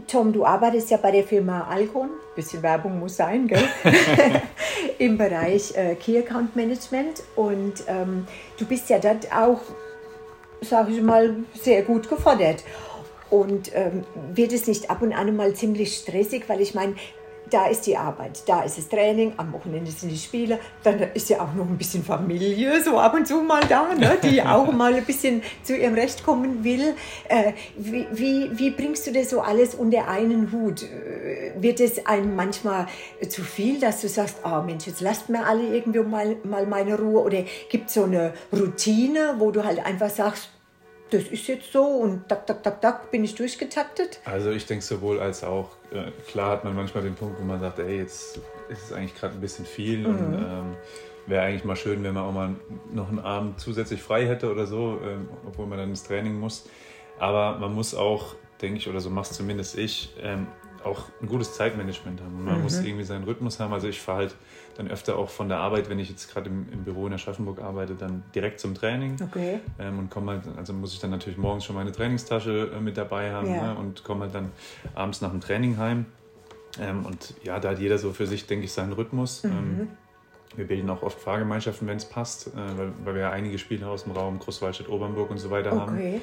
Tom, 0.07 0.31
du 0.31 0.45
arbeitest 0.45 0.89
ja 0.89 0.97
bei 0.97 1.11
der 1.11 1.23
Firma 1.23 1.67
Alcon, 1.69 2.09
bisschen 2.35 2.63
Werbung 2.63 2.99
muss 2.99 3.17
sein, 3.17 3.47
gell? 3.47 3.63
im 4.99 5.17
Bereich 5.17 5.75
äh, 5.75 5.95
Key 5.95 6.17
Account 6.17 6.55
Management 6.55 7.23
und 7.35 7.83
ähm, 7.87 8.25
du 8.57 8.65
bist 8.65 8.89
ja 8.89 8.99
dort 8.99 9.31
auch, 9.33 9.61
sage 10.61 10.93
ich 10.93 11.01
mal, 11.01 11.35
sehr 11.61 11.81
gut 11.83 12.09
gefordert. 12.09 12.63
Und 13.29 13.71
ähm, 13.73 14.03
wird 14.33 14.51
es 14.51 14.67
nicht 14.67 14.89
ab 14.89 15.01
und 15.01 15.13
an 15.13 15.33
mal 15.35 15.53
ziemlich 15.53 15.95
stressig, 15.95 16.49
weil 16.49 16.59
ich 16.59 16.73
meine, 16.73 16.95
da 17.51 17.67
ist 17.67 17.85
die 17.85 17.97
Arbeit, 17.97 18.43
da 18.47 18.63
ist 18.63 18.77
das 18.77 18.87
Training, 18.87 19.33
am 19.37 19.51
Wochenende 19.53 19.91
sind 19.91 20.09
die 20.09 20.17
Spiele, 20.17 20.59
dann 20.83 20.99
ist 21.13 21.29
ja 21.29 21.41
auch 21.41 21.53
noch 21.53 21.67
ein 21.67 21.77
bisschen 21.77 22.03
Familie 22.03 22.81
so 22.81 22.97
ab 22.97 23.13
und 23.13 23.27
zu 23.27 23.41
mal 23.41 23.61
da, 23.67 23.93
ne, 23.93 24.17
die 24.23 24.41
auch 24.41 24.71
mal 24.71 24.93
ein 24.93 25.05
bisschen 25.05 25.43
zu 25.63 25.75
ihrem 25.75 25.93
Recht 25.93 26.23
kommen 26.23 26.63
will. 26.63 26.95
Äh, 27.27 27.53
wie, 27.77 28.07
wie, 28.11 28.57
wie, 28.57 28.69
bringst 28.71 29.05
du 29.05 29.11
das 29.11 29.29
so 29.29 29.41
alles 29.41 29.75
unter 29.75 30.07
einen 30.07 30.51
Hut? 30.51 30.83
Äh, 30.83 31.51
wird 31.61 31.79
es 31.79 32.05
einem 32.05 32.35
manchmal 32.35 32.87
zu 33.27 33.43
viel, 33.43 33.79
dass 33.79 34.01
du 34.01 34.07
sagst, 34.07 34.37
oh 34.45 34.61
Mensch, 34.61 34.87
jetzt 34.87 35.01
lasst 35.01 35.29
mir 35.29 35.45
alle 35.45 35.63
irgendwie 35.63 35.99
mal, 35.99 36.37
mal 36.43 36.65
meine 36.65 36.97
Ruhe 36.97 37.21
oder 37.21 37.43
gibt 37.69 37.89
es 37.89 37.95
so 37.95 38.03
eine 38.03 38.33
Routine, 38.51 39.35
wo 39.37 39.51
du 39.51 39.63
halt 39.63 39.85
einfach 39.85 40.09
sagst, 40.09 40.49
das 41.11 41.23
ist 41.23 41.47
jetzt 41.47 41.71
so 41.71 41.83
und 41.83 42.27
tak, 42.27 42.47
tak, 42.47 42.63
tak, 42.63 42.81
tak, 42.81 43.11
bin 43.11 43.23
ich 43.23 43.35
durchgetaktet? 43.35 44.21
Also 44.25 44.49
ich 44.51 44.65
denke 44.65 44.83
sowohl 44.83 45.19
als 45.19 45.43
auch. 45.43 45.69
Äh, 45.91 46.11
klar 46.27 46.51
hat 46.51 46.63
man 46.63 46.73
manchmal 46.73 47.03
den 47.03 47.15
Punkt, 47.15 47.39
wo 47.39 47.43
man 47.43 47.59
sagt, 47.59 47.79
ey, 47.79 47.97
jetzt 47.97 48.39
ist 48.69 48.83
es 48.85 48.93
eigentlich 48.93 49.15
gerade 49.15 49.33
ein 49.33 49.41
bisschen 49.41 49.65
viel 49.65 49.99
mhm. 49.99 50.05
und 50.05 50.33
ähm, 50.33 50.75
wäre 51.27 51.43
eigentlich 51.43 51.65
mal 51.65 51.75
schön, 51.75 52.01
wenn 52.03 52.13
man 52.13 52.23
auch 52.23 52.31
mal 52.31 52.55
noch 52.93 53.09
einen 53.09 53.19
Abend 53.19 53.59
zusätzlich 53.59 54.01
frei 54.01 54.25
hätte 54.25 54.49
oder 54.49 54.65
so, 54.65 54.99
ähm, 55.05 55.27
obwohl 55.45 55.67
man 55.67 55.77
dann 55.77 55.89
ins 55.89 56.03
Training 56.03 56.39
muss. 56.39 56.65
Aber 57.19 57.59
man 57.59 57.75
muss 57.75 57.93
auch, 57.93 58.35
denke 58.61 58.77
ich, 58.77 58.87
oder 58.87 59.01
so 59.01 59.09
macht 59.09 59.33
zumindest 59.33 59.77
ich, 59.77 60.15
ähm, 60.21 60.47
auch 60.85 61.05
ein 61.21 61.27
gutes 61.27 61.53
Zeitmanagement 61.53 62.21
haben. 62.21 62.43
man 62.43 62.57
mhm. 62.57 62.63
muss 62.63 62.79
irgendwie 62.79 63.03
seinen 63.03 63.23
Rhythmus 63.23 63.59
haben. 63.59 63.73
Also 63.73 63.87
ich 63.87 63.99
fahre 63.99 64.19
halt 64.19 64.35
dann 64.77 64.89
öfter 64.89 65.17
auch 65.17 65.29
von 65.29 65.49
der 65.49 65.57
Arbeit, 65.57 65.89
wenn 65.89 65.99
ich 65.99 66.09
jetzt 66.09 66.31
gerade 66.31 66.49
im, 66.49 66.67
im, 66.71 66.83
Büro 66.83 67.07
in 67.07 67.13
Aschaffenburg 67.13 67.61
arbeite, 67.61 67.95
dann 67.95 68.23
direkt 68.33 68.59
zum 68.59 68.73
Training. 68.73 69.17
Okay. 69.21 69.59
Ähm, 69.79 69.99
und 69.99 70.09
komme 70.09 70.33
halt, 70.33 70.43
also 70.57 70.73
muss 70.73 70.93
ich 70.93 70.99
dann 70.99 71.11
natürlich 71.11 71.37
morgens 71.37 71.65
schon 71.65 71.75
meine 71.75 71.91
Trainingstasche 71.91 72.71
äh, 72.75 72.79
mit 72.79 72.97
dabei 72.97 73.31
haben 73.31 73.53
ja. 73.53 73.73
ne, 73.73 73.79
und 73.79 74.03
komme 74.03 74.21
halt 74.21 74.35
dann 74.35 74.51
abends 74.95 75.21
nach 75.21 75.31
dem 75.31 75.41
Training 75.41 75.77
heim. 75.77 76.05
Ähm, 76.79 77.05
und 77.05 77.33
ja, 77.43 77.59
da 77.59 77.71
hat 77.71 77.79
jeder 77.79 77.97
so 77.97 78.13
für 78.13 78.27
sich, 78.27 78.47
denke 78.47 78.65
ich, 78.65 78.71
seinen 78.71 78.93
Rhythmus. 78.93 79.43
Mhm. 79.43 79.51
Ähm, 79.51 79.87
wir 80.55 80.67
bilden 80.67 80.89
auch 80.89 81.01
oft 81.01 81.19
Fahrgemeinschaften, 81.19 81.87
wenn 81.87 81.97
es 81.97 82.05
passt, 82.05 82.47
äh, 82.47 82.51
weil, 82.77 82.91
weil, 83.03 83.15
wir 83.15 83.21
ja 83.21 83.31
einige 83.31 83.57
Spiele 83.57 83.87
aus 83.87 84.03
dem 84.03 84.13
Raum 84.13 84.39
Großwaldstadt, 84.39 84.89
Obernburg 84.89 85.29
und 85.29 85.37
so 85.37 85.49
weiter 85.49 85.71
okay. 85.73 85.79
haben. 85.79 86.21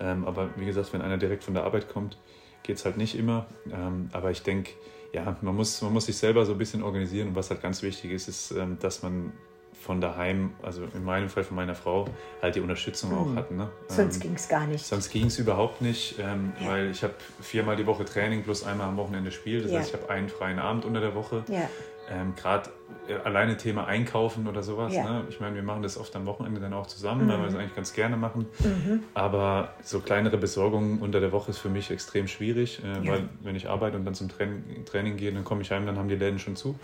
Ähm, 0.00 0.24
aber 0.24 0.50
wie 0.56 0.66
gesagt, 0.66 0.92
wenn 0.92 1.02
einer 1.02 1.18
direkt 1.18 1.44
von 1.44 1.54
der 1.54 1.64
Arbeit 1.64 1.88
kommt, 1.88 2.16
geht 2.66 2.76
es 2.76 2.84
halt 2.84 2.96
nicht 2.96 3.16
immer. 3.16 3.46
Ähm, 3.72 4.10
aber 4.12 4.30
ich 4.30 4.42
denke, 4.42 4.72
ja, 5.12 5.36
man 5.40 5.54
muss, 5.54 5.80
man 5.82 5.92
muss 5.92 6.06
sich 6.06 6.16
selber 6.16 6.44
so 6.44 6.52
ein 6.52 6.58
bisschen 6.58 6.82
organisieren. 6.82 7.28
Und 7.28 7.36
was 7.36 7.50
halt 7.50 7.62
ganz 7.62 7.82
wichtig 7.82 8.10
ist, 8.10 8.28
ist, 8.28 8.50
ähm, 8.50 8.76
dass 8.80 9.02
man 9.02 9.32
von 9.80 10.00
daheim, 10.00 10.50
also 10.62 10.82
in 10.94 11.04
meinem 11.04 11.28
Fall 11.28 11.44
von 11.44 11.54
meiner 11.54 11.76
Frau, 11.76 12.06
halt 12.42 12.56
die 12.56 12.60
Unterstützung 12.60 13.10
mhm. 13.10 13.18
auch 13.18 13.36
hat. 13.36 13.50
Ne? 13.52 13.70
Sonst 13.88 14.16
ähm, 14.16 14.22
ging 14.22 14.34
es 14.34 14.48
gar 14.48 14.66
nicht. 14.66 14.84
Sonst 14.84 15.10
ging 15.10 15.26
es 15.26 15.38
überhaupt 15.38 15.80
nicht, 15.80 16.16
ähm, 16.18 16.52
ja. 16.60 16.68
weil 16.68 16.90
ich 16.90 17.04
habe 17.04 17.14
viermal 17.40 17.76
die 17.76 17.86
Woche 17.86 18.04
Training 18.04 18.42
plus 18.42 18.64
einmal 18.64 18.88
am 18.88 18.96
Wochenende 18.96 19.30
Spiel. 19.30 19.62
Das 19.62 19.70
ja. 19.70 19.78
heißt, 19.78 19.94
ich 19.94 20.00
habe 20.00 20.10
einen 20.10 20.28
freien 20.28 20.58
Abend 20.58 20.84
unter 20.84 21.00
der 21.00 21.14
Woche. 21.14 21.44
Ja. 21.48 21.68
Ähm, 22.10 22.34
gerade 22.36 22.70
äh, 23.08 23.14
alleine 23.24 23.56
Thema 23.56 23.86
Einkaufen 23.86 24.46
oder 24.46 24.62
sowas. 24.62 24.94
Ja. 24.94 25.04
Ne? 25.04 25.24
Ich 25.28 25.40
meine, 25.40 25.54
wir 25.54 25.62
machen 25.62 25.82
das 25.82 25.98
oft 25.98 26.14
am 26.16 26.26
Wochenende 26.26 26.60
dann 26.60 26.72
auch 26.72 26.86
zusammen, 26.86 27.26
mhm. 27.26 27.30
weil 27.30 27.38
wir 27.38 27.46
das 27.46 27.54
eigentlich 27.54 27.74
ganz 27.74 27.92
gerne 27.92 28.16
machen. 28.16 28.46
Mhm. 28.58 29.02
Aber 29.14 29.74
so 29.82 30.00
kleinere 30.00 30.36
Besorgungen 30.36 31.00
unter 31.00 31.20
der 31.20 31.32
Woche 31.32 31.50
ist 31.50 31.58
für 31.58 31.68
mich 31.68 31.90
extrem 31.90 32.28
schwierig, 32.28 32.82
äh, 32.84 33.04
ja. 33.04 33.12
weil 33.12 33.28
wenn 33.42 33.56
ich 33.56 33.68
arbeite 33.68 33.96
und 33.96 34.04
dann 34.04 34.14
zum 34.14 34.28
Training, 34.28 34.84
Training 34.84 35.16
gehe, 35.16 35.32
dann 35.32 35.44
komme 35.44 35.62
ich 35.62 35.70
heim, 35.70 35.86
dann 35.86 35.98
haben 35.98 36.08
die 36.08 36.16
Läden 36.16 36.38
schon 36.38 36.56
zu. 36.56 36.78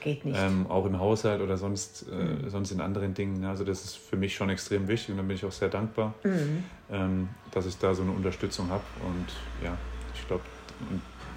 Geht 0.00 0.24
nicht. 0.24 0.38
Ähm, 0.40 0.66
auch 0.68 0.86
im 0.86 1.00
Haushalt 1.00 1.40
oder 1.40 1.56
sonst, 1.56 2.06
äh, 2.08 2.14
mhm. 2.14 2.50
sonst 2.50 2.70
in 2.70 2.80
anderen 2.80 3.14
Dingen. 3.14 3.44
Also 3.44 3.64
das 3.64 3.84
ist 3.84 3.96
für 3.96 4.16
mich 4.16 4.34
schon 4.34 4.48
extrem 4.48 4.86
wichtig 4.86 5.10
und 5.10 5.16
da 5.16 5.22
bin 5.22 5.34
ich 5.34 5.44
auch 5.44 5.52
sehr 5.52 5.68
dankbar, 5.68 6.14
mhm. 6.22 6.64
ähm, 6.90 7.28
dass 7.50 7.66
ich 7.66 7.78
da 7.78 7.94
so 7.94 8.02
eine 8.02 8.12
Unterstützung 8.12 8.70
habe. 8.70 8.84
Und 9.04 9.26
ja, 9.64 9.76
ich 10.14 10.26
glaube, 10.26 10.42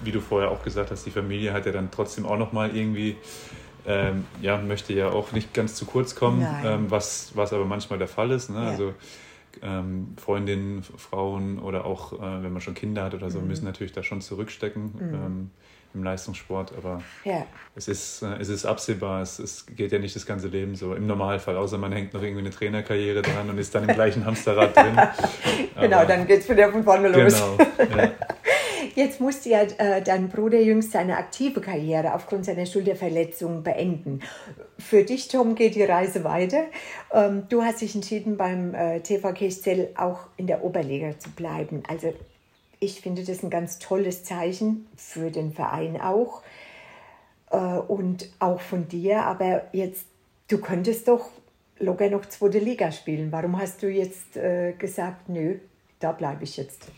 wie 0.04 0.12
du 0.12 0.20
vorher 0.20 0.50
auch 0.50 0.62
gesagt 0.62 0.90
hast, 0.90 1.04
die 1.06 1.10
Familie 1.10 1.52
hat 1.52 1.66
ja 1.66 1.72
dann 1.72 1.90
trotzdem 1.90 2.26
auch 2.26 2.38
nochmal 2.38 2.76
irgendwie, 2.76 3.16
ähm, 3.86 4.24
ja, 4.40 4.58
möchte 4.58 4.92
ja 4.92 5.10
auch 5.10 5.32
nicht 5.32 5.54
ganz 5.54 5.74
zu 5.74 5.86
kurz 5.86 6.14
kommen, 6.14 6.46
ähm, 6.64 6.90
was, 6.90 7.32
was 7.34 7.52
aber 7.52 7.64
manchmal 7.64 7.98
der 7.98 8.08
Fall 8.08 8.30
ist. 8.30 8.50
Ne? 8.50 8.62
Ja. 8.62 8.70
Also 8.70 8.94
ähm, 9.62 10.14
Freundinnen, 10.16 10.82
Frauen 10.82 11.58
oder 11.58 11.84
auch, 11.84 12.14
äh, 12.14 12.42
wenn 12.42 12.52
man 12.52 12.60
schon 12.60 12.74
Kinder 12.74 13.04
hat 13.04 13.14
oder 13.14 13.30
so, 13.30 13.40
mhm. 13.40 13.48
müssen 13.48 13.64
natürlich 13.64 13.92
da 13.92 14.02
schon 14.02 14.20
zurückstecken. 14.20 14.92
Mhm. 14.94 15.14
Ähm, 15.14 15.50
im 15.94 16.04
Leistungssport, 16.04 16.72
aber 16.76 17.02
ja. 17.24 17.44
es, 17.74 17.88
ist, 17.88 18.22
äh, 18.22 18.36
es 18.40 18.48
ist 18.48 18.64
absehbar, 18.64 19.22
es, 19.22 19.38
es 19.38 19.66
geht 19.66 19.92
ja 19.92 19.98
nicht 19.98 20.16
das 20.16 20.24
ganze 20.24 20.48
Leben 20.48 20.74
so 20.74 20.94
im 20.94 21.06
Normalfall, 21.06 21.56
außer 21.56 21.76
man 21.76 21.92
hängt 21.92 22.14
noch 22.14 22.22
irgendwie 22.22 22.40
eine 22.40 22.50
Trainerkarriere 22.50 23.20
dran 23.22 23.50
und 23.50 23.58
ist 23.58 23.74
dann 23.74 23.88
im 23.88 23.94
gleichen 23.94 24.24
Hamsterrad 24.24 24.74
drin. 24.76 24.98
genau, 25.80 25.98
aber, 25.98 26.06
dann 26.06 26.26
geht 26.26 26.40
es 26.40 26.48
wieder 26.48 26.70
von 26.70 26.82
vorne 26.82 27.08
los. 27.08 27.34
Genau, 27.34 27.96
ja. 27.96 28.10
Jetzt 28.94 29.20
musste 29.20 29.48
ja 29.48 29.62
äh, 29.62 30.02
dein 30.02 30.28
Bruder 30.28 30.60
jüngst 30.60 30.92
seine 30.92 31.16
aktive 31.16 31.60
Karriere 31.60 32.14
aufgrund 32.14 32.44
seiner 32.44 32.66
Schulterverletzung 32.66 33.62
beenden. 33.62 34.20
Für 34.78 35.02
dich, 35.02 35.28
Tom, 35.28 35.54
geht 35.54 35.74
die 35.74 35.82
Reise 35.82 36.24
weiter. 36.24 36.64
Ähm, 37.12 37.44
du 37.48 37.62
hast 37.62 37.80
dich 37.80 37.94
entschieden, 37.94 38.36
beim 38.36 38.74
äh, 38.74 39.00
TV 39.00 39.32
Kirchzell 39.32 39.90
auch 39.96 40.26
in 40.36 40.46
der 40.46 40.62
Oberliga 40.62 41.18
zu 41.18 41.30
bleiben. 41.30 41.82
Also 41.88 42.12
ich 42.80 43.00
finde 43.00 43.24
das 43.24 43.42
ein 43.42 43.50
ganz 43.50 43.78
tolles 43.78 44.24
Zeichen 44.24 44.86
für 44.96 45.30
den 45.30 45.52
Verein 45.52 45.98
auch 45.98 46.42
äh, 47.50 47.56
und 47.56 48.30
auch 48.40 48.60
von 48.60 48.88
dir. 48.88 49.22
Aber 49.22 49.68
jetzt, 49.72 50.04
du 50.48 50.58
könntest 50.58 51.08
doch 51.08 51.30
locker 51.78 52.10
noch 52.10 52.26
zweite 52.26 52.58
Liga 52.58 52.92
spielen. 52.92 53.32
Warum 53.32 53.58
hast 53.58 53.82
du 53.82 53.88
jetzt 53.88 54.36
äh, 54.36 54.72
gesagt, 54.72 55.30
nö, 55.30 55.58
da 55.98 56.12
bleibe 56.12 56.44
ich 56.44 56.58
jetzt? 56.58 56.88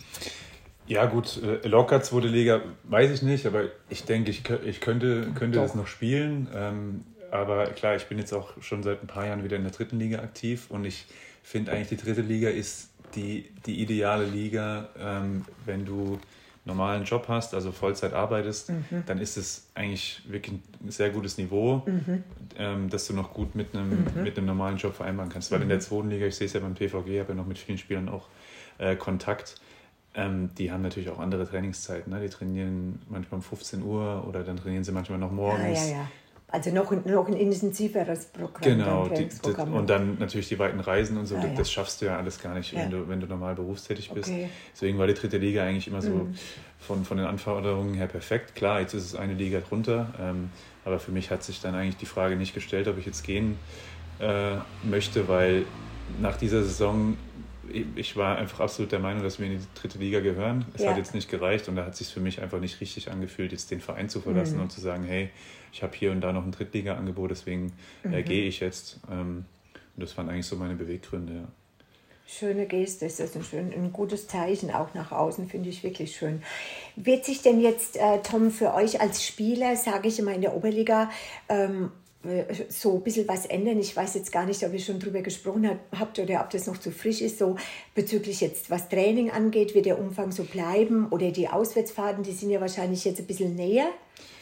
Ja, 0.86 1.06
gut, 1.06 1.40
äh, 1.42 1.66
locker 1.66 2.02
zweite 2.02 2.28
Liga 2.28 2.60
weiß 2.84 3.10
ich 3.10 3.22
nicht, 3.22 3.46
aber 3.46 3.64
ich 3.88 4.04
denke, 4.04 4.30
ich, 4.30 4.42
ich 4.64 4.80
könnte, 4.80 5.28
könnte 5.34 5.58
das 5.58 5.74
noch 5.74 5.86
spielen. 5.86 6.48
Ähm, 6.54 7.04
aber 7.30 7.66
klar, 7.68 7.96
ich 7.96 8.04
bin 8.06 8.18
jetzt 8.18 8.32
auch 8.32 8.50
schon 8.60 8.82
seit 8.82 9.02
ein 9.02 9.06
paar 9.06 9.26
Jahren 9.26 9.44
wieder 9.44 9.56
in 9.56 9.62
der 9.62 9.72
dritten 9.72 9.98
Liga 9.98 10.18
aktiv 10.18 10.66
und 10.68 10.84
ich 10.84 11.06
finde 11.42 11.72
eigentlich, 11.72 11.88
die 11.88 11.96
dritte 11.96 12.20
Liga 12.20 12.48
ist 12.48 12.90
die, 13.14 13.50
die 13.66 13.80
ideale 13.80 14.24
Liga, 14.24 14.88
ähm, 14.98 15.44
wenn 15.64 15.84
du 15.84 16.18
normalen 16.64 17.04
Job 17.04 17.26
hast, 17.28 17.54
also 17.54 17.72
Vollzeit 17.72 18.14
arbeitest, 18.14 18.70
mhm. 18.70 19.04
dann 19.06 19.18
ist 19.18 19.36
es 19.36 19.68
eigentlich 19.74 20.22
wirklich 20.26 20.56
ein 20.82 20.90
sehr 20.90 21.10
gutes 21.10 21.36
Niveau, 21.36 21.82
mhm. 21.86 22.24
ähm, 22.56 22.88
dass 22.88 23.06
du 23.06 23.14
noch 23.14 23.34
gut 23.34 23.54
mit 23.54 23.74
einem, 23.74 23.90
mhm. 23.90 24.22
mit 24.22 24.38
einem 24.38 24.46
normalen 24.46 24.78
Job 24.78 24.94
vereinbaren 24.94 25.30
kannst. 25.30 25.50
Weil 25.50 25.62
in 25.62 25.68
der 25.68 25.78
mhm. 25.78 25.82
zweiten 25.82 26.10
Liga, 26.10 26.26
ich 26.26 26.36
sehe 26.36 26.46
es 26.46 26.54
ja 26.54 26.60
beim 26.60 26.74
PVG, 26.74 27.20
habe 27.20 27.28
ja 27.30 27.34
noch 27.34 27.46
mit 27.46 27.58
vielen 27.58 27.78
Spielern 27.78 28.08
auch 28.08 28.28
äh, 28.78 28.96
Kontakt 28.96 29.56
ähm, 30.14 30.50
die 30.56 30.70
haben 30.70 30.82
natürlich 30.82 31.10
auch 31.10 31.18
andere 31.18 31.48
Trainingszeiten. 31.48 32.12
Ne? 32.12 32.20
Die 32.20 32.28
trainieren 32.28 33.00
manchmal 33.08 33.38
um 33.38 33.42
15 33.42 33.82
Uhr 33.82 34.24
oder 34.28 34.42
dann 34.42 34.56
trainieren 34.56 34.84
sie 34.84 34.92
manchmal 34.92 35.18
noch 35.18 35.32
morgens. 35.32 35.86
Ja, 35.86 35.90
ja, 35.90 35.96
ja. 35.96 36.08
Also 36.54 36.70
noch, 36.70 36.88
noch 37.04 37.26
ein 37.26 37.32
intensiveres 37.32 38.26
Programm. 38.26 38.62
Genau, 38.62 39.08
die, 39.08 39.26
die, 39.26 39.60
und 39.60 39.90
dann 39.90 40.18
natürlich 40.20 40.46
die 40.46 40.58
weiten 40.60 40.78
Reisen 40.78 41.16
und 41.16 41.26
so, 41.26 41.34
ah, 41.34 41.40
das, 41.40 41.54
das, 41.56 41.72
schaffst 41.72 42.00
du 42.00 42.06
ja 42.06 42.16
alles 42.16 42.40
gar 42.40 42.54
nicht, 42.54 42.72
wenn, 42.76 42.92
du, 42.92 43.08
wenn 43.08 43.18
du 43.18 43.26
normal 43.26 43.56
berufstätig 43.56 44.12
bist. 44.12 44.28
Okay. 44.28 44.48
Deswegen 44.72 44.96
war 44.96 45.08
die 45.08 45.14
dritte 45.14 45.38
Liga 45.38 45.64
eigentlich 45.64 45.88
immer 45.88 46.00
so 46.00 46.10
mhm. 46.10 46.34
von, 46.78 47.04
von 47.04 47.16
den 47.16 47.26
Anforderungen 47.26 47.94
her 47.94 48.06
perfekt. 48.06 48.54
Klar, 48.54 48.80
jetzt 48.82 48.94
ist 48.94 49.04
es 49.04 49.16
eine 49.16 49.34
Liga 49.34 49.58
drunter, 49.68 50.14
ähm, 50.20 50.50
aber 50.84 51.00
für 51.00 51.10
mich 51.10 51.32
hat 51.32 51.42
sich 51.42 51.60
dann 51.60 51.74
eigentlich 51.74 51.96
die 51.96 52.06
Frage 52.06 52.36
nicht 52.36 52.54
gestellt, 52.54 52.86
ob 52.86 52.98
ich 52.98 53.06
jetzt 53.06 53.24
gehen 53.24 53.58
äh, 54.20 54.58
möchte, 54.84 55.26
weil 55.26 55.64
nach 56.20 56.36
dieser 56.36 56.62
Saison 56.62 57.16
ich 57.96 58.16
war 58.16 58.38
einfach 58.38 58.60
absolut 58.60 58.92
der 58.92 58.98
Meinung, 58.98 59.22
dass 59.22 59.38
wir 59.38 59.46
in 59.46 59.58
die 59.58 59.66
dritte 59.74 59.98
Liga 59.98 60.20
gehören. 60.20 60.64
Es 60.74 60.82
ja. 60.82 60.90
hat 60.90 60.98
jetzt 60.98 61.14
nicht 61.14 61.30
gereicht 61.30 61.68
und 61.68 61.76
da 61.76 61.84
hat 61.84 61.92
es 61.92 61.98
sich 61.98 62.08
für 62.08 62.20
mich 62.20 62.40
einfach 62.40 62.60
nicht 62.60 62.80
richtig 62.80 63.10
angefühlt, 63.10 63.52
jetzt 63.52 63.70
den 63.70 63.80
Verein 63.80 64.08
zu 64.08 64.20
verlassen 64.20 64.56
mhm. 64.56 64.62
und 64.62 64.72
zu 64.72 64.80
sagen, 64.80 65.04
hey, 65.04 65.30
ich 65.72 65.82
habe 65.82 65.94
hier 65.96 66.12
und 66.12 66.20
da 66.20 66.32
noch 66.32 66.44
ein 66.44 66.52
Drittliga-Angebot, 66.52 67.30
deswegen 67.30 67.72
äh, 68.04 68.08
mhm. 68.08 68.14
äh, 68.14 68.22
gehe 68.22 68.46
ich 68.46 68.60
jetzt. 68.60 69.00
Ähm, 69.10 69.44
und 69.96 70.02
das 70.02 70.16
waren 70.16 70.28
eigentlich 70.28 70.46
so 70.46 70.56
meine 70.56 70.74
Beweggründe. 70.74 71.34
Ja. 71.34 71.48
Schöne 72.26 72.66
Geste, 72.66 73.04
das 73.04 73.20
ist 73.20 73.36
ein, 73.36 73.44
schön, 73.44 73.72
ein 73.72 73.92
gutes 73.92 74.26
Zeichen 74.28 74.70
auch 74.70 74.94
nach 74.94 75.12
außen, 75.12 75.46
finde 75.46 75.68
ich 75.68 75.84
wirklich 75.84 76.16
schön. 76.16 76.42
Wird 76.96 77.24
sich 77.26 77.42
denn 77.42 77.60
jetzt, 77.60 77.96
äh, 77.96 78.22
Tom, 78.22 78.50
für 78.50 78.72
euch 78.72 79.00
als 79.00 79.24
Spieler, 79.24 79.76
sage 79.76 80.08
ich 80.08 80.18
immer 80.18 80.32
in 80.32 80.40
der 80.40 80.56
Oberliga, 80.56 81.10
ähm, 81.50 81.92
so 82.68 82.96
ein 82.96 83.02
bisschen 83.02 83.28
was 83.28 83.46
ändern. 83.46 83.78
Ich 83.78 83.94
weiß 83.94 84.14
jetzt 84.14 84.32
gar 84.32 84.46
nicht, 84.46 84.64
ob 84.64 84.72
ihr 84.72 84.80
schon 84.80 84.98
drüber 84.98 85.20
gesprochen 85.20 85.78
habt 85.98 86.18
oder 86.18 86.40
ob 86.40 86.50
das 86.50 86.66
noch 86.66 86.78
zu 86.78 86.90
frisch 86.90 87.20
ist. 87.20 87.38
So 87.38 87.56
bezüglich 87.94 88.40
jetzt, 88.40 88.70
was 88.70 88.88
Training 88.88 89.30
angeht, 89.30 89.74
wird 89.74 89.86
der 89.86 89.98
Umfang 89.98 90.32
so 90.32 90.44
bleiben 90.44 91.08
oder 91.10 91.30
die 91.30 91.48
Auswärtsfahrten, 91.48 92.22
die 92.22 92.32
sind 92.32 92.50
ja 92.50 92.60
wahrscheinlich 92.60 93.04
jetzt 93.04 93.20
ein 93.20 93.26
bisschen 93.26 93.54
näher 93.54 93.88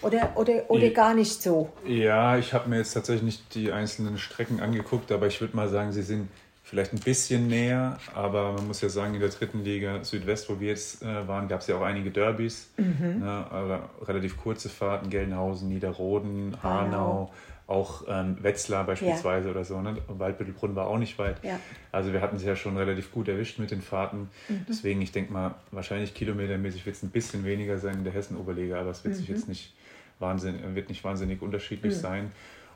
oder, 0.02 0.32
oder, 0.36 0.64
oder 0.68 0.86
ja. 0.86 0.92
gar 0.92 1.14
nicht 1.14 1.42
so? 1.42 1.70
Ja, 1.86 2.36
ich 2.36 2.52
habe 2.52 2.68
mir 2.68 2.78
jetzt 2.78 2.92
tatsächlich 2.92 3.22
nicht 3.22 3.54
die 3.54 3.72
einzelnen 3.72 4.18
Strecken 4.18 4.60
angeguckt, 4.60 5.12
aber 5.12 5.26
ich 5.26 5.40
würde 5.40 5.56
mal 5.56 5.68
sagen, 5.68 5.92
sie 5.92 6.02
sind 6.02 6.28
vielleicht 6.64 6.92
ein 6.92 7.00
bisschen 7.00 7.48
näher, 7.48 7.98
aber 8.14 8.52
man 8.52 8.66
muss 8.66 8.80
ja 8.80 8.88
sagen, 8.88 9.14
in 9.14 9.20
der 9.20 9.28
dritten 9.28 9.62
Liga 9.62 10.02
Südwest, 10.04 10.48
wo 10.48 10.58
wir 10.58 10.68
jetzt 10.68 11.02
äh, 11.02 11.28
waren, 11.28 11.46
gab 11.46 11.60
es 11.60 11.66
ja 11.66 11.76
auch 11.76 11.82
einige 11.82 12.10
Derbys, 12.10 12.70
mhm. 12.78 13.20
ne, 13.20 13.46
aber 13.50 13.90
relativ 14.02 14.38
kurze 14.38 14.68
Fahrten, 14.68 15.10
Gelnhausen, 15.10 15.68
Niederroden, 15.68 16.56
Hanau. 16.62 16.80
Hanau 16.80 17.30
auch 17.72 18.04
ähm, 18.08 18.36
Wetzlar 18.40 18.84
beispielsweise 18.84 19.48
ja. 19.48 19.54
oder 19.54 19.64
so. 19.64 19.80
Ne? 19.80 19.96
Waldbüttelbrunn 20.08 20.76
war 20.76 20.86
auch 20.86 20.98
nicht 20.98 21.18
weit. 21.18 21.42
Ja. 21.42 21.58
Also 21.90 22.12
wir 22.12 22.20
hatten 22.20 22.36
es 22.36 22.44
ja 22.44 22.54
schon 22.54 22.76
relativ 22.76 23.10
gut 23.10 23.28
erwischt 23.28 23.58
mit 23.58 23.70
den 23.70 23.82
Fahrten. 23.82 24.28
Mhm. 24.48 24.66
Deswegen, 24.68 25.02
ich 25.02 25.12
denke 25.12 25.32
mal, 25.32 25.54
wahrscheinlich 25.70 26.14
kilometermäßig 26.14 26.86
wird 26.86 26.96
es 26.96 27.02
ein 27.02 27.10
bisschen 27.10 27.44
weniger 27.44 27.78
sein 27.78 27.98
in 27.98 28.04
der 28.04 28.12
Hessen-Oberliga, 28.12 28.78
aber 28.78 28.90
es 28.90 29.02
wird 29.04 29.14
mhm. 29.14 29.18
sich 29.18 29.28
jetzt 29.28 29.48
nicht 29.48 29.74
wahnsinnig, 30.18 30.62
wird 30.74 30.88
nicht 30.88 31.02
wahnsinnig 31.02 31.42
unterschiedlich 31.42 31.94
mhm. 31.96 32.00
sein. 32.00 32.32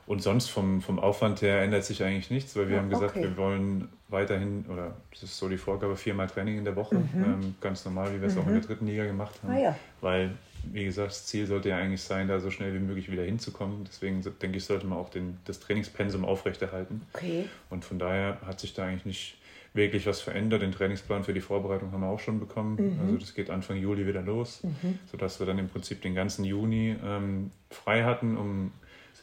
Und 0.07 0.23
sonst 0.23 0.47
vom, 0.47 0.81
vom 0.81 0.99
Aufwand 0.99 1.41
her 1.41 1.61
ändert 1.61 1.83
sich 1.83 2.01
eigentlich 2.01 2.31
nichts, 2.31 2.55
weil 2.55 2.69
wir 2.69 2.77
ja, 2.77 2.81
haben 2.81 2.89
gesagt, 2.89 3.17
okay. 3.17 3.23
wir 3.23 3.35
wollen 3.35 3.89
weiterhin, 4.07 4.65
oder 4.71 4.95
das 5.11 5.23
ist 5.23 5.37
so 5.37 5.49
die 5.49 5.57
Vorgabe, 5.57 5.97
viermal 5.97 6.27
Training 6.27 6.57
in 6.59 6.63
der 6.63 6.77
Woche, 6.77 6.95
mhm. 6.95 7.23
ähm, 7.25 7.55
ganz 7.59 7.83
normal, 7.83 8.15
wie 8.15 8.21
wir 8.21 8.29
es 8.29 8.35
mhm. 8.35 8.41
auch 8.41 8.47
in 8.47 8.53
der 8.53 8.61
dritten 8.61 8.87
Liga 8.87 9.05
gemacht 9.05 9.35
haben. 9.43 9.53
Ah. 9.53 9.75
Weil 9.99 10.31
wie 10.73 10.85
gesagt, 10.85 11.11
das 11.11 11.25
Ziel 11.25 11.45
sollte 11.47 11.69
ja 11.69 11.77
eigentlich 11.77 12.01
sein, 12.01 12.27
da 12.27 12.39
so 12.39 12.51
schnell 12.51 12.73
wie 12.73 12.79
möglich 12.79 13.11
wieder 13.11 13.23
hinzukommen. 13.23 13.83
Deswegen 13.85 14.21
denke 14.41 14.57
ich, 14.57 14.65
sollte 14.65 14.85
man 14.87 14.97
auch 14.97 15.09
den, 15.09 15.37
das 15.45 15.59
Trainingspensum 15.59 16.25
aufrechterhalten. 16.25 17.01
Okay. 17.13 17.45
Und 17.69 17.85
von 17.85 17.99
daher 17.99 18.39
hat 18.45 18.59
sich 18.59 18.73
da 18.73 18.85
eigentlich 18.85 19.05
nicht 19.05 19.37
wirklich 19.73 20.05
was 20.07 20.21
verändert. 20.21 20.61
Den 20.61 20.71
Trainingsplan 20.71 21.23
für 21.23 21.33
die 21.33 21.41
Vorbereitung 21.41 21.91
haben 21.91 22.01
wir 22.01 22.07
auch 22.07 22.19
schon 22.19 22.39
bekommen. 22.39 22.75
Mhm. 22.75 22.99
Also 22.99 23.17
das 23.17 23.33
geht 23.33 23.49
Anfang 23.49 23.77
Juli 23.77 24.07
wieder 24.07 24.21
los, 24.21 24.63
mhm. 24.63 24.99
sodass 25.09 25.39
wir 25.39 25.45
dann 25.45 25.59
im 25.59 25.69
Prinzip 25.69 26.01
den 26.01 26.15
ganzen 26.15 26.43
Juni 26.43 26.95
ähm, 27.03 27.51
frei 27.69 28.03
hatten, 28.03 28.37
um 28.37 28.71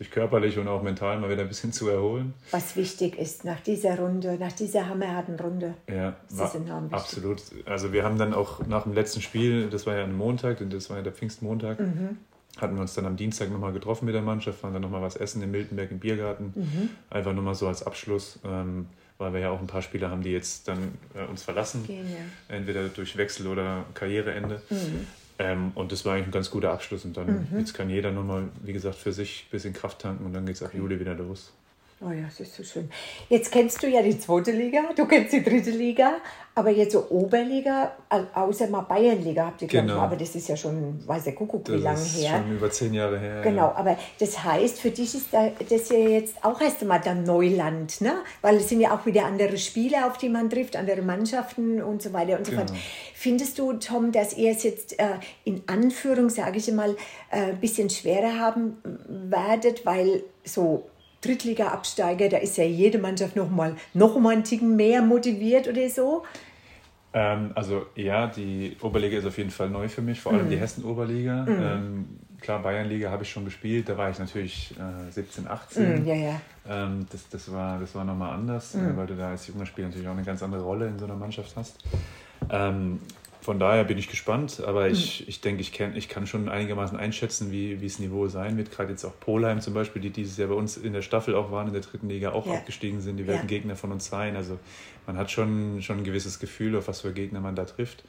sich 0.05 0.11
körperlich 0.11 0.59
und 0.59 0.69
auch 0.69 0.83
mental 0.83 1.19
mal 1.19 1.31
wieder 1.31 1.43
ein 1.43 1.49
bisschen 1.49 1.73
zu 1.73 1.89
erholen. 1.89 2.35
Was 2.51 2.77
wichtig 2.77 3.19
ist 3.19 3.45
nach 3.45 3.61
dieser 3.61 3.99
Runde, 3.99 4.37
nach 4.39 4.53
dieser 4.53 4.89
hammerharten 4.89 5.39
Runde. 5.41 5.75
Ja, 5.89 6.17
das 6.29 6.55
ist 6.55 6.57
enorm 6.57 6.85
wichtig. 6.85 6.99
absolut. 6.99 7.43
Also 7.65 7.93
wir 7.93 8.05
haben 8.05 8.19
dann 8.19 8.35
auch 8.35 8.67
nach 8.67 8.85
dem 8.85 8.93
letzten 8.93 9.23
Spiel, 9.23 9.69
das 9.69 9.87
war 9.87 9.97
ja 9.97 10.05
ein 10.05 10.17
Montag, 10.17 10.59
das 10.69 10.91
war 10.91 10.99
ja 10.99 11.03
der 11.03 11.13
Pfingstmontag, 11.13 11.81
mhm. 11.81 12.19
hatten 12.59 12.75
wir 12.75 12.83
uns 12.83 12.95
dann 12.95 13.07
am 13.07 13.17
Dienstag 13.17 13.51
nochmal 13.51 13.73
getroffen 13.73 14.05
mit 14.05 14.15
der 14.15 14.23
Mannschaft, 14.23 14.63
waren 14.63 14.73
dann 14.73 14.83
nochmal 14.83 15.03
was 15.03 15.17
essen 15.17 15.43
in 15.43 15.51
Miltenberg 15.51 15.91
im 15.91 15.99
Biergarten. 15.99 16.53
Mhm. 16.55 16.91
Einfach 17.11 17.33
nur 17.33 17.43
mal 17.43 17.55
so 17.55 17.67
als 17.67 17.83
Abschluss. 17.83 18.39
Ähm, 18.45 18.87
weil 19.17 19.33
wir 19.33 19.41
ja 19.41 19.51
auch 19.51 19.61
ein 19.61 19.69
paar 19.69 19.81
Spieler 19.81 20.11
haben, 20.11 20.23
die 20.23 20.33
jetzt 20.33 20.67
dann 20.67 20.99
äh, 21.15 21.25
uns 21.31 21.45
verlassen, 21.45 21.87
Gehen, 21.87 22.05
ja. 22.11 22.57
entweder 22.57 22.89
durch 22.89 23.17
Wechsel 23.17 23.47
oder 23.47 23.85
Karriereende. 23.95 24.61
Mhm. 24.69 25.07
Ähm, 25.39 25.73
und 25.75 25.93
das 25.93 26.05
war 26.05 26.15
eigentlich 26.15 26.29
ein 26.29 26.33
ganz 26.33 26.51
guter 26.51 26.73
Abschluss. 26.73 27.05
Und 27.05 27.17
dann 27.17 27.49
mhm. 27.51 27.59
jetzt 27.59 27.75
kann 27.75 27.91
jeder 27.91 28.13
nochmal, 28.13 28.49
wie 28.63 28.73
gesagt, 28.73 28.97
für 28.97 29.13
sich 29.13 29.47
ein 29.47 29.51
bisschen 29.51 29.73
Kraft 29.73 30.01
tanken 30.01 30.25
und 30.25 30.33
dann 30.33 30.47
geht 30.47 30.57
es 30.57 30.63
ab 30.63 30.75
Juli 30.75 31.01
wieder 31.01 31.15
los. 31.15 31.53
Oh 32.07 32.11
ja, 32.11 32.25
das 32.25 32.41
ist 32.41 32.55
so 32.55 32.63
schön. 32.63 32.91
Jetzt 33.31 33.51
kennst 33.51 33.83
du 33.83 33.89
ja 33.89 34.03
die 34.03 34.19
zweite 34.19 34.51
Liga, 34.51 34.83
du 34.95 35.07
kennst 35.07 35.33
die 35.33 35.43
dritte 35.43 35.71
Liga, 35.71 36.17
aber 36.55 36.71
jetzt 36.71 36.93
so 36.93 37.09
Oberliga, 37.09 37.93
außer 38.35 38.69
mal 38.69 38.83
Bayernliga 38.83 39.47
habt 39.47 39.63
ihr, 39.63 39.69
genau. 39.69 39.95
aber 39.95 40.15
das 40.17 40.35
ist 40.35 40.49
ja 40.49 40.57
schon, 40.57 41.03
weiß 41.07 41.25
der 41.25 41.35
Kuckuck, 41.35 41.67
wie 41.69 41.77
lange 41.77 41.85
her. 41.85 41.95
Das 41.97 42.17
ist 42.17 42.29
schon 42.29 42.57
über 42.57 42.71
zehn 42.71 42.95
Jahre 42.95 43.19
her. 43.19 43.41
Genau, 43.43 43.69
ja. 43.69 43.75
aber 43.75 43.97
das 44.21 44.45
heißt, 44.45 44.81
für 44.81 44.91
dich 44.91 45.15
ist 45.15 45.29
das 45.33 45.89
ja 45.89 45.99
jetzt 45.99 46.45
auch 46.45 46.61
erst 46.61 46.83
einmal 46.83 47.01
dann 47.03 47.25
Neuland, 47.25 48.01
ne? 48.03 48.19
Weil 48.43 48.57
es 48.57 48.69
sind 48.69 48.81
ja 48.81 48.95
auch 48.95 49.07
wieder 49.07 49.25
andere 49.25 49.57
Spiele, 49.57 50.07
auf 50.07 50.19
die 50.19 50.29
man 50.29 50.51
trifft, 50.51 50.77
andere 50.77 51.01
Mannschaften 51.01 51.83
und 51.83 52.03
so 52.03 52.13
weiter 52.13 52.37
und 52.37 52.45
so 52.45 52.53
genau. 52.53 52.67
fort. 52.67 52.79
Findest 53.15 53.59
du, 53.59 53.73
Tom, 53.75 54.13
dass 54.13 54.37
ihr 54.37 54.51
es 54.51 54.63
jetzt 54.63 54.99
äh, 54.99 55.15
in 55.45 55.63
Anführung, 55.67 56.29
sage 56.29 56.59
ich 56.59 56.71
mal, 56.71 56.95
ein 57.31 57.51
äh, 57.51 57.53
bisschen 57.55 57.89
schwerer 57.89 58.39
haben 58.39 58.77
werdet, 59.09 59.87
weil 59.87 60.23
so 60.45 60.85
Drittliga-Absteiger, 61.25 62.29
da 62.29 62.39
ist 62.39 62.57
ja 62.57 62.65
jede 62.65 62.99
Mannschaft 62.99 63.37
noch 63.37 63.51
mal, 63.51 63.77
noch 63.93 64.19
mal 64.19 64.31
einen 64.31 64.45
Ticken 64.45 64.77
mehr 64.77 65.03
motiviert 65.03 65.69
oder 65.69 65.89
so. 65.89 66.25
Ähm, 67.13 67.53
also 67.55 67.87
ja, 67.95 68.27
die 68.27 68.77
Oberliga 68.83 69.19
ist 69.19 69.27
auf 69.27 69.39
jeden 69.39 69.51
Fall 69.51 69.71
neu 69.71 69.89
für 69.89 70.03
mich, 70.03 70.21
vor 70.21 70.33
allem 70.33 70.47
mhm. 70.47 70.51
die 70.51 70.57
Hessen-Oberliga. 70.57 71.45
Mhm. 71.45 71.63
Ähm, 71.63 72.05
klar, 72.41 72.61
Bayernliga 72.61 73.11
habe 73.11 73.23
ich 73.23 73.31
schon 73.31 73.45
gespielt, 73.45 73.89
da 73.89 73.97
war 73.97 74.11
ich 74.11 74.19
natürlich 74.19 74.75
äh, 74.79 75.11
17, 75.11 75.47
18. 75.47 76.01
Mhm, 76.01 76.07
ja, 76.07 76.15
ja. 76.15 76.41
Ähm, 76.69 77.07
das, 77.11 77.29
das, 77.29 77.53
war, 77.53 77.79
das 77.79 77.95
war 77.95 78.05
nochmal 78.05 78.35
anders, 78.35 78.75
mhm. 78.75 78.97
weil 78.97 79.07
du 79.07 79.15
da 79.15 79.31
als 79.31 79.47
junger 79.47 79.65
Spieler 79.65 79.89
natürlich 79.89 80.09
auch 80.09 80.13
eine 80.13 80.25
ganz 80.25 80.43
andere 80.43 80.63
Rolle 80.63 80.89
in 80.89 80.99
so 80.99 81.05
einer 81.05 81.15
Mannschaft 81.15 81.55
hast. 81.57 81.79
Ähm, 82.51 83.01
von 83.45 83.59
daher 83.59 83.85
bin 83.85 83.99
ich 83.99 84.09
gespannt, 84.09 84.63
aber 84.67 84.89
ich, 84.89 85.21
mhm. 85.21 85.27
ich 85.29 85.41
denke, 85.43 85.61
ich, 85.61 85.71
kenn, 85.71 85.95
ich 85.95 86.09
kann 86.09 86.27
schon 86.27 86.49
einigermaßen 86.49 86.99
einschätzen, 86.99 87.53
wie, 87.53 87.79
wie 87.83 87.87
das 87.87 87.99
Niveau 87.99 88.27
sein 88.27 88.57
wird. 88.57 88.71
Gerade 88.71 88.93
jetzt 88.93 89.05
auch 89.05 89.21
Polheim 89.21 89.61
zum 89.61 89.75
Beispiel, 89.75 90.01
die 90.01 90.09
dieses 90.09 90.39
Jahr 90.39 90.49
bei 90.49 90.55
uns 90.55 90.79
in 90.79 90.95
der 90.95 91.03
Staffel 91.03 91.35
auch 91.35 91.53
waren, 91.53 91.67
in 91.67 91.75
der 91.75 91.83
dritten 91.83 92.09
Liga 92.09 92.33
auch 92.33 92.47
ja. 92.47 92.55
abgestiegen 92.55 93.03
sind. 93.03 93.19
Die 93.19 93.27
werden 93.27 93.43
ja. 93.43 93.47
Gegner 93.47 93.77
von 93.77 93.93
uns 93.93 94.07
sein. 94.07 94.35
Also 94.35 94.59
man 95.07 95.19
hat 95.19 95.31
schon, 95.31 95.83
schon 95.83 95.99
ein 95.99 96.05
gewisses 96.05 96.39
Gefühl, 96.39 96.75
auf 96.75 96.89
was 96.89 97.03
für 97.03 97.13
Gegner 97.13 97.41
man 97.41 97.55
da 97.55 97.67
trifft. 97.67 98.03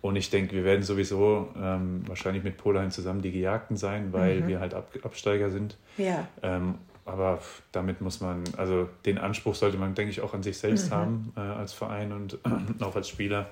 Und 0.00 0.16
ich 0.16 0.30
denke, 0.30 0.56
wir 0.56 0.64
werden 0.64 0.82
sowieso 0.82 1.50
ähm, 1.56 2.02
wahrscheinlich 2.08 2.42
mit 2.42 2.56
Polheim 2.56 2.90
zusammen 2.90 3.22
die 3.22 3.30
Gejagten 3.30 3.76
sein, 3.76 4.12
weil 4.12 4.40
mhm. 4.40 4.48
wir 4.48 4.58
halt 4.58 4.74
Ab 4.74 4.90
Absteiger 5.04 5.50
sind. 5.50 5.78
Ja. 5.96 6.26
Ähm, 6.42 6.74
aber 7.04 7.38
damit 7.70 8.00
muss 8.00 8.20
man, 8.20 8.42
also 8.56 8.88
den 9.06 9.18
Anspruch 9.18 9.54
sollte 9.54 9.76
man, 9.76 9.94
denke 9.94 10.10
ich, 10.10 10.22
auch 10.22 10.34
an 10.34 10.42
sich 10.42 10.58
selbst 10.58 10.90
mhm. 10.90 10.94
haben 10.94 11.32
äh, 11.36 11.40
als 11.40 11.72
Verein 11.72 12.10
und 12.10 12.38
auch 12.80 12.96
als 12.96 13.08
Spieler. 13.08 13.48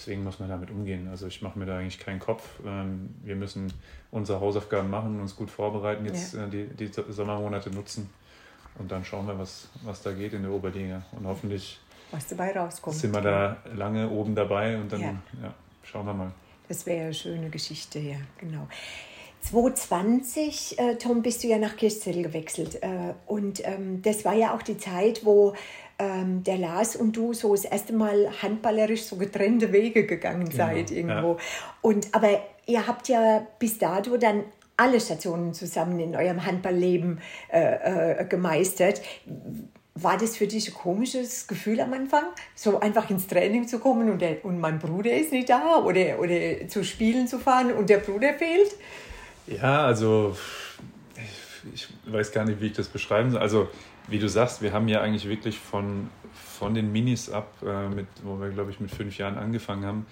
Deswegen 0.00 0.24
muss 0.24 0.38
man 0.38 0.48
damit 0.48 0.70
umgehen. 0.70 1.08
Also 1.08 1.26
ich 1.26 1.42
mache 1.42 1.58
mir 1.58 1.66
da 1.66 1.76
eigentlich 1.76 1.98
keinen 1.98 2.20
Kopf. 2.20 2.48
Ähm, 2.64 3.14
wir 3.22 3.36
müssen 3.36 3.70
unsere 4.10 4.40
Hausaufgaben 4.40 4.88
machen, 4.88 5.20
uns 5.20 5.36
gut 5.36 5.50
vorbereiten, 5.50 6.06
jetzt 6.06 6.32
ja. 6.32 6.46
Äh, 6.46 6.48
die, 6.48 6.66
die 6.68 6.90
Sommermonate 7.10 7.68
nutzen 7.68 8.08
und 8.78 8.90
dann 8.90 9.04
schauen 9.04 9.26
wir, 9.26 9.38
was, 9.38 9.68
was 9.82 10.00
da 10.00 10.12
geht 10.12 10.32
in 10.32 10.42
der 10.42 10.52
Oberliga. 10.52 11.02
Und 11.12 11.26
hoffentlich 11.26 11.78
was 12.12 12.26
dabei 12.28 12.56
rauskommt. 12.56 12.96
sind 12.96 13.12
wir 13.12 13.20
da 13.20 13.58
lange 13.74 14.08
oben 14.08 14.34
dabei 14.34 14.78
und 14.78 14.90
dann 14.90 15.00
ja. 15.02 15.14
ja 15.42 15.54
schauen 15.82 16.06
wir 16.06 16.14
mal. 16.14 16.32
Das 16.66 16.86
wäre 16.86 17.04
eine 17.04 17.14
schöne 17.14 17.50
Geschichte, 17.50 17.98
ja, 17.98 18.16
genau. 18.38 18.68
2020, 19.42 20.78
äh, 20.78 20.96
Tom, 20.96 21.22
bist 21.22 21.42
du 21.42 21.48
ja 21.48 21.58
nach 21.58 21.76
Kirchzell 21.76 22.22
gewechselt. 22.22 22.82
Äh, 22.82 23.14
und 23.26 23.66
ähm, 23.66 24.00
das 24.02 24.24
war 24.24 24.34
ja 24.34 24.54
auch 24.54 24.62
die 24.62 24.78
Zeit, 24.78 25.24
wo 25.24 25.54
ähm, 26.00 26.42
der 26.42 26.56
Lars 26.56 26.96
und 26.96 27.14
du 27.16 27.34
so 27.34 27.54
das 27.54 27.66
erste 27.66 27.92
Mal 27.92 28.30
handballerisch 28.42 29.04
so 29.04 29.16
getrennte 29.16 29.70
Wege 29.72 30.06
gegangen 30.06 30.48
genau, 30.48 30.66
seid 30.66 30.90
irgendwo. 30.90 31.32
Ja. 31.32 31.38
Und, 31.82 32.08
aber 32.12 32.40
ihr 32.66 32.86
habt 32.86 33.08
ja 33.08 33.46
bis 33.58 33.78
dato 33.78 34.16
dann 34.16 34.44
alle 34.76 34.98
Stationen 34.98 35.52
zusammen 35.52 36.00
in 36.00 36.16
eurem 36.16 36.46
Handballleben 36.46 37.20
äh, 37.52 38.20
äh, 38.20 38.24
gemeistert. 38.24 39.02
War 39.94 40.16
das 40.16 40.38
für 40.38 40.46
dich 40.46 40.68
ein 40.68 40.74
komisches 40.74 41.46
Gefühl 41.46 41.80
am 41.82 41.92
Anfang, 41.92 42.24
so 42.54 42.80
einfach 42.80 43.10
ins 43.10 43.26
Training 43.26 43.68
zu 43.68 43.78
kommen 43.78 44.10
und, 44.10 44.22
der, 44.22 44.42
und 44.42 44.58
mein 44.58 44.78
Bruder 44.78 45.12
ist 45.12 45.32
nicht 45.32 45.50
da 45.50 45.82
oder, 45.84 46.18
oder 46.18 46.66
zu 46.68 46.82
Spielen 46.82 47.28
zu 47.28 47.38
fahren 47.38 47.72
und 47.72 47.90
der 47.90 47.98
Bruder 47.98 48.32
fehlt? 48.32 48.70
Ja, 49.46 49.84
also 49.84 50.34
ich 51.74 51.88
weiß 52.06 52.32
gar 52.32 52.44
nicht, 52.44 52.60
wie 52.60 52.66
ich 52.66 52.72
das 52.72 52.88
beschreiben 52.88 53.30
soll. 53.30 53.40
Also 53.40 53.68
wie 54.08 54.18
du 54.18 54.28
sagst, 54.28 54.62
wir 54.62 54.72
haben 54.72 54.88
ja 54.88 55.00
eigentlich 55.00 55.28
wirklich 55.28 55.58
von, 55.58 56.08
von 56.32 56.74
den 56.74 56.92
Minis 56.92 57.30
ab, 57.30 57.52
äh, 57.64 57.88
mit, 57.88 58.06
wo 58.22 58.40
wir, 58.40 58.50
glaube 58.50 58.70
ich, 58.70 58.80
mit 58.80 58.90
fünf 58.90 59.16
Jahren 59.18 59.38
angefangen 59.38 59.84
haben, 59.84 60.06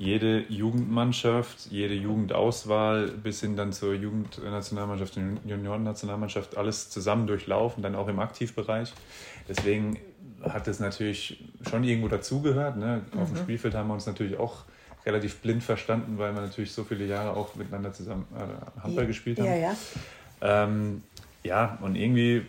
jede 0.00 0.46
Jugendmannschaft, 0.48 1.66
jede 1.70 1.92
Jugendauswahl 1.92 3.08
bis 3.08 3.40
hin 3.40 3.54
dann 3.56 3.72
zur 3.72 3.92
Jugendnationalmannschaft 3.92 5.18
und 5.18 5.40
Juniorennationalmannschaft 5.44 6.56
alles 6.56 6.88
zusammen 6.88 7.26
durchlaufen, 7.26 7.82
dann 7.82 7.94
auch 7.94 8.08
im 8.08 8.18
Aktivbereich. 8.18 8.94
Deswegen 9.46 9.98
hat 10.42 10.66
es 10.68 10.80
natürlich 10.80 11.44
schon 11.68 11.84
irgendwo 11.84 12.08
dazugehört. 12.08 12.78
Ne? 12.78 13.02
Mhm. 13.12 13.20
Auf 13.20 13.28
dem 13.28 13.36
mhm. 13.36 13.42
Spielfeld 13.42 13.74
haben 13.74 13.88
wir 13.88 13.94
uns 13.94 14.06
natürlich 14.06 14.38
auch 14.38 14.64
relativ 15.04 15.36
blind 15.38 15.62
verstanden, 15.62 16.16
weil 16.16 16.34
wir 16.34 16.40
natürlich 16.40 16.72
so 16.72 16.84
viele 16.84 17.04
Jahre 17.04 17.36
auch 17.36 17.54
miteinander 17.54 17.92
zusammen 17.92 18.26
äh, 18.34 18.80
Handball 18.82 19.06
gespielt 19.06 19.38
haben. 19.38 19.46
Ja, 19.46 19.56
ja. 19.56 19.76
Ähm, 20.40 21.02
ja, 21.42 21.78
und 21.80 21.96
irgendwie 21.96 22.46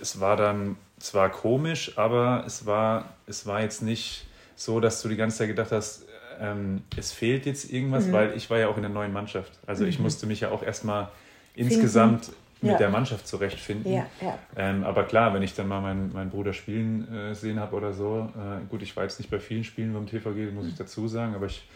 es 0.00 0.20
war 0.20 0.36
dann 0.36 0.76
zwar 0.98 1.30
komisch, 1.30 1.96
aber 1.96 2.44
es 2.46 2.66
war, 2.66 3.14
es 3.26 3.46
war 3.46 3.62
jetzt 3.62 3.82
nicht 3.82 4.26
so, 4.56 4.80
dass 4.80 5.02
du 5.02 5.08
die 5.08 5.16
ganze 5.16 5.38
Zeit 5.38 5.48
gedacht 5.48 5.72
hast, 5.72 6.06
ähm, 6.40 6.82
es 6.96 7.12
fehlt 7.12 7.46
jetzt 7.46 7.70
irgendwas, 7.70 8.06
mhm. 8.06 8.12
weil 8.12 8.36
ich 8.36 8.48
war 8.50 8.58
ja 8.58 8.68
auch 8.68 8.76
in 8.76 8.82
der 8.82 8.90
neuen 8.90 9.12
Mannschaft. 9.12 9.52
Also 9.66 9.84
mhm. 9.84 9.90
ich 9.90 9.98
musste 9.98 10.26
mich 10.26 10.40
ja 10.40 10.50
auch 10.50 10.62
erstmal 10.62 11.08
insgesamt 11.54 12.32
mit 12.62 12.72
ja. 12.72 12.78
der 12.78 12.90
Mannschaft 12.90 13.26
zurechtfinden. 13.26 13.90
Ja, 13.90 14.06
ja. 14.20 14.38
Ähm, 14.56 14.84
aber 14.84 15.04
klar, 15.04 15.32
wenn 15.32 15.42
ich 15.42 15.54
dann 15.54 15.68
mal 15.68 15.80
meinen, 15.80 16.12
meinen 16.12 16.30
Bruder 16.30 16.52
spielen 16.52 17.12
äh, 17.12 17.34
sehen 17.34 17.58
habe 17.58 17.74
oder 17.74 17.92
so, 17.92 18.30
äh, 18.36 18.66
gut, 18.68 18.82
ich 18.82 18.94
war 18.96 19.04
jetzt 19.04 19.18
nicht 19.18 19.30
bei 19.30 19.40
vielen 19.40 19.64
Spielen 19.64 19.94
beim 19.94 20.06
TVG, 20.06 20.52
muss 20.52 20.66
ich 20.66 20.76
dazu 20.76 21.08
sagen, 21.08 21.34
aber 21.34 21.46
ich, 21.46 21.66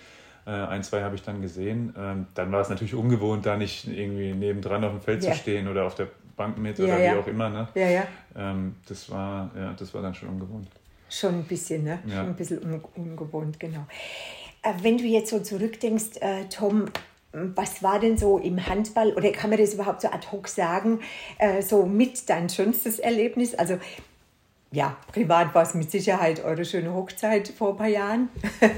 ein, 0.50 0.82
zwei 0.82 1.02
habe 1.02 1.14
ich 1.14 1.22
dann 1.22 1.40
gesehen. 1.40 1.94
Ähm, 1.96 2.26
dann 2.34 2.52
war 2.52 2.60
es 2.60 2.68
natürlich 2.68 2.94
ungewohnt, 2.94 3.46
da 3.46 3.56
nicht 3.56 3.88
irgendwie 3.88 4.32
nebendran 4.32 4.84
auf 4.84 4.92
dem 4.92 5.00
Feld 5.00 5.22
zu 5.22 5.34
stehen 5.34 5.68
oder 5.68 5.84
auf 5.86 5.94
der 5.94 6.08
Bank 6.36 6.58
mit 6.58 6.78
ja, 6.78 6.84
oder 6.84 6.98
ja. 7.02 7.14
wie 7.14 7.18
auch 7.18 7.26
immer. 7.26 7.48
Ne? 7.48 7.68
Ja, 7.74 7.88
ja. 7.88 8.02
Ähm, 8.36 8.76
das, 8.88 9.10
war, 9.10 9.50
ja, 9.56 9.74
das 9.78 9.94
war 9.94 10.02
dann 10.02 10.14
schon 10.14 10.28
ungewohnt. 10.28 10.68
Schon 11.08 11.34
ein 11.34 11.44
bisschen, 11.44 11.84
ne? 11.84 12.00
Ja. 12.06 12.16
Schon 12.16 12.26
ein 12.26 12.34
bisschen 12.34 12.62
un 12.62 12.84
ungewohnt, 12.96 13.60
genau. 13.60 13.86
Äh, 14.62 14.72
wenn 14.82 14.98
du 14.98 15.04
jetzt 15.04 15.30
so 15.30 15.40
zurückdenkst, 15.40 16.18
äh, 16.20 16.44
Tom, 16.50 16.86
was 17.32 17.82
war 17.82 17.98
denn 17.98 18.16
so 18.16 18.38
im 18.38 18.64
Handball 18.64 19.12
oder 19.12 19.30
kann 19.30 19.50
man 19.50 19.58
das 19.58 19.74
überhaupt 19.74 20.02
so 20.02 20.08
ad 20.08 20.28
hoc 20.30 20.48
sagen, 20.48 21.00
äh, 21.38 21.62
so 21.62 21.84
mit 21.84 22.28
dein 22.28 22.48
schönstes 22.48 22.98
Erlebnis? 22.98 23.54
Also 23.54 23.78
ja, 24.74 24.96
privat 25.12 25.54
war 25.54 25.62
es 25.62 25.74
mit 25.74 25.90
Sicherheit 25.90 26.44
eure 26.44 26.64
schöne 26.64 26.92
Hochzeit 26.92 27.48
vor 27.48 27.70
ein 27.70 27.76
paar 27.76 27.86
Jahren. 27.86 28.28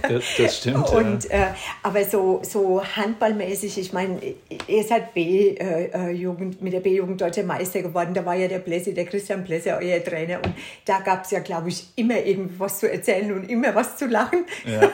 Das, 0.03 0.25
das 0.37 0.59
stimmt. 0.59 0.89
Und, 0.93 1.25
ja. 1.25 1.31
äh, 1.31 1.47
aber 1.83 2.05
so, 2.05 2.41
so 2.43 2.85
handballmäßig, 2.85 3.79
ich 3.79 3.93
meine, 3.93 4.21
ihr 4.67 4.85
seid 4.85 5.15
B-Jugend, 5.15 6.61
mit 6.61 6.75
der 6.75 6.81
B-Jugend 6.81 7.21
deutscher 7.21 7.45
Meister 7.45 7.81
geworden. 7.81 8.13
Da 8.13 8.27
war 8.27 8.35
ja 8.35 8.47
der 8.47 8.59
Blässe, 8.59 8.93
der 8.93 9.07
Christian 9.07 9.43
Blässe, 9.43 9.79
euer 9.81 10.05
Trainer. 10.05 10.37
Und 10.45 10.55
da 10.85 11.01
gab 11.01 11.25
es 11.25 11.31
ja, 11.31 11.41
glaube 11.41 11.71
ich, 11.71 11.89
immer 11.97 12.19
irgendwas 12.19 12.79
zu 12.79 12.93
erzählen 12.93 13.33
und 13.33 13.49
immer 13.49 13.75
was 13.75 13.97
zu 13.97 14.07
lachen. 14.07 14.45
Ja, 14.67 14.91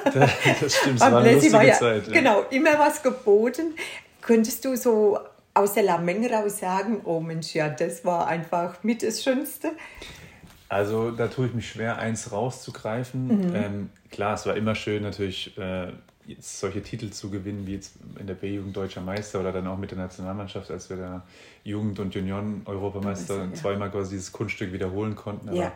das 0.60 0.76
stimmt. 0.76 1.02
Eine 1.02 1.32
lustige 1.32 1.52
war 1.52 1.64
ja, 1.64 1.74
Zeit. 1.74 2.06
Ja. 2.06 2.12
Genau, 2.12 2.44
immer 2.50 2.78
was 2.78 3.02
geboten. 3.02 3.74
Könntest 4.20 4.64
du 4.64 4.76
so 4.76 5.18
aus 5.54 5.74
der 5.74 5.82
Lameng 5.82 6.32
raus 6.32 6.60
sagen, 6.60 7.00
oh 7.04 7.20
Mensch, 7.20 7.54
ja, 7.54 7.68
das 7.68 8.04
war 8.04 8.28
einfach 8.28 8.82
mit 8.84 9.02
das 9.02 9.22
Schönste? 9.22 9.72
Also 10.72 11.10
da 11.10 11.28
tue 11.28 11.48
ich 11.48 11.52
mich 11.52 11.68
schwer, 11.68 11.98
eins 11.98 12.32
rauszugreifen. 12.32 13.26
Mhm. 13.26 13.54
Ähm, 13.54 13.90
klar, 14.10 14.34
es 14.34 14.46
war 14.46 14.56
immer 14.56 14.74
schön 14.74 15.02
natürlich 15.02 15.56
äh, 15.58 15.92
jetzt 16.26 16.60
solche 16.60 16.82
Titel 16.82 17.10
zu 17.10 17.28
gewinnen, 17.28 17.66
wie 17.66 17.74
jetzt 17.74 17.96
in 18.18 18.26
der 18.26 18.32
B-Jugend 18.32 18.74
Deutscher 18.74 19.02
Meister 19.02 19.40
oder 19.40 19.52
dann 19.52 19.66
auch 19.66 19.76
mit 19.76 19.90
der 19.90 19.98
Nationalmannschaft, 19.98 20.70
als 20.70 20.88
wir 20.88 20.96
da 20.96 21.22
Jugend- 21.62 21.98
und 21.98 22.14
Junioren-Europameister 22.14 23.36
ja, 23.36 23.52
zweimal 23.52 23.90
quasi 23.90 24.12
dieses 24.14 24.32
Kunststück 24.32 24.72
wiederholen 24.72 25.14
konnten. 25.14 25.50
Aber 25.50 25.58
ja. 25.58 25.72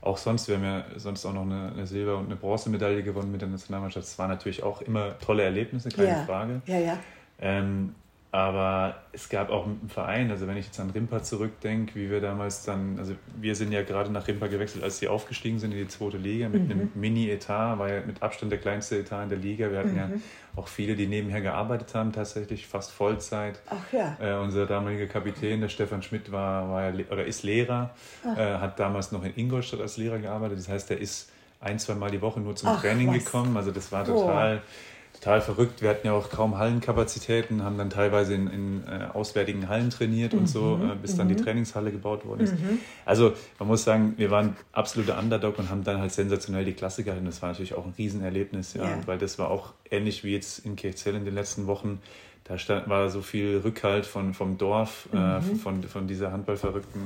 auch 0.00 0.16
sonst, 0.16 0.48
wir 0.48 0.56
haben 0.56 0.64
ja 0.64 0.84
sonst 0.96 1.26
auch 1.26 1.34
noch 1.34 1.42
eine, 1.42 1.72
eine 1.72 1.86
Silber- 1.86 2.16
und 2.16 2.26
eine 2.26 2.36
Bronzemedaille 2.36 3.02
gewonnen 3.02 3.30
mit 3.30 3.42
der 3.42 3.50
Nationalmannschaft. 3.50 4.06
Das 4.06 4.18
waren 4.18 4.30
natürlich 4.30 4.62
auch 4.62 4.80
immer 4.80 5.18
tolle 5.18 5.42
Erlebnisse, 5.42 5.90
keine 5.90 6.08
ja. 6.08 6.24
Frage. 6.24 6.62
Ja, 6.64 6.78
ja. 6.78 6.98
Ähm, 7.38 7.94
aber 8.30 8.96
es 9.12 9.30
gab 9.30 9.48
auch 9.48 9.64
einen 9.64 9.88
Verein, 9.88 10.30
also 10.30 10.46
wenn 10.46 10.58
ich 10.58 10.66
jetzt 10.66 10.78
an 10.80 10.90
Rimpa 10.90 11.22
zurückdenke, 11.22 11.94
wie 11.94 12.10
wir 12.10 12.20
damals 12.20 12.62
dann, 12.62 12.98
also 12.98 13.14
wir 13.40 13.54
sind 13.54 13.72
ja 13.72 13.82
gerade 13.82 14.12
nach 14.12 14.28
Rimpa 14.28 14.48
gewechselt, 14.48 14.84
als 14.84 14.98
sie 14.98 15.08
aufgestiegen 15.08 15.58
sind 15.58 15.72
in 15.72 15.78
die 15.78 15.88
zweite 15.88 16.18
Liga 16.18 16.50
mit 16.50 16.66
mhm. 16.66 16.70
einem 16.70 16.92
Mini-Etat, 16.94 17.78
war 17.78 17.90
ja 17.90 18.02
mit 18.06 18.22
Abstand 18.22 18.52
der 18.52 18.58
kleinste 18.58 18.98
Etat 18.98 19.22
in 19.22 19.28
der 19.30 19.38
Liga. 19.38 19.70
Wir 19.70 19.78
hatten 19.78 19.92
mhm. 19.92 19.96
ja 19.96 20.10
auch 20.56 20.68
viele, 20.68 20.94
die 20.94 21.06
nebenher 21.06 21.40
gearbeitet 21.40 21.94
haben, 21.94 22.12
tatsächlich 22.12 22.66
fast 22.66 22.90
Vollzeit. 22.90 23.60
Ach 23.70 23.92
ja. 23.92 24.16
Äh, 24.20 24.38
unser 24.42 24.66
damaliger 24.66 25.06
Kapitän, 25.06 25.62
der 25.62 25.70
Stefan 25.70 26.02
Schmidt, 26.02 26.30
war, 26.30 26.68
war 26.68 26.90
ja, 26.90 27.04
oder 27.10 27.24
ist 27.24 27.44
Lehrer, 27.44 27.94
äh, 28.24 28.36
hat 28.36 28.78
damals 28.78 29.10
noch 29.10 29.24
in 29.24 29.32
Ingolstadt 29.36 29.80
als 29.80 29.96
Lehrer 29.96 30.18
gearbeitet. 30.18 30.58
Das 30.58 30.68
heißt, 30.68 30.90
er 30.90 30.98
ist 30.98 31.30
ein, 31.60 31.78
zwei 31.78 31.94
Mal 31.94 32.10
die 32.10 32.20
Woche 32.20 32.40
nur 32.40 32.54
zum 32.56 32.68
Ach, 32.68 32.80
Training 32.82 33.08
was? 33.08 33.24
gekommen. 33.24 33.56
Also 33.56 33.70
das 33.70 33.90
war 33.90 34.04
total. 34.04 34.58
Oh 34.58 34.97
total 35.20 35.40
verrückt. 35.40 35.82
Wir 35.82 35.90
hatten 35.90 36.06
ja 36.06 36.12
auch 36.12 36.30
kaum 36.30 36.58
Hallenkapazitäten, 36.58 37.64
haben 37.64 37.76
dann 37.76 37.90
teilweise 37.90 38.34
in, 38.34 38.46
in 38.48 38.82
äh, 38.86 39.06
auswärtigen 39.12 39.68
Hallen 39.68 39.90
trainiert 39.90 40.34
und 40.34 40.48
so, 40.48 40.76
mhm. 40.76 40.90
äh, 40.90 40.94
bis 40.94 41.16
dann 41.16 41.28
die 41.28 41.34
mhm. 41.34 41.44
Trainingshalle 41.44 41.90
gebaut 41.90 42.24
worden 42.24 42.42
ist. 42.42 42.52
Mhm. 42.52 42.78
Also 43.04 43.32
man 43.58 43.68
muss 43.68 43.84
sagen, 43.84 44.14
wir 44.16 44.30
waren 44.30 44.56
absolute 44.72 45.14
Underdog 45.14 45.58
und 45.58 45.70
haben 45.70 45.84
dann 45.84 46.00
halt 46.00 46.12
sensationell 46.12 46.64
die 46.64 46.72
Klasse 46.72 47.02
gehalten. 47.02 47.26
Das 47.26 47.42
war 47.42 47.50
natürlich 47.50 47.74
auch 47.74 47.84
ein 47.84 47.94
Riesenerlebnis, 47.98 48.74
ja, 48.74 48.84
ja. 48.84 48.98
weil 49.06 49.18
das 49.18 49.38
war 49.38 49.50
auch 49.50 49.72
ähnlich 49.90 50.24
wie 50.24 50.32
jetzt 50.32 50.64
in 50.64 50.76
Kirchzell 50.76 51.14
in 51.14 51.24
den 51.24 51.34
letzten 51.34 51.66
Wochen. 51.66 52.00
Da 52.44 52.56
stand, 52.56 52.88
war 52.88 53.10
so 53.10 53.20
viel 53.20 53.60
Rückhalt 53.62 54.06
von, 54.06 54.34
vom 54.34 54.56
Dorf, 54.56 55.08
äh, 55.12 55.40
mhm. 55.40 55.56
von, 55.56 55.82
von 55.82 56.06
dieser 56.06 56.32
handballverrückten 56.32 57.02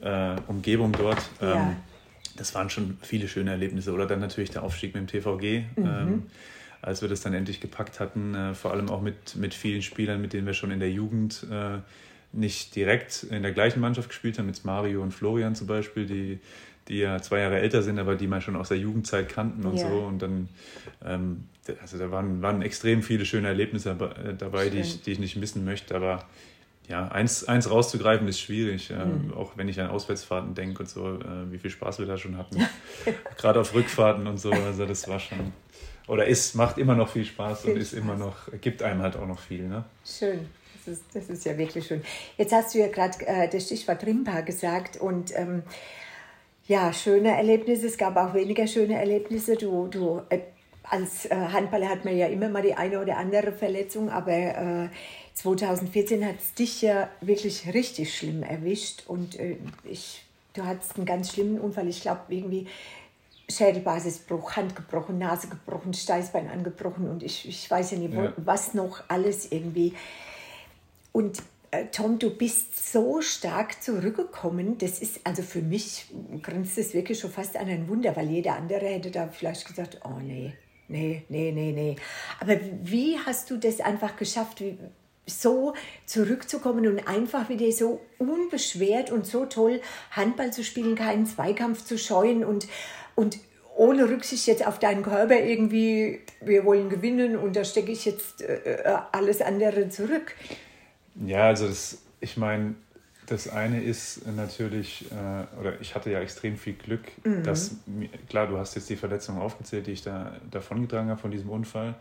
äh, 0.00 0.36
Umgebung 0.48 0.92
dort. 0.92 1.18
Ja. 1.40 1.54
Ähm, 1.54 1.76
das 2.36 2.54
waren 2.54 2.68
schon 2.68 2.98
viele 3.02 3.28
schöne 3.28 3.50
Erlebnisse. 3.50 3.92
Oder 3.92 4.06
dann 4.06 4.20
natürlich 4.20 4.50
der 4.50 4.62
Aufstieg 4.62 4.94
mit 4.94 5.10
dem 5.10 5.22
TVG. 5.22 5.64
Mhm. 5.76 5.86
Ähm, 5.86 6.22
als 6.86 7.02
wir 7.02 7.08
das 7.08 7.20
dann 7.20 7.34
endlich 7.34 7.60
gepackt 7.60 7.98
hatten, 7.98 8.34
äh, 8.34 8.54
vor 8.54 8.70
allem 8.70 8.88
auch 8.90 9.02
mit, 9.02 9.34
mit 9.34 9.54
vielen 9.54 9.82
Spielern, 9.82 10.20
mit 10.20 10.32
denen 10.32 10.46
wir 10.46 10.54
schon 10.54 10.70
in 10.70 10.78
der 10.78 10.90
Jugend 10.90 11.44
äh, 11.50 11.78
nicht 12.32 12.76
direkt 12.76 13.24
in 13.24 13.42
der 13.42 13.50
gleichen 13.50 13.80
Mannschaft 13.80 14.08
gespielt 14.08 14.38
haben, 14.38 14.46
mit 14.46 14.64
Mario 14.64 15.02
und 15.02 15.10
Florian 15.10 15.56
zum 15.56 15.66
Beispiel, 15.66 16.06
die, 16.06 16.38
die 16.86 16.98
ja 16.98 17.20
zwei 17.20 17.40
Jahre 17.40 17.58
älter 17.58 17.82
sind, 17.82 17.98
aber 17.98 18.14
die 18.14 18.28
man 18.28 18.40
schon 18.40 18.54
aus 18.54 18.68
der 18.68 18.78
Jugendzeit 18.78 19.28
kannten 19.28 19.66
und 19.66 19.76
ja. 19.76 19.88
so. 19.88 19.96
Und 19.96 20.22
dann, 20.22 20.48
ähm, 21.04 21.48
also 21.80 21.98
da 21.98 22.12
waren, 22.12 22.40
waren 22.40 22.62
extrem 22.62 23.02
viele 23.02 23.24
schöne 23.24 23.48
Erlebnisse 23.48 23.96
dabei, 24.38 24.68
die 24.68 24.78
ich, 24.78 25.02
die 25.02 25.10
ich 25.10 25.18
nicht 25.18 25.34
missen 25.34 25.64
möchte. 25.64 25.96
Aber 25.96 26.24
ja, 26.88 27.08
eins, 27.08 27.42
eins 27.42 27.68
rauszugreifen 27.68 28.28
ist 28.28 28.38
schwierig. 28.38 28.90
Mhm. 28.90 29.34
auch 29.34 29.56
wenn 29.56 29.68
ich 29.68 29.80
an 29.80 29.88
Auswärtsfahrten 29.88 30.54
denke 30.54 30.84
und 30.84 30.88
so, 30.88 31.18
äh, 31.18 31.50
wie 31.50 31.58
viel 31.58 31.70
Spaß 31.70 31.98
wir 31.98 32.06
da 32.06 32.16
schon 32.16 32.38
hatten. 32.38 32.64
Gerade 33.36 33.58
auf 33.58 33.74
Rückfahrten 33.74 34.28
und 34.28 34.38
so. 34.38 34.52
Also 34.52 34.86
das 34.86 35.08
war 35.08 35.18
schon, 35.18 35.52
oder 36.06 36.26
ist, 36.26 36.54
macht 36.54 36.78
immer 36.78 36.94
noch 36.94 37.08
viel 37.08 37.24
Spaß 37.24 37.62
viel 37.62 37.72
und 37.72 37.80
ist 37.80 37.90
Spaß. 37.90 38.00
immer 38.00 38.16
noch, 38.16 38.36
gibt 38.60 38.82
einem 38.82 39.02
halt 39.02 39.16
auch 39.16 39.26
noch 39.26 39.40
viel. 39.40 39.66
Ne? 39.66 39.84
Schön. 40.04 40.48
Das 40.84 40.98
ist, 40.98 41.04
das 41.12 41.28
ist 41.28 41.44
ja 41.44 41.58
wirklich 41.58 41.86
schön. 41.86 42.02
Jetzt 42.38 42.52
hast 42.52 42.74
du 42.74 42.78
ja 42.78 42.88
gerade 42.88 43.26
äh, 43.26 43.48
das 43.48 43.64
Stichwort 43.64 44.04
Rimpa 44.06 44.42
gesagt 44.42 44.96
und 44.96 45.36
ähm, 45.36 45.64
ja, 46.68 46.92
schöne 46.92 47.36
Erlebnisse. 47.36 47.86
Es 47.86 47.98
gab 47.98 48.16
auch 48.16 48.34
weniger 48.34 48.66
schöne 48.66 48.96
Erlebnisse. 48.96 49.56
Du, 49.56 49.88
du 49.88 50.22
äh, 50.28 50.40
als 50.88 51.26
äh, 51.26 51.34
Handballer 51.34 51.88
hat 51.88 52.04
man 52.04 52.16
ja 52.16 52.26
immer 52.26 52.48
mal 52.48 52.62
die 52.62 52.74
eine 52.74 53.00
oder 53.00 53.16
andere 53.16 53.52
Verletzung, 53.52 54.10
aber 54.10 54.32
äh, 54.32 54.88
2014 55.34 56.24
hat 56.24 56.36
es 56.40 56.54
dich 56.54 56.82
ja 56.82 57.10
wirklich 57.20 57.72
richtig 57.74 58.16
schlimm 58.16 58.42
erwischt 58.42 59.02
und 59.06 59.38
äh, 59.38 59.56
ich, 59.84 60.24
du 60.54 60.64
hattest 60.64 60.96
einen 60.96 61.06
ganz 61.06 61.32
schlimmen 61.32 61.60
Unfall. 61.60 61.88
Ich 61.88 62.00
glaube, 62.00 62.20
irgendwie 62.28 62.66
Schädelbasisbruch, 63.48 64.56
Hand 64.56 64.74
gebrochen, 64.74 65.18
Nase 65.18 65.48
gebrochen, 65.48 65.94
Steißbein 65.94 66.48
angebrochen 66.48 67.08
und 67.08 67.22
ich, 67.22 67.48
ich 67.48 67.70
weiß 67.70 67.92
ja 67.92 67.98
nicht, 67.98 68.14
ja. 68.14 68.32
was 68.36 68.74
noch 68.74 69.04
alles 69.08 69.52
irgendwie. 69.52 69.94
Und 71.12 71.42
äh, 71.70 71.86
Tom, 71.86 72.18
du 72.18 72.30
bist 72.30 72.92
so 72.92 73.20
stark 73.22 73.82
zurückgekommen. 73.82 74.78
Das 74.78 74.98
ist 74.98 75.20
also 75.24 75.42
für 75.42 75.62
mich 75.62 76.06
grenzt 76.42 76.76
es 76.78 76.92
wirklich 76.92 77.20
schon 77.20 77.30
fast 77.30 77.56
an 77.56 77.68
ein 77.68 77.88
Wunder, 77.88 78.16
weil 78.16 78.28
jeder 78.28 78.56
andere 78.56 78.86
hätte 78.86 79.10
da 79.10 79.28
vielleicht 79.28 79.66
gesagt, 79.66 80.00
oh 80.04 80.18
nee, 80.20 80.52
nee, 80.88 81.24
nee, 81.28 81.52
nee, 81.52 81.72
nee. 81.72 81.96
Aber 82.40 82.58
wie 82.82 83.18
hast 83.18 83.50
du 83.50 83.56
das 83.56 83.80
einfach 83.80 84.16
geschafft? 84.16 84.60
Wie, 84.60 84.76
so 85.28 85.74
zurückzukommen 86.06 86.86
und 86.86 87.08
einfach 87.08 87.48
wieder 87.48 87.70
so 87.72 88.00
unbeschwert 88.18 89.10
und 89.10 89.26
so 89.26 89.46
toll 89.46 89.80
Handball 90.12 90.52
zu 90.52 90.62
spielen, 90.62 90.94
keinen 90.94 91.26
Zweikampf 91.26 91.84
zu 91.84 91.98
scheuen 91.98 92.44
und, 92.44 92.68
und 93.16 93.38
ohne 93.76 94.08
Rücksicht 94.08 94.46
jetzt 94.46 94.66
auf 94.66 94.78
deinen 94.78 95.02
Körper 95.02 95.38
irgendwie, 95.38 96.20
wir 96.40 96.64
wollen 96.64 96.88
gewinnen 96.88 97.36
und 97.36 97.56
da 97.56 97.64
stecke 97.64 97.92
ich 97.92 98.04
jetzt 98.04 98.42
äh, 98.42 98.82
äh 98.84 98.98
alles 99.12 99.42
andere 99.42 99.88
zurück. 99.90 100.34
Ja, 101.26 101.48
also 101.48 101.66
das, 101.66 101.98
ich 102.20 102.36
meine, 102.36 102.74
das 103.26 103.48
eine 103.48 103.82
ist 103.82 104.26
natürlich, 104.26 105.06
äh, 105.10 105.58
oder 105.60 105.80
ich 105.80 105.94
hatte 105.94 106.10
ja 106.10 106.20
extrem 106.20 106.56
viel 106.56 106.74
Glück, 106.74 107.02
mhm. 107.24 107.42
dass, 107.42 107.76
klar, 108.28 108.46
du 108.46 108.56
hast 108.56 108.76
jetzt 108.76 108.88
die 108.88 108.96
Verletzungen 108.96 109.40
aufgezählt, 109.40 109.86
die 109.86 109.92
ich 109.92 110.02
da 110.02 110.36
davongetragen 110.50 111.10
habe 111.10 111.20
von 111.20 111.30
diesem 111.30 111.50
Unfall. 111.50 111.94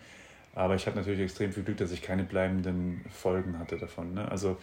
Aber 0.53 0.75
ich 0.75 0.85
hatte 0.87 0.97
natürlich 0.97 1.21
extrem 1.21 1.51
viel 1.51 1.63
Glück, 1.63 1.77
dass 1.77 1.91
ich 1.91 2.01
keine 2.01 2.23
bleibenden 2.23 3.03
Folgen 3.11 3.59
hatte 3.59 3.77
davon. 3.77 4.13
Ne? 4.13 4.31
Also 4.31 4.57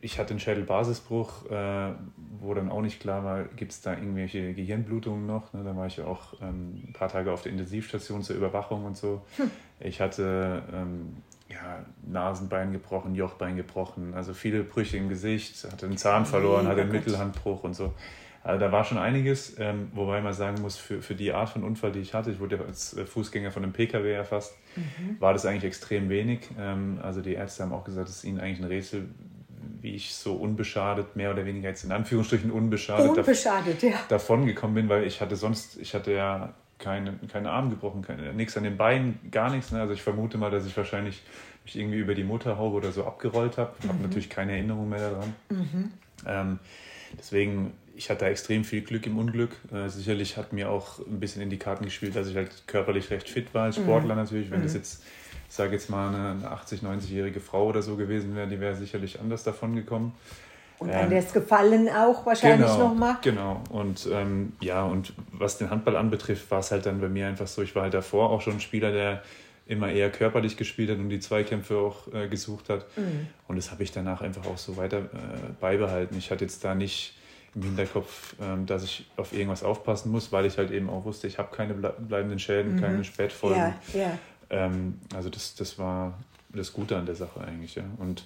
ich 0.00 0.18
hatte 0.18 0.30
einen 0.30 0.40
Schädelbasisbruch, 0.40 1.50
äh, 1.50 1.92
wo 2.40 2.54
dann 2.54 2.70
auch 2.70 2.82
nicht 2.82 3.00
klar 3.00 3.24
war, 3.24 3.44
gibt 3.44 3.72
es 3.72 3.80
da 3.80 3.92
irgendwelche 3.92 4.54
Gehirnblutungen 4.54 5.26
noch. 5.26 5.52
Ne? 5.52 5.62
Da 5.64 5.76
war 5.76 5.86
ich 5.86 6.00
auch 6.00 6.34
ähm, 6.40 6.82
ein 6.88 6.92
paar 6.92 7.08
Tage 7.08 7.32
auf 7.32 7.42
der 7.42 7.52
Intensivstation 7.52 8.22
zur 8.22 8.36
Überwachung 8.36 8.84
und 8.84 8.96
so. 8.96 9.22
Hm. 9.36 9.50
Ich 9.80 10.00
hatte 10.00 10.62
ähm, 10.72 11.16
ja, 11.48 11.84
Nasenbein 12.06 12.72
gebrochen, 12.72 13.14
Jochbein 13.14 13.56
gebrochen, 13.56 14.14
also 14.14 14.34
viele 14.34 14.62
Brüche 14.64 14.96
im 14.96 15.08
Gesicht, 15.08 15.64
hatte 15.70 15.86
einen 15.86 15.96
Zahn 15.96 16.26
verloren, 16.26 16.66
hatte 16.66 16.82
einen 16.82 16.92
Mittelhandbruch 16.92 17.62
und 17.64 17.74
so. 17.74 17.92
Also 18.46 18.60
da 18.60 18.70
war 18.70 18.84
schon 18.84 18.98
einiges, 18.98 19.58
ähm, 19.58 19.90
wobei 19.92 20.20
man 20.20 20.32
sagen 20.32 20.62
muss, 20.62 20.76
für, 20.76 21.02
für 21.02 21.16
die 21.16 21.32
Art 21.32 21.48
von 21.48 21.64
Unfall, 21.64 21.90
die 21.90 21.98
ich 21.98 22.14
hatte, 22.14 22.30
ich 22.30 22.38
wurde 22.38 22.56
ja 22.56 22.62
als 22.62 22.96
äh, 22.96 23.04
Fußgänger 23.04 23.50
von 23.50 23.64
einem 23.64 23.72
Pkw 23.72 24.12
erfasst, 24.12 24.56
mhm. 24.76 25.20
war 25.20 25.32
das 25.32 25.44
eigentlich 25.46 25.64
extrem 25.64 26.08
wenig. 26.08 26.48
Ähm, 26.56 27.00
also 27.02 27.22
die 27.22 27.34
Ärzte 27.34 27.64
haben 27.64 27.72
auch 27.72 27.82
gesagt, 27.82 28.08
es 28.08 28.18
ist 28.18 28.24
ihnen 28.24 28.38
eigentlich 28.38 28.60
ein 28.60 28.66
Rätsel, 28.66 29.08
wie 29.80 29.94
ich 29.94 30.14
so 30.14 30.34
unbeschadet, 30.34 31.16
mehr 31.16 31.30
oder 31.30 31.44
weniger 31.44 31.68
jetzt 31.68 31.84
in 31.84 31.92
Anführungsstrichen 31.92 32.50
unbeschadet, 32.50 33.10
unbeschadet 33.10 33.82
dav 33.82 33.90
ja. 33.90 33.98
davon 34.08 34.46
gekommen 34.46 34.74
bin, 34.74 34.88
weil 34.88 35.04
ich 35.04 35.20
hatte 35.20 35.36
sonst, 35.36 35.78
ich 35.78 35.94
hatte 35.94 36.12
ja 36.12 36.54
keine, 36.78 37.14
keine 37.32 37.50
Arme 37.50 37.70
gebrochen, 37.70 38.02
keine, 38.02 38.32
nichts 38.34 38.56
an 38.56 38.64
den 38.64 38.76
Beinen, 38.76 39.18
gar 39.30 39.50
nichts. 39.50 39.72
Ne? 39.72 39.80
Also 39.80 39.94
ich 39.94 40.02
vermute 40.02 40.38
mal, 40.38 40.50
dass 40.50 40.66
ich 40.66 40.76
wahrscheinlich 40.76 41.22
mich 41.64 41.76
irgendwie 41.76 41.98
über 41.98 42.14
die 42.14 42.24
Motorhaube 42.24 42.76
oder 42.76 42.92
so 42.92 43.04
abgerollt 43.04 43.58
habe. 43.58 43.72
Ich 43.78 43.84
mhm. 43.84 43.90
habe 43.90 44.02
natürlich 44.02 44.28
keine 44.28 44.52
Erinnerung 44.52 44.88
mehr 44.88 45.10
daran. 45.10 45.34
Mhm. 45.50 45.92
Ähm, 46.26 46.58
deswegen 47.18 47.72
ich 47.96 48.10
hatte 48.10 48.26
extrem 48.26 48.64
viel 48.64 48.82
Glück 48.82 49.06
im 49.06 49.18
Unglück. 49.18 49.56
Äh, 49.72 49.88
sicherlich 49.88 50.36
hat 50.36 50.52
mir 50.52 50.70
auch 50.70 50.98
ein 50.98 51.18
bisschen 51.18 51.42
in 51.42 51.50
die 51.50 51.58
Karten 51.58 51.84
gespielt, 51.84 52.14
dass 52.14 52.28
ich 52.28 52.36
halt 52.36 52.66
körperlich 52.66 53.10
recht 53.10 53.28
fit 53.28 53.54
war 53.54 53.64
als 53.64 53.78
mhm. 53.78 53.84
Sportler 53.84 54.14
mhm. 54.14 54.20
natürlich. 54.20 54.50
Wenn 54.50 54.60
mhm. 54.60 54.64
das 54.64 54.74
jetzt, 54.74 55.04
ich 55.48 55.54
sage 55.54 55.72
jetzt 55.72 55.90
mal, 55.90 56.08
eine 56.08 56.48
80-, 56.48 56.82
90-jährige 56.82 57.40
Frau 57.40 57.66
oder 57.66 57.82
so 57.82 57.96
gewesen 57.96 58.34
wäre, 58.34 58.48
die 58.48 58.60
wäre 58.60 58.74
sicherlich 58.74 59.20
anders 59.20 59.44
davon 59.44 59.74
gekommen. 59.74 60.12
Und 60.78 60.90
ähm, 60.90 61.10
das 61.10 61.32
Gefallen 61.32 61.88
auch 61.88 62.26
wahrscheinlich 62.26 62.70
genau, 62.70 62.88
nochmal. 62.88 63.16
Genau. 63.22 63.62
Und 63.70 64.08
ähm, 64.12 64.52
ja, 64.60 64.84
und 64.84 65.14
was 65.32 65.56
den 65.58 65.70
Handball 65.70 65.96
anbetrifft, 65.96 66.50
war 66.50 66.58
es 66.58 66.70
halt 66.70 66.84
dann 66.84 67.00
bei 67.00 67.08
mir 67.08 67.26
einfach 67.26 67.46
so, 67.46 67.62
ich 67.62 67.74
war 67.74 67.84
halt 67.84 67.94
davor 67.94 68.30
auch 68.30 68.42
schon 68.42 68.54
ein 68.54 68.60
Spieler, 68.60 68.92
der 68.92 69.22
immer 69.66 69.90
eher 69.90 70.10
körperlich 70.10 70.56
gespielt 70.56 70.90
hat 70.90 70.98
und 70.98 71.08
die 71.08 71.18
Zweikämpfe 71.18 71.78
auch 71.78 72.12
äh, 72.12 72.28
gesucht 72.28 72.68
hat. 72.68 72.86
Mhm. 72.96 73.26
Und 73.48 73.56
das 73.56 73.70
habe 73.70 73.82
ich 73.82 73.90
danach 73.90 74.20
einfach 74.20 74.46
auch 74.46 74.58
so 74.58 74.76
weiter 74.76 74.98
äh, 74.98 75.02
beibehalten. 75.60 76.16
Ich 76.18 76.30
hatte 76.30 76.44
jetzt 76.44 76.62
da 76.62 76.74
nicht 76.74 77.14
im 77.54 77.62
Hinterkopf, 77.62 78.36
ähm, 78.40 78.66
dass 78.66 78.84
ich 78.84 79.10
auf 79.16 79.32
irgendwas 79.32 79.64
aufpassen 79.64 80.12
muss, 80.12 80.30
weil 80.30 80.44
ich 80.44 80.58
halt 80.58 80.70
eben 80.70 80.90
auch 80.90 81.04
wusste, 81.04 81.26
ich 81.26 81.38
habe 81.38 81.56
keine 81.56 81.74
bleibenden 81.74 82.38
Schäden, 82.38 82.76
mhm. 82.76 82.80
keine 82.80 83.02
Spätfolgen. 83.02 83.58
Ja, 83.58 83.74
ja. 83.94 84.18
Ähm, 84.50 84.98
also 85.14 85.30
das, 85.30 85.54
das 85.54 85.78
war 85.78 86.14
das 86.50 86.72
Gute 86.72 86.96
an 86.96 87.06
der 87.06 87.14
Sache 87.14 87.40
eigentlich. 87.40 87.74
Ja. 87.74 87.84
Und 87.98 88.24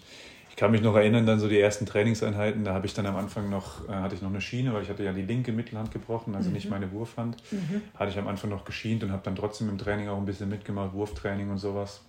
ich 0.50 0.56
kann 0.56 0.70
mich 0.70 0.82
noch 0.82 0.94
erinnern, 0.94 1.26
dann 1.26 1.38
so 1.38 1.48
die 1.48 1.58
ersten 1.58 1.86
Trainingseinheiten, 1.86 2.64
da 2.64 2.74
habe 2.74 2.86
ich 2.86 2.94
dann 2.94 3.06
am 3.06 3.16
Anfang 3.16 3.48
noch, 3.48 3.88
äh, 3.88 3.92
hatte 3.92 4.14
ich 4.14 4.22
noch 4.22 4.30
eine 4.30 4.40
Schiene, 4.40 4.74
weil 4.74 4.82
ich 4.82 4.90
hatte 4.90 5.04
ja 5.04 5.12
die 5.12 5.22
linke 5.22 5.52
Mittelhand 5.52 5.90
gebrochen, 5.90 6.34
also 6.34 6.48
mhm. 6.48 6.54
nicht 6.54 6.68
meine 6.68 6.90
Wurfhand. 6.92 7.36
Mhm. 7.50 7.82
Hatte 7.94 8.10
ich 8.10 8.18
am 8.18 8.28
Anfang 8.28 8.50
noch 8.50 8.64
geschient 8.64 9.02
und 9.02 9.12
habe 9.12 9.22
dann 9.24 9.36
trotzdem 9.36 9.68
im 9.68 9.78
Training 9.78 10.08
auch 10.08 10.18
ein 10.18 10.26
bisschen 10.26 10.48
mitgemacht, 10.48 10.92
Wurftraining 10.92 11.50
und 11.50 11.58
sowas. 11.58 12.02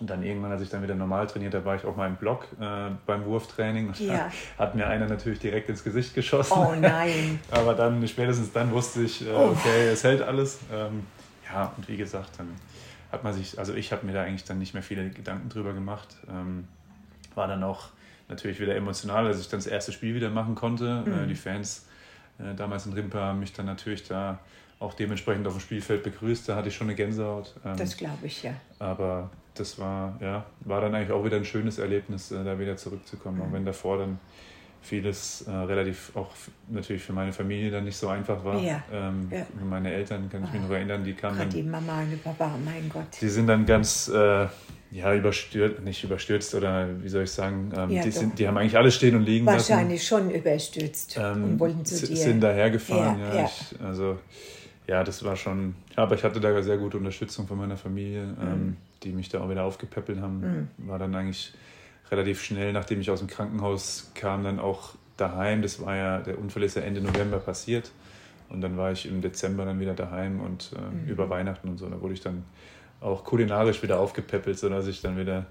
Und 0.00 0.08
dann 0.10 0.22
irgendwann, 0.22 0.52
als 0.52 0.62
ich 0.62 0.68
dann 0.68 0.82
wieder 0.82 0.94
normal 0.94 1.26
trainiert 1.26 1.54
habe, 1.54 1.64
war 1.64 1.74
ich 1.74 1.84
auch 1.84 1.96
mal 1.96 2.06
im 2.06 2.16
Block 2.16 2.46
äh, 2.60 2.90
beim 3.04 3.24
Wurftraining. 3.24 3.88
Und 3.88 3.98
ja. 3.98 4.30
hat 4.58 4.74
mir 4.76 4.86
einer 4.86 5.06
natürlich 5.08 5.40
direkt 5.40 5.68
ins 5.68 5.82
Gesicht 5.82 6.14
geschossen. 6.14 6.52
Oh 6.56 6.74
nein. 6.78 7.40
Aber 7.50 7.74
dann, 7.74 8.06
spätestens 8.06 8.52
dann 8.52 8.70
wusste 8.70 9.02
ich, 9.02 9.26
äh, 9.26 9.32
oh. 9.32 9.50
okay, 9.50 9.88
es 9.88 10.04
hält 10.04 10.22
alles. 10.22 10.60
Ähm, 10.72 11.04
ja, 11.50 11.72
und 11.76 11.88
wie 11.88 11.96
gesagt, 11.96 12.30
dann 12.38 12.48
hat 13.10 13.24
man 13.24 13.32
sich, 13.32 13.58
also 13.58 13.74
ich 13.74 13.92
habe 13.92 14.06
mir 14.06 14.12
da 14.12 14.22
eigentlich 14.22 14.44
dann 14.44 14.58
nicht 14.58 14.74
mehr 14.74 14.82
viele 14.82 15.08
Gedanken 15.10 15.48
drüber 15.48 15.72
gemacht. 15.72 16.16
Ähm, 16.28 16.68
war 17.34 17.48
dann 17.48 17.62
auch 17.62 17.88
natürlich 18.28 18.60
wieder 18.60 18.76
emotional, 18.76 19.26
als 19.26 19.40
ich 19.40 19.48
dann 19.48 19.60
das 19.60 19.66
erste 19.66 19.92
Spiel 19.92 20.14
wieder 20.14 20.30
machen 20.30 20.54
konnte. 20.54 21.04
Äh, 21.06 21.08
mhm. 21.08 21.24
Äh, 21.24 21.26
die 21.26 21.34
Fans 21.34 21.86
äh, 22.38 22.54
damals 22.54 22.86
in 22.86 22.92
Rimpa 22.92 23.18
haben 23.18 23.40
mich 23.40 23.52
dann 23.52 23.66
natürlich 23.66 24.06
da 24.06 24.38
auch 24.80 24.94
dementsprechend 24.94 25.46
auf 25.46 25.54
dem 25.54 25.60
Spielfeld 25.60 26.02
begrüßt. 26.02 26.48
Da 26.48 26.56
hatte 26.56 26.68
ich 26.68 26.76
schon 26.76 26.86
eine 26.86 26.94
Gänsehaut. 26.94 27.54
Ähm, 27.64 27.76
das 27.76 27.96
glaube 27.96 28.26
ich, 28.26 28.42
ja. 28.42 28.52
Aber 28.78 29.30
das 29.54 29.78
war, 29.78 30.16
ja, 30.20 30.46
war 30.60 30.80
dann 30.80 30.94
eigentlich 30.94 31.10
auch 31.10 31.24
wieder 31.24 31.36
ein 31.36 31.44
schönes 31.44 31.78
Erlebnis, 31.78 32.30
äh, 32.30 32.44
da 32.44 32.58
wieder 32.58 32.76
zurückzukommen. 32.76 33.38
Mhm. 33.38 33.42
Auch 33.42 33.52
wenn 33.52 33.64
davor 33.64 33.98
dann 33.98 34.20
vieles 34.82 35.42
äh, 35.46 35.50
relativ 35.50 36.12
auch 36.14 36.30
natürlich 36.68 37.02
für 37.02 37.12
meine 37.12 37.32
Familie 37.32 37.70
dann 37.70 37.84
nicht 37.84 37.96
so 37.96 38.08
einfach 38.08 38.44
war. 38.44 38.60
Ja, 38.60 38.82
ähm, 38.92 39.28
ja. 39.30 39.46
Meine 39.68 39.92
Eltern 39.92 40.28
kann 40.30 40.44
ich 40.44 40.52
mich 40.52 40.62
noch 40.62 40.70
erinnern, 40.70 41.04
die 41.04 41.14
kamen 41.14 41.38
dann. 41.38 41.50
Die 41.50 41.62
Mama 41.62 42.00
und 42.00 42.10
die 42.10 42.16
Papa, 42.16 42.56
mein 42.64 42.88
Gott. 42.88 43.06
Die 43.20 43.28
sind 43.28 43.46
dann 43.46 43.66
ganz 43.66 44.08
äh, 44.08 44.46
ja, 44.90 45.14
überstürzt, 45.14 45.82
nicht 45.82 46.02
überstürzt 46.02 46.54
oder 46.54 46.88
wie 47.02 47.08
soll 47.08 47.24
ich 47.24 47.30
sagen, 47.30 47.70
ähm, 47.76 47.90
ja, 47.90 48.02
die, 48.02 48.10
sind, 48.10 48.38
die 48.38 48.48
haben 48.48 48.56
eigentlich 48.56 48.76
alles 48.76 48.94
stehen 48.94 49.16
und 49.16 49.24
liegen 49.24 49.44
Wahrscheinlich 49.44 50.10
lassen. 50.10 50.24
schon 50.24 50.30
überstürzt 50.30 51.18
ähm, 51.18 51.44
und 51.44 51.60
wollten 51.60 51.84
zu 51.84 52.06
dir. 52.06 52.16
Sind 52.16 52.40
dahergefahren, 52.40 53.20
ja. 53.20 53.34
ja. 53.34 53.44
Ich, 53.44 53.80
also 53.80 54.18
Ja, 54.88 55.04
das 55.04 55.22
war 55.22 55.36
schon, 55.36 55.74
aber 55.96 56.14
ich 56.14 56.24
hatte 56.24 56.40
da 56.40 56.62
sehr 56.62 56.78
gute 56.78 56.96
Unterstützung 56.96 57.46
von 57.46 57.58
meiner 57.58 57.76
Familie, 57.76 58.24
mhm. 58.24 58.36
ähm, 58.40 58.76
die 59.02 59.10
mich 59.10 59.28
da 59.28 59.40
auch 59.42 59.50
wieder 59.50 59.64
aufgepäppelt 59.64 60.18
haben. 60.20 60.40
Mhm. 60.40 60.88
War 60.88 60.98
dann 60.98 61.14
eigentlich 61.14 61.52
relativ 62.10 62.42
schnell, 62.42 62.72
nachdem 62.72 63.00
ich 63.00 63.10
aus 63.10 63.18
dem 63.18 63.28
Krankenhaus 63.28 64.10
kam, 64.14 64.44
dann 64.44 64.58
auch 64.58 64.94
daheim. 65.16 65.62
Das 65.62 65.84
war 65.84 65.96
ja, 65.96 66.18
der 66.18 66.38
Unfall 66.38 66.62
ist 66.62 66.76
ja 66.76 66.82
Ende 66.82 67.00
November 67.00 67.38
passiert. 67.38 67.90
Und 68.48 68.60
dann 68.62 68.76
war 68.76 68.92
ich 68.92 69.06
im 69.06 69.20
Dezember 69.20 69.64
dann 69.64 69.78
wieder 69.78 69.94
daheim 69.94 70.40
und 70.40 70.72
äh, 70.74 70.80
mhm. 70.80 71.08
über 71.08 71.28
Weihnachten 71.28 71.68
und 71.68 71.78
so. 71.78 71.88
Da 71.88 72.00
wurde 72.00 72.14
ich 72.14 72.20
dann 72.20 72.44
auch 73.00 73.24
kulinarisch 73.24 73.82
wieder 73.82 74.00
aufgepäppelt, 74.00 74.58
sodass 74.58 74.86
ich 74.86 75.02
dann 75.02 75.18
wieder 75.18 75.46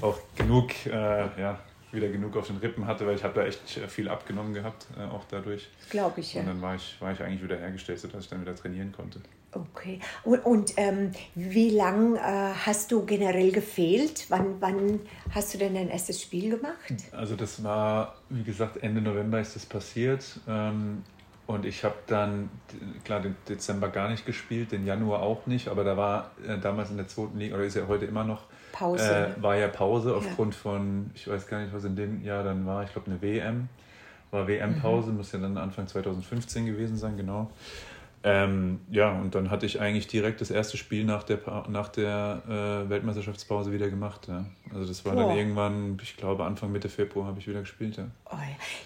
auch 0.00 0.18
genug, 0.34 0.86
äh, 0.86 1.40
ja, 1.40 1.60
wieder 1.92 2.08
genug 2.08 2.36
auf 2.36 2.48
den 2.48 2.56
Rippen 2.56 2.86
hatte, 2.86 3.06
weil 3.06 3.14
ich 3.14 3.22
habe 3.22 3.34
da 3.34 3.46
echt 3.46 3.60
viel 3.88 4.08
abgenommen 4.08 4.54
gehabt, 4.54 4.86
äh, 4.98 5.04
auch 5.04 5.24
dadurch. 5.30 5.68
Glaube 5.90 6.20
ich, 6.20 6.34
ja. 6.34 6.40
Und 6.40 6.48
dann 6.48 6.62
war 6.62 6.74
ich, 6.74 6.96
war 7.00 7.12
ich 7.12 7.22
eigentlich 7.22 7.42
wieder 7.42 7.56
hergestellt, 7.56 8.00
sodass 8.00 8.24
ich 8.24 8.30
dann 8.30 8.40
wieder 8.40 8.56
trainieren 8.56 8.92
konnte. 8.92 9.20
Okay. 9.54 10.00
Und, 10.24 10.44
und 10.44 10.72
ähm, 10.76 11.12
wie 11.34 11.70
lange 11.70 12.18
äh, 12.18 12.52
hast 12.66 12.90
du 12.90 13.04
generell 13.04 13.52
gefehlt? 13.52 14.26
Wann, 14.28 14.60
wann 14.60 15.00
hast 15.30 15.54
du 15.54 15.58
denn 15.58 15.74
dein 15.74 15.88
erstes 15.88 16.20
Spiel 16.20 16.50
gemacht? 16.50 16.94
Also 17.12 17.36
das 17.36 17.62
war, 17.62 18.16
wie 18.28 18.42
gesagt, 18.42 18.82
Ende 18.82 19.00
November 19.00 19.40
ist 19.40 19.54
das 19.54 19.64
passiert. 19.64 20.40
Ähm, 20.48 21.04
und 21.46 21.66
ich 21.66 21.84
habe 21.84 21.96
dann, 22.06 22.48
klar, 23.04 23.20
den 23.20 23.36
Dezember 23.48 23.88
gar 23.88 24.08
nicht 24.08 24.24
gespielt, 24.24 24.72
den 24.72 24.86
Januar 24.86 25.20
auch 25.20 25.46
nicht, 25.46 25.68
aber 25.68 25.84
da 25.84 25.96
war 25.96 26.30
äh, 26.46 26.58
damals 26.58 26.90
in 26.90 26.96
der 26.96 27.06
zweiten 27.06 27.38
Liga, 27.38 27.56
oder 27.56 27.64
ist 27.64 27.76
ja 27.76 27.86
heute 27.86 28.06
immer 28.06 28.24
noch, 28.24 28.44
Pause. 28.72 29.34
Äh, 29.38 29.42
war 29.42 29.54
ja 29.54 29.68
Pause 29.68 30.16
aufgrund 30.16 30.54
ja. 30.54 30.60
von, 30.60 31.10
ich 31.14 31.28
weiß 31.28 31.46
gar 31.46 31.60
nicht, 31.60 31.72
was 31.72 31.84
in 31.84 31.94
dem 31.94 32.24
Jahr 32.24 32.42
dann 32.42 32.66
war, 32.66 32.82
ich 32.82 32.92
glaube 32.92 33.10
eine 33.10 33.22
WM. 33.22 33.68
War 34.30 34.48
WM-Pause, 34.48 35.10
mhm. 35.10 35.18
muss 35.18 35.30
ja 35.30 35.38
dann 35.38 35.56
Anfang 35.56 35.86
2015 35.86 36.66
gewesen 36.66 36.96
sein, 36.96 37.16
genau. 37.16 37.52
Ähm, 38.26 38.80
ja, 38.90 39.12
und 39.12 39.34
dann 39.34 39.50
hatte 39.50 39.66
ich 39.66 39.80
eigentlich 39.80 40.06
direkt 40.06 40.40
das 40.40 40.50
erste 40.50 40.78
Spiel 40.78 41.04
nach 41.04 41.24
der, 41.24 41.40
nach 41.68 41.88
der 41.88 42.42
äh, 42.48 42.88
Weltmeisterschaftspause 42.88 43.70
wieder 43.70 43.90
gemacht. 43.90 44.28
Ja. 44.28 44.46
Also 44.72 44.86
das 44.86 45.04
war 45.04 45.14
oh. 45.14 45.20
dann 45.20 45.36
irgendwann, 45.36 45.98
ich 46.02 46.16
glaube 46.16 46.44
Anfang 46.44 46.72
Mitte 46.72 46.88
Februar 46.88 47.26
habe 47.26 47.38
ich 47.38 47.46
wieder 47.46 47.60
gespielt. 47.60 47.98
Ja, 47.98 48.06
oh, 48.32 48.36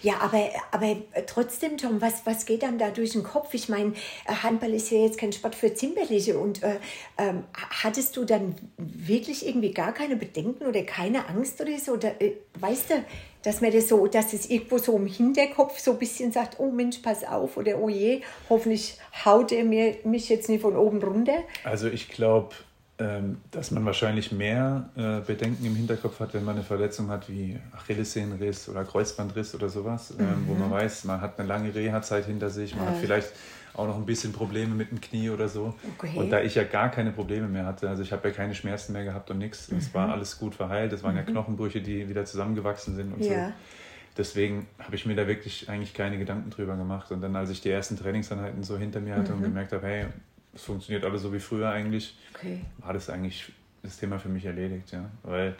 ja. 0.01 0.15
aber, 0.19 0.49
aber 0.71 0.97
trotzdem, 1.25 1.77
Tom, 1.77 2.01
was, 2.01 2.25
was 2.25 2.45
geht 2.45 2.63
dann 2.63 2.77
da 2.77 2.89
durch 2.89 3.11
den 3.11 3.23
Kopf? 3.23 3.53
Ich 3.53 3.69
meine, 3.69 3.93
äh, 4.27 4.33
Handball 4.43 4.73
ist 4.73 4.91
ja 4.91 4.97
jetzt 4.97 5.17
kein 5.17 5.31
Sport 5.31 5.55
für 5.55 5.73
Zimperliche. 5.73 6.37
Und 6.37 6.61
äh, 6.61 6.75
ähm, 7.17 7.43
hattest 7.53 8.17
du 8.17 8.25
dann 8.25 8.55
wirklich 8.77 9.47
irgendwie 9.47 9.71
gar 9.71 9.93
keine 9.93 10.17
Bedenken 10.17 10.65
oder 10.65 10.83
keine 10.83 11.29
Angst 11.29 11.61
oder 11.61 11.77
so? 11.79 11.93
Oder, 11.93 12.21
äh, 12.21 12.33
weißt 12.59 12.89
du, 12.89 12.95
dass 13.43 13.61
man 13.61 13.71
das 13.71 13.87
so, 13.87 14.07
dass 14.07 14.33
es 14.33 14.49
irgendwo 14.49 14.77
so 14.77 14.95
im 14.97 15.07
Hinterkopf 15.07 15.79
so 15.79 15.91
ein 15.91 15.99
bisschen 15.99 16.31
sagt, 16.31 16.59
oh 16.59 16.71
Mensch, 16.71 16.99
pass 16.99 17.23
auf 17.23 17.57
oder 17.57 17.79
oh 17.79 17.89
je, 17.89 18.21
hoffentlich 18.49 18.97
haut 19.25 19.51
er 19.51 19.63
mir, 19.63 19.95
mich 20.03 20.29
jetzt 20.29 20.49
nicht 20.49 20.61
von 20.61 20.75
oben 20.75 21.01
runter. 21.01 21.39
Also 21.63 21.87
ich 21.87 22.09
glaube, 22.09 22.55
ähm, 22.97 23.37
dass 23.51 23.71
man 23.71 23.85
wahrscheinlich 23.85 24.33
mehr 24.33 24.89
äh, 24.97 25.25
Bedenken 25.25 25.65
im 25.65 25.75
Hinterkopf 25.75 26.19
hat, 26.19 26.33
wenn 26.33 26.43
man 26.43 26.55
eine 26.55 26.65
Verletzung 26.65 27.09
hat 27.09 27.29
wie 27.29 27.57
Achillessehnenriss 27.71 28.67
oder 28.67 28.83
Kreuzbandriss 28.83 29.55
oder 29.55 29.69
sowas, 29.69 30.13
mhm. 30.17 30.47
wo 30.47 30.53
man 30.53 30.67
mhm. 30.67 30.73
weiß, 30.73 31.05
man 31.05 31.21
hat 31.21 31.39
eine 31.39 31.47
lange 31.47 31.73
Reha-Zeit 31.73 32.25
hinter 32.25 32.49
sich, 32.49 32.75
man 32.75 32.85
ja. 32.85 32.91
hat 32.91 32.97
vielleicht 32.97 33.31
auch 33.73 33.87
noch 33.87 33.97
ein 33.97 34.05
bisschen 34.05 34.33
Probleme 34.33 34.75
mit 34.75 34.91
dem 34.91 34.99
Knie 34.99 35.29
oder 35.29 35.47
so. 35.47 35.75
Okay. 35.97 36.11
Und 36.15 36.29
da 36.29 36.41
ich 36.41 36.55
ja 36.55 36.63
gar 36.63 36.89
keine 36.89 37.11
Probleme 37.11 37.47
mehr 37.47 37.65
hatte, 37.65 37.89
also 37.89 38.03
ich 38.03 38.11
habe 38.11 38.29
ja 38.29 38.33
keine 38.33 38.55
Schmerzen 38.55 38.93
mehr 38.93 39.03
gehabt 39.03 39.29
und 39.31 39.37
nichts, 39.37 39.71
mhm. 39.71 39.77
es 39.77 39.93
war 39.93 40.09
alles 40.11 40.37
gut 40.37 40.55
verheilt, 40.55 40.91
es 40.93 41.03
waren 41.03 41.13
mhm. 41.13 41.19
ja 41.19 41.23
Knochenbrüche, 41.23 41.81
die 41.81 42.09
wieder 42.09 42.25
zusammengewachsen 42.25 42.95
sind 42.95 43.13
und 43.13 43.23
ja. 43.23 43.47
so. 43.47 43.53
Deswegen 44.17 44.67
habe 44.79 44.95
ich 44.95 45.05
mir 45.05 45.15
da 45.15 45.27
wirklich 45.27 45.69
eigentlich 45.69 45.93
keine 45.93 46.17
Gedanken 46.17 46.49
drüber 46.49 46.75
gemacht. 46.75 47.09
Und 47.11 47.21
dann, 47.21 47.35
als 47.37 47.51
ich 47.51 47.61
die 47.61 47.69
ersten 47.69 47.97
Trainingseinheiten 47.97 48.63
so 48.63 48.77
hinter 48.77 48.99
mir 48.99 49.15
hatte 49.15 49.31
mhm. 49.31 49.37
und 49.37 49.43
gemerkt 49.43 49.71
habe, 49.71 49.87
hey, 49.87 50.05
es 50.53 50.63
funktioniert 50.63 51.05
alles 51.05 51.21
so 51.21 51.31
wie 51.31 51.39
früher 51.39 51.69
eigentlich, 51.69 52.17
okay. 52.35 52.59
war 52.79 52.91
das 52.91 53.09
eigentlich 53.09 53.53
das 53.81 53.97
Thema 53.97 54.19
für 54.19 54.27
mich 54.27 54.45
erledigt. 54.45 54.91
Ja. 54.91 55.09
Weil 55.23 55.55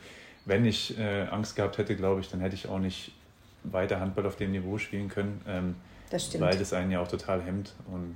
wenn 0.45 0.65
ich 0.65 0.97
äh, 0.97 1.27
Angst 1.27 1.55
gehabt 1.55 1.77
hätte, 1.77 1.95
glaube 1.95 2.21
ich, 2.21 2.29
dann 2.29 2.41
hätte 2.41 2.55
ich 2.55 2.67
auch 2.67 2.79
nicht 2.79 3.13
weiter 3.63 3.99
Handball 3.99 4.25
auf 4.25 4.35
dem 4.35 4.51
Niveau 4.51 4.77
spielen 4.77 5.09
können. 5.09 5.41
Ähm, 5.47 5.75
das 6.09 6.25
stimmt. 6.25 6.43
Weil 6.43 6.57
das 6.57 6.73
einen 6.73 6.91
ja 6.91 7.01
auch 7.01 7.07
total 7.07 7.41
hemmt. 7.41 7.73
Und 7.91 8.15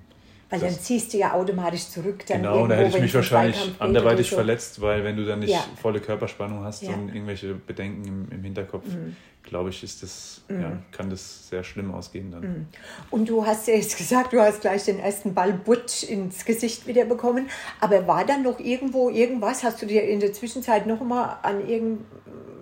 weil 0.50 0.60
dann 0.60 0.72
ziehst 0.72 1.14
du 1.14 1.18
ja 1.18 1.34
automatisch 1.34 1.88
zurück. 1.88 2.26
Dann 2.28 2.44
genau, 2.44 2.68
da 2.68 2.76
hätte 2.76 2.98
ich 2.98 3.04
mich 3.04 3.14
wahrscheinlich 3.16 3.72
anderweitig 3.80 4.30
so. 4.30 4.36
verletzt, 4.36 4.82
weil 4.82 5.04
wenn 5.04 5.18
du 5.18 5.26
dann 5.26 5.39
nicht 5.39 5.52
ja. 5.52 5.66
volle 5.82 6.00
Körperspannung 6.00 6.64
hast 6.64 6.84
ja. 6.84 6.94
und 6.94 7.10
irgendwelche 7.10 7.56
Bedenken 7.56 8.06
im, 8.06 8.32
im 8.32 8.44
Hinterkopf, 8.44 8.86
mhm 8.86 9.16
glaube 9.44 9.70
ich, 9.70 9.84
ist 9.84 10.02
das, 10.02 10.41
mhm. 10.48 10.62
ja, 10.62 10.78
kann 10.91 11.10
das 11.10 11.50
sehr 11.50 11.64
schlimm 11.64 11.94
ausgehen 11.94 12.32
dann. 12.32 12.41
Mhm. 12.41 12.68
Und 13.12 13.30
du 13.30 13.46
hast 13.46 13.68
ja 13.68 13.76
jetzt 13.76 13.98
gesagt, 13.98 14.34
du 14.34 14.41
hast 14.41 14.62
gleich 14.62 14.86
den 14.86 15.00
ersten 15.00 15.34
Ball 15.34 15.54
Butsch 15.54 16.04
ins 16.04 16.46
Gesicht 16.46 16.88
wieder 16.88 17.06
bekommen. 17.06 17.50
Aber 17.80 18.08
war 18.08 18.26
dann 18.26 18.44
noch 18.44 18.60
irgendwo 18.60 19.10
irgendwas? 19.10 19.64
Hast 19.64 19.82
du 19.82 19.86
dir 19.86 20.04
in 20.04 20.20
der 20.20 20.34
Zwischenzeit 20.34 20.88
noch 20.88 21.02
mal 21.02 21.38
an 21.44 21.68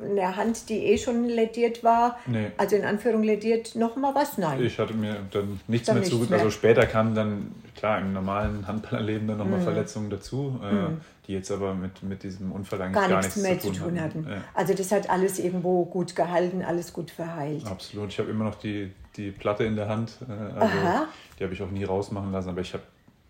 irgendeiner 0.01 0.35
Hand, 0.35 0.69
die 0.69 0.85
eh 0.85 0.97
schon 0.97 1.25
lediert 1.25 1.83
war, 1.83 2.17
nee. 2.25 2.51
also 2.57 2.75
in 2.75 2.83
Anführung 2.83 3.23
lediert, 3.23 3.75
noch 3.75 3.95
mal 3.95 4.13
was? 4.15 4.37
Nein. 4.37 4.63
Ich 4.63 4.77
hatte 4.79 4.93
mir 4.93 5.17
dann 5.31 5.59
nichts 5.67 5.87
dann 5.87 5.99
mehr 5.99 6.07
zu. 6.07 6.27
Also 6.29 6.49
später 6.49 6.85
kam 6.85 7.15
dann, 7.15 7.51
klar, 7.75 7.99
im 7.99 8.13
normalen 8.13 8.67
Handballerleben 8.67 9.27
dann 9.27 9.37
noch 9.37 9.47
mal 9.47 9.59
mhm. 9.59 9.63
Verletzungen 9.63 10.09
dazu. 10.09 10.59
Äh, 10.63 10.73
mhm 10.73 11.01
die 11.27 11.33
jetzt 11.33 11.51
aber 11.51 11.73
mit, 11.73 12.03
mit 12.03 12.23
diesem 12.23 12.51
Unfall 12.51 12.81
eigentlich 12.81 12.95
gar, 12.95 13.07
gar 13.07 13.21
nichts, 13.21 13.37
mehr 13.37 13.59
zu 13.59 13.71
tun, 13.71 13.99
hatten. 14.01 14.25
hatten. 14.25 14.29
Ja. 14.29 14.43
Also 14.53 14.73
das 14.73 14.91
hat 14.91 15.09
alles 15.09 15.39
irgendwo 15.39 15.85
gut 15.85 16.15
gehalten, 16.15 16.61
alles 16.61 16.91
gut 16.91 17.09
verheilt. 17.09 17.65
Absolut. 17.67 18.09
Ich 18.09 18.19
habe 18.19 18.29
immer 18.29 18.43
noch 18.43 18.55
die, 18.55 18.91
die 19.15 19.31
Platte 19.31 19.63
in 19.63 19.75
der 19.75 19.87
Hand. 19.87 20.17
Äh, 20.27 20.31
also 20.31 20.77
Aha. 20.77 21.07
Die 21.39 21.43
habe 21.43 21.53
ich 21.53 21.61
auch 21.61 21.71
nie 21.71 21.83
rausmachen 21.83 22.31
lassen, 22.31 22.49
aber 22.49 22.61
ich 22.61 22.73
habe 22.73 22.83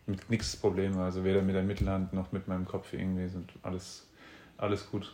mit 0.07 0.29
nichts 0.29 0.55
Probleme. 0.55 1.03
Also 1.03 1.23
weder 1.23 1.41
mit 1.41 1.55
der 1.55 1.63
Mittelhand 1.63 2.13
noch 2.13 2.31
mit 2.31 2.47
meinem 2.47 2.65
Kopf 2.65 2.91
irgendwie 2.93 3.27
sind 3.27 3.51
alles, 3.61 4.07
alles 4.57 4.89
gut. 4.89 5.13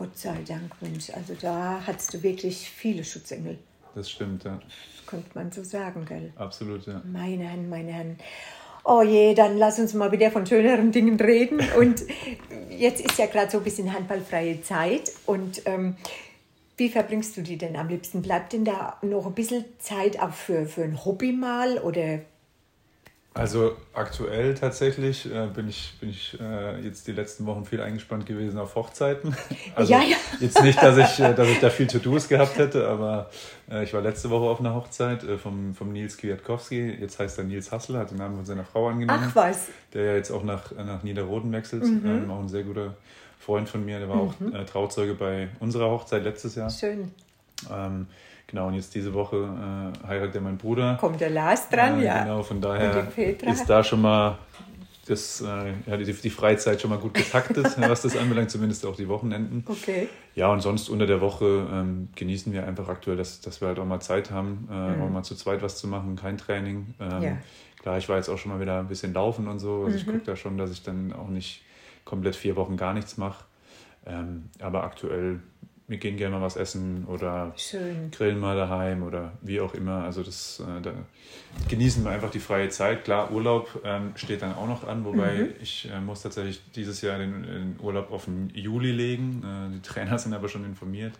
Gott 0.00 0.16
sei 0.16 0.38
Dank, 0.48 0.72
Mensch. 0.80 1.10
Also 1.10 1.34
da 1.38 1.82
hattest 1.86 2.14
du 2.14 2.22
wirklich 2.22 2.70
viele 2.70 3.04
Schutzengel. 3.04 3.58
Das 3.94 4.10
stimmt, 4.10 4.44
ja. 4.44 4.58
Das 4.96 5.06
könnte 5.06 5.28
man 5.34 5.52
so 5.52 5.62
sagen, 5.62 6.06
gell? 6.06 6.32
Absolut, 6.36 6.86
ja. 6.86 7.02
Meine 7.04 7.44
Herren, 7.44 7.68
meine 7.68 7.92
Herren 7.92 8.16
oh 8.84 9.02
je, 9.02 9.34
dann 9.34 9.58
lass 9.58 9.78
uns 9.78 9.92
mal 9.92 10.10
wieder 10.10 10.30
von 10.30 10.46
schöneren 10.46 10.90
Dingen 10.90 11.20
reden. 11.20 11.60
Und 11.78 12.02
jetzt 12.70 13.04
ist 13.04 13.18
ja 13.18 13.26
gerade 13.26 13.50
so 13.50 13.58
ein 13.58 13.64
bisschen 13.64 13.92
handballfreie 13.92 14.62
Zeit. 14.62 15.12
Und 15.26 15.60
ähm, 15.66 15.96
wie 16.78 16.88
verbringst 16.88 17.36
du 17.36 17.42
die 17.42 17.58
denn 17.58 17.76
am 17.76 17.88
liebsten? 17.88 18.22
Bleibt 18.22 18.54
denn 18.54 18.64
da 18.64 18.96
noch 19.02 19.26
ein 19.26 19.34
bisschen 19.34 19.66
Zeit 19.80 20.18
auch 20.18 20.32
für, 20.32 20.64
für 20.64 20.82
ein 20.82 21.04
Hobby 21.04 21.32
mal 21.32 21.76
oder 21.76 22.20
also 23.32 23.76
aktuell 23.94 24.54
tatsächlich 24.54 25.32
äh, 25.32 25.46
bin 25.46 25.68
ich, 25.68 25.94
bin 26.00 26.10
ich 26.10 26.36
äh, 26.40 26.80
jetzt 26.80 27.06
die 27.06 27.12
letzten 27.12 27.46
Wochen 27.46 27.64
viel 27.64 27.80
eingespannt 27.80 28.26
gewesen 28.26 28.58
auf 28.58 28.74
Hochzeiten. 28.74 29.36
Also 29.76 29.92
ja, 29.92 30.00
ja. 30.00 30.16
jetzt 30.40 30.60
nicht, 30.62 30.82
dass 30.82 30.96
ich, 30.98 31.24
äh, 31.24 31.32
dass 31.32 31.48
ich 31.48 31.60
da 31.60 31.70
viel 31.70 31.86
To-Dos 31.86 32.28
gehabt 32.28 32.58
hätte, 32.58 32.88
aber 32.88 33.30
äh, 33.70 33.84
ich 33.84 33.94
war 33.94 34.00
letzte 34.00 34.30
Woche 34.30 34.50
auf 34.50 34.58
einer 34.58 34.74
Hochzeit 34.74 35.22
äh, 35.22 35.38
vom, 35.38 35.74
vom 35.74 35.92
Nils 35.92 36.16
Kwiatkowski. 36.16 36.96
Jetzt 37.00 37.20
heißt 37.20 37.38
er 37.38 37.44
Nils 37.44 37.70
Hassel, 37.70 37.96
hat 37.98 38.10
den 38.10 38.18
Namen 38.18 38.36
von 38.36 38.44
seiner 38.44 38.64
Frau 38.64 38.88
angenommen. 38.88 39.26
Ach 39.28 39.36
was. 39.36 39.68
Der 39.94 40.04
ja 40.06 40.14
jetzt 40.16 40.32
auch 40.32 40.42
nach, 40.42 40.72
nach 40.72 41.02
Niederroden 41.04 41.52
wechselt. 41.52 41.84
Mhm. 41.84 42.02
Ähm, 42.04 42.30
auch 42.30 42.40
ein 42.40 42.48
sehr 42.48 42.64
guter 42.64 42.94
Freund 43.38 43.68
von 43.68 43.84
mir. 43.84 44.00
Der 44.00 44.08
war 44.08 44.16
mhm. 44.16 44.54
auch 44.54 44.60
äh, 44.60 44.64
Trauzeuge 44.64 45.14
bei 45.14 45.48
unserer 45.60 45.88
Hochzeit 45.90 46.24
letztes 46.24 46.56
Jahr. 46.56 46.68
Schön. 46.68 47.12
Ähm, 47.72 48.08
Genau, 48.50 48.66
und 48.66 48.74
jetzt 48.74 48.94
diese 48.96 49.14
Woche 49.14 49.36
äh, 49.36 50.08
heiratet 50.08 50.34
ja 50.34 50.40
mein 50.40 50.56
Bruder. 50.56 50.96
Kommt 51.00 51.20
der 51.20 51.30
Lars 51.30 51.68
dran, 51.68 52.00
äh, 52.00 52.06
ja. 52.06 52.24
Genau, 52.24 52.42
von 52.42 52.60
daher 52.60 53.06
ist 53.16 53.70
da 53.70 53.84
schon 53.84 54.00
mal 54.00 54.38
das, 55.06 55.40
äh, 55.40 55.72
ja, 55.86 55.96
die, 55.96 56.12
die, 56.12 56.30
Freizeit 56.30 56.80
schon 56.80 56.90
mal 56.90 56.98
gut 56.98 57.14
getaktet, 57.14 57.76
was 57.78 58.02
das 58.02 58.16
anbelangt, 58.16 58.50
zumindest 58.50 58.84
auch 58.86 58.96
die 58.96 59.08
Wochenenden. 59.08 59.64
Okay. 59.66 60.08
Ja, 60.34 60.52
und 60.52 60.60
sonst 60.60 60.88
unter 60.88 61.06
der 61.06 61.20
Woche 61.20 61.68
ähm, 61.72 62.08
genießen 62.16 62.52
wir 62.52 62.66
einfach 62.66 62.88
aktuell, 62.88 63.16
dass, 63.16 63.40
dass 63.40 63.60
wir 63.60 63.68
halt 63.68 63.78
auch 63.78 63.84
mal 63.84 64.00
Zeit 64.00 64.32
haben, 64.32 64.68
äh, 64.70 64.74
mhm. 64.74 65.02
auch 65.02 65.10
mal 65.10 65.22
zu 65.22 65.36
zweit 65.36 65.62
was 65.62 65.76
zu 65.76 65.86
machen, 65.86 66.16
kein 66.16 66.36
Training. 66.36 66.94
Ähm, 67.00 67.22
ja. 67.22 67.36
Klar, 67.80 67.98
ich 67.98 68.08
war 68.08 68.16
jetzt 68.16 68.28
auch 68.28 68.38
schon 68.38 68.52
mal 68.52 68.60
wieder 68.60 68.80
ein 68.80 68.88
bisschen 68.88 69.14
laufen 69.14 69.46
und 69.46 69.60
so. 69.60 69.84
Also 69.84 69.90
mhm. 69.90 69.96
ich 69.96 70.06
gucke 70.06 70.24
da 70.24 70.36
schon, 70.36 70.58
dass 70.58 70.70
ich 70.70 70.82
dann 70.82 71.12
auch 71.12 71.28
nicht 71.28 71.62
komplett 72.04 72.34
vier 72.34 72.56
Wochen 72.56 72.76
gar 72.76 72.94
nichts 72.94 73.16
mache. 73.16 73.44
Ähm, 74.06 74.50
aber 74.60 74.84
aktuell 74.84 75.40
wir 75.90 75.98
gehen 75.98 76.16
gerne 76.16 76.36
mal 76.36 76.42
was 76.42 76.54
essen 76.54 77.04
oder 77.06 77.52
Schön. 77.56 78.12
grillen 78.12 78.38
mal 78.38 78.54
daheim 78.54 79.02
oder 79.02 79.32
wie 79.42 79.60
auch 79.60 79.74
immer. 79.74 80.04
Also 80.04 80.22
das 80.22 80.60
äh, 80.60 80.80
da 80.80 80.92
genießen 81.68 82.04
wir 82.04 82.12
einfach 82.12 82.30
die 82.30 82.38
freie 82.38 82.68
Zeit. 82.68 83.02
Klar, 83.02 83.32
Urlaub 83.32 83.80
ähm, 83.84 84.12
steht 84.14 84.42
dann 84.42 84.54
auch 84.54 84.68
noch 84.68 84.86
an, 84.86 85.04
wobei 85.04 85.32
mhm. 85.32 85.48
ich 85.60 85.90
äh, 85.90 86.00
muss 86.00 86.22
tatsächlich 86.22 86.62
dieses 86.76 87.00
Jahr 87.02 87.18
den, 87.18 87.42
den, 87.42 87.76
Urlaub 87.80 88.12
auf 88.12 88.26
den 88.26 88.50
Juli 88.54 88.92
legen. 88.92 89.42
Äh, 89.44 89.74
die 89.74 89.82
Trainer 89.82 90.16
sind 90.16 90.32
aber 90.32 90.48
schon 90.48 90.64
informiert, 90.64 91.14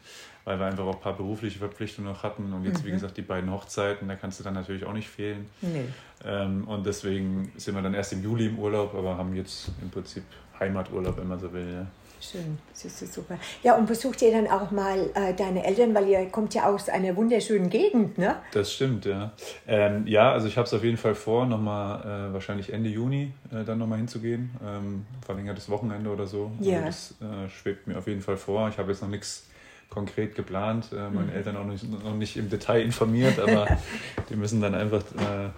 weil 0.44 0.60
wir 0.60 0.66
einfach 0.66 0.84
auch 0.84 0.94
ein 0.94 1.00
paar 1.00 1.16
berufliche 1.16 1.58
Verpflichtungen 1.58 2.08
noch 2.08 2.22
hatten 2.22 2.52
und 2.52 2.64
jetzt 2.64 2.84
mhm. 2.84 2.86
wie 2.86 2.92
gesagt 2.92 3.16
die 3.16 3.22
beiden 3.22 3.50
Hochzeiten, 3.50 4.06
da 4.06 4.14
kannst 4.14 4.38
du 4.38 4.44
dann 4.44 4.54
natürlich 4.54 4.84
auch 4.84 4.92
nicht 4.92 5.08
fehlen. 5.08 5.46
Nee. 5.62 5.86
Ähm, 6.24 6.68
und 6.68 6.86
deswegen 6.86 7.50
sind 7.56 7.74
wir 7.74 7.82
dann 7.82 7.94
erst 7.94 8.12
im 8.12 8.22
Juli 8.22 8.46
im 8.46 8.58
Urlaub, 8.60 8.94
aber 8.94 9.18
haben 9.18 9.34
jetzt 9.34 9.72
im 9.82 9.90
Prinzip 9.90 10.22
Heimaturlaub, 10.60 11.16
wenn 11.16 11.26
man 11.26 11.40
so 11.40 11.52
will. 11.52 11.72
Ja. 11.72 11.86
Schön, 12.20 12.58
das 12.70 12.84
ist 12.84 13.14
super. 13.14 13.38
Ja, 13.62 13.76
und 13.76 13.86
besucht 13.86 14.20
ihr 14.20 14.30
dann 14.30 14.46
auch 14.46 14.70
mal 14.70 15.10
äh, 15.14 15.32
deine 15.32 15.64
Eltern, 15.64 15.94
weil 15.94 16.06
ihr 16.06 16.26
kommt 16.26 16.54
ja 16.54 16.66
aus 16.66 16.90
einer 16.90 17.16
wunderschönen 17.16 17.70
Gegend, 17.70 18.18
ne? 18.18 18.36
Das 18.52 18.72
stimmt, 18.72 19.06
ja. 19.06 19.32
Ähm, 19.66 20.06
ja, 20.06 20.30
also 20.30 20.46
ich 20.46 20.58
habe 20.58 20.66
es 20.66 20.74
auf 20.74 20.84
jeden 20.84 20.98
Fall 20.98 21.14
vor, 21.14 21.46
nochmal 21.46 22.28
äh, 22.28 22.32
wahrscheinlich 22.34 22.72
Ende 22.72 22.90
Juni 22.90 23.32
äh, 23.50 23.64
dann 23.64 23.78
nochmal 23.78 23.98
hinzugehen. 23.98 24.50
Ähm, 24.62 25.06
verlängertes 25.24 25.70
Wochenende 25.70 26.10
oder 26.10 26.26
so. 26.26 26.50
Also 26.58 26.70
ja. 26.70 26.82
Also 26.82 27.14
das 27.20 27.46
äh, 27.46 27.48
schwebt 27.48 27.86
mir 27.86 27.96
auf 27.96 28.06
jeden 28.06 28.20
Fall 28.20 28.36
vor. 28.36 28.68
Ich 28.68 28.76
habe 28.76 28.92
jetzt 28.92 29.00
noch 29.00 29.08
nichts 29.08 29.46
konkret 29.90 30.34
geplant, 30.34 30.86
äh, 30.92 31.10
meine 31.10 31.30
mhm. 31.30 31.36
Eltern 31.36 31.56
auch 31.56 31.64
nicht, 31.64 31.84
noch 31.88 32.14
nicht 32.14 32.36
im 32.36 32.48
Detail 32.48 32.82
informiert, 32.82 33.38
aber 33.38 33.66
die 34.30 34.36
müssen 34.36 34.60
dann 34.60 34.74
einfach 34.74 35.02
äh, 35.16 35.50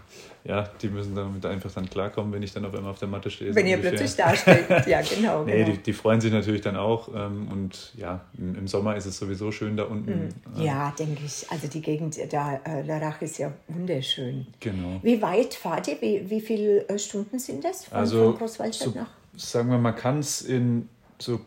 ja, 0.45 0.68
die 0.80 0.89
müssen 0.89 1.14
damit 1.14 1.47
einfach 1.47 1.70
dann 1.70 1.89
klarkommen, 1.89 2.33
wenn 2.33 2.43
ich 2.43 2.53
dann 2.53 2.64
auf 2.64 2.74
einmal 2.74 2.91
auf 2.91 2.99
der 2.99 3.07
Matte 3.07 3.30
stehe. 3.30 3.55
Wenn 3.55 3.66
ihr 3.66 3.76
plötzlich 3.76 4.16
da 4.16 4.35
steht, 4.35 4.68
ja, 4.87 5.01
genau. 5.01 5.45
nee, 5.45 5.64
genau. 5.64 5.70
Die, 5.70 5.78
die, 5.78 5.93
freuen 5.93 6.20
sich 6.20 6.33
natürlich 6.33 6.62
dann 6.62 6.76
auch. 6.76 7.09
Ähm, 7.14 7.49
und 7.49 7.93
ja, 7.97 8.22
im, 8.37 8.57
im, 8.57 8.66
Sommer 8.66 8.97
ist 8.97 9.07
es 9.07 9.18
sowieso 9.18 9.53
schön 9.53 9.76
da 9.76 9.85
unten. 9.85 10.33
Mhm. 10.57 10.62
Ja, 10.62 10.93
denke 10.99 11.22
ich. 11.24 11.47
Also 11.49 11.68
die 11.68 11.80
Gegend 11.80 12.18
da, 12.33 12.61
äh, 12.64 12.83
Larach 12.83 13.22
ist 13.22 13.39
ja 13.39 13.53
wunderschön. 13.68 14.49
Genau. 14.59 14.99
Wie 15.03 15.22
weit 15.22 15.55
fahrt 15.55 15.87
ihr? 15.87 16.01
Wie, 16.01 16.28
wie 16.28 16.41
viele 16.41 16.89
äh, 16.89 16.99
Stunden 16.99 17.39
sind 17.39 17.64
das 17.64 17.85
von, 17.85 17.99
also, 17.99 18.24
von 18.33 18.39
Großwaldstadt 18.39 18.95
so, 18.95 18.99
nach? 18.99 19.11
Sagen 19.37 19.70
wir, 19.70 19.78
man 19.78 19.95
kann 19.95 20.18
es 20.18 20.43
in 20.43 20.89
so 21.18 21.41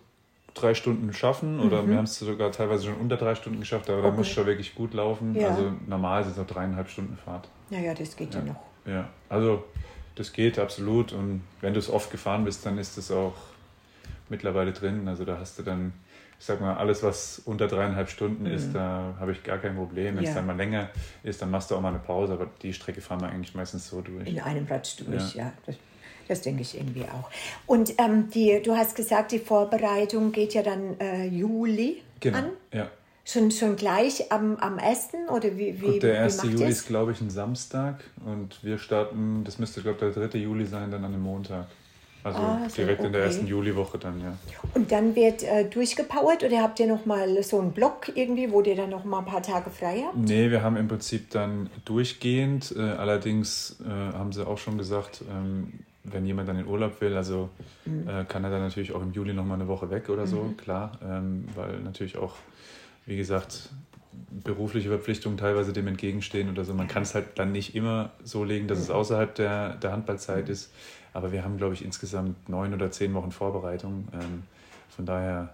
drei 0.55 0.73
Stunden 0.73 1.13
schaffen 1.13 1.59
oder 1.59 1.83
mhm. 1.83 1.89
wir 1.89 1.97
haben 1.97 2.05
es 2.05 2.17
sogar 2.17 2.51
teilweise 2.51 2.85
schon 2.85 2.95
unter 2.95 3.17
drei 3.17 3.35
Stunden 3.35 3.59
geschafft, 3.59 3.89
aber 3.89 3.99
okay. 3.99 4.09
da 4.09 4.15
muss 4.15 4.29
schon 4.29 4.45
wirklich 4.47 4.73
gut 4.73 4.93
laufen. 4.93 5.35
Ja. 5.35 5.49
Also 5.49 5.73
normal 5.85 6.23
sind 6.23 6.33
es 6.33 6.39
auch 6.39 6.47
dreieinhalb 6.47 6.89
Stunden 6.89 7.17
Fahrt. 7.17 7.49
Ja, 7.69 7.79
ja, 7.79 7.93
das 7.93 8.15
geht 8.15 8.33
ja, 8.33 8.39
ja 8.39 8.45
noch. 8.47 8.63
Ja, 8.85 9.09
also 9.29 9.63
das 10.15 10.31
geht 10.31 10.57
absolut. 10.57 11.11
Und 11.11 11.43
wenn 11.61 11.73
du 11.73 11.79
es 11.79 11.89
oft 11.89 12.09
gefahren 12.09 12.45
bist, 12.45 12.65
dann 12.65 12.77
ist 12.77 12.97
es 12.97 13.11
auch 13.11 13.35
mittlerweile 14.29 14.71
drin. 14.71 15.07
Also 15.07 15.25
da 15.25 15.37
hast 15.39 15.59
du 15.59 15.63
dann, 15.63 15.91
ich 16.39 16.45
sag 16.45 16.61
mal, 16.61 16.75
alles, 16.77 17.03
was 17.03 17.39
unter 17.39 17.67
dreieinhalb 17.67 18.09
Stunden 18.09 18.43
mhm. 18.43 18.51
ist, 18.51 18.73
da 18.73 19.13
habe 19.19 19.33
ich 19.33 19.43
gar 19.43 19.57
kein 19.57 19.75
Problem. 19.75 20.15
Wenn 20.15 20.23
ja. 20.23 20.29
es 20.29 20.35
dann 20.35 20.45
mal 20.45 20.55
länger 20.55 20.89
ist, 21.23 21.41
dann 21.41 21.51
machst 21.51 21.69
du 21.69 21.75
auch 21.75 21.81
mal 21.81 21.89
eine 21.89 21.99
Pause. 21.99 22.33
Aber 22.33 22.47
die 22.61 22.73
Strecke 22.73 23.01
fahren 23.01 23.19
wir 23.19 23.27
eigentlich 23.27 23.55
meistens 23.55 23.89
so 23.89 24.01
durch. 24.01 24.25
In 24.25 24.39
einem 24.39 24.65
Platz 24.65 24.95
durch, 24.95 25.35
ja. 25.35 25.51
ja. 25.67 25.73
Das, 26.27 26.41
denke 26.41 26.61
ich 26.61 26.75
irgendwie 26.75 27.03
auch. 27.03 27.29
Und 27.67 27.95
ähm, 27.99 28.29
die, 28.29 28.61
du 28.63 28.75
hast 28.75 28.95
gesagt, 28.95 29.31
die 29.31 29.39
Vorbereitung 29.39 30.31
geht 30.31 30.53
ja 30.53 30.63
dann 30.63 30.99
äh, 30.99 31.25
Juli 31.27 32.01
genau. 32.19 32.37
an. 32.37 32.49
Ja. 32.73 32.89
Schon, 33.27 33.49
schon 33.49 33.75
gleich 33.75 34.31
am, 34.31 34.55
am 34.57 34.77
1. 34.77 35.09
oder 35.29 35.57
wie, 35.57 35.81
wie 35.81 35.93
Gut, 35.93 36.03
der 36.03 36.21
1. 36.21 36.43
Juli 36.43 36.65
ist, 36.65 36.85
glaube 36.85 37.11
ich, 37.11 37.21
ein 37.21 37.31
Samstag 37.31 38.03
und 38.23 38.63
wir 38.63 38.77
starten, 38.77 39.43
das 39.43 39.57
müsste, 39.57 39.81
glaube 39.81 40.05
ich, 40.07 40.13
der 40.13 40.27
3. 40.27 40.37
Juli 40.37 40.65
sein, 40.65 40.91
dann 40.91 41.03
an 41.03 41.13
einem 41.13 41.23
Montag. 41.23 41.65
Also 42.25 42.39
ah, 42.39 42.67
direkt 42.75 43.01
okay. 43.01 43.05
in 43.05 43.13
der 43.13 43.21
ersten 43.21 43.45
Juliwoche 43.45 43.99
dann, 43.99 44.19
ja. 44.19 44.35
Und 44.73 44.91
dann 44.91 45.15
wird 45.15 45.43
äh, 45.43 45.65
durchgepowert 45.65 46.43
oder 46.43 46.59
habt 46.63 46.79
ihr 46.79 46.87
nochmal 46.87 47.43
so 47.43 47.61
einen 47.61 47.71
Block 47.71 48.11
irgendwie, 48.15 48.51
wo 48.51 48.61
ihr 48.61 48.75
dann 48.75 48.89
noch 48.89 49.05
mal 49.05 49.19
ein 49.19 49.25
paar 49.25 49.43
Tage 49.43 49.69
frei 49.69 50.03
habt? 50.07 50.17
Nee, 50.17 50.49
wir 50.49 50.63
haben 50.63 50.75
im 50.75 50.87
Prinzip 50.87 51.29
dann 51.29 51.69
durchgehend. 51.85 52.73
Äh, 52.75 52.81
allerdings 52.81 53.77
äh, 53.85 53.89
haben 53.91 54.33
sie 54.33 54.45
auch 54.45 54.57
schon 54.57 54.79
gesagt, 54.79 55.23
ähm, 55.29 55.84
wenn 56.05 56.25
jemand 56.25 56.49
dann 56.49 56.59
in 56.59 56.67
Urlaub 56.67 57.01
will, 57.01 57.15
also 57.15 57.49
mhm. 57.85 58.07
Äh, 58.07 58.25
kann 58.25 58.43
er 58.43 58.49
dann 58.49 58.61
natürlich 58.61 58.93
auch 58.93 59.01
im 59.01 59.11
Juli 59.11 59.33
nochmal 59.33 59.59
eine 59.59 59.67
Woche 59.67 59.89
weg 59.89 60.09
oder 60.09 60.27
so, 60.27 60.43
mhm. 60.43 60.57
klar. 60.57 60.91
Ähm, 61.03 61.45
weil 61.55 61.79
natürlich 61.79 62.17
auch 62.17 62.35
wie 63.05 63.17
gesagt, 63.17 63.69
berufliche 64.43 64.89
Verpflichtungen 64.89 65.37
teilweise 65.37 65.73
dem 65.73 65.87
entgegenstehen 65.87 66.49
oder 66.49 66.63
so. 66.65 66.73
Man 66.73 66.87
kann 66.87 67.03
es 67.03 67.15
halt 67.15 67.37
dann 67.37 67.51
nicht 67.51 67.75
immer 67.75 68.11
so 68.23 68.43
legen, 68.43 68.67
dass 68.67 68.79
es 68.79 68.89
außerhalb 68.89 69.35
der, 69.35 69.75
der 69.75 69.91
Handballzeit 69.91 70.49
ist. 70.49 70.73
Aber 71.13 71.31
wir 71.31 71.43
haben, 71.43 71.57
glaube 71.57 71.73
ich, 71.73 71.85
insgesamt 71.85 72.49
neun 72.49 72.73
oder 72.73 72.91
zehn 72.91 73.13
Wochen 73.13 73.31
Vorbereitung. 73.31 74.07
Ähm, 74.13 74.43
von 74.89 75.05
daher 75.05 75.53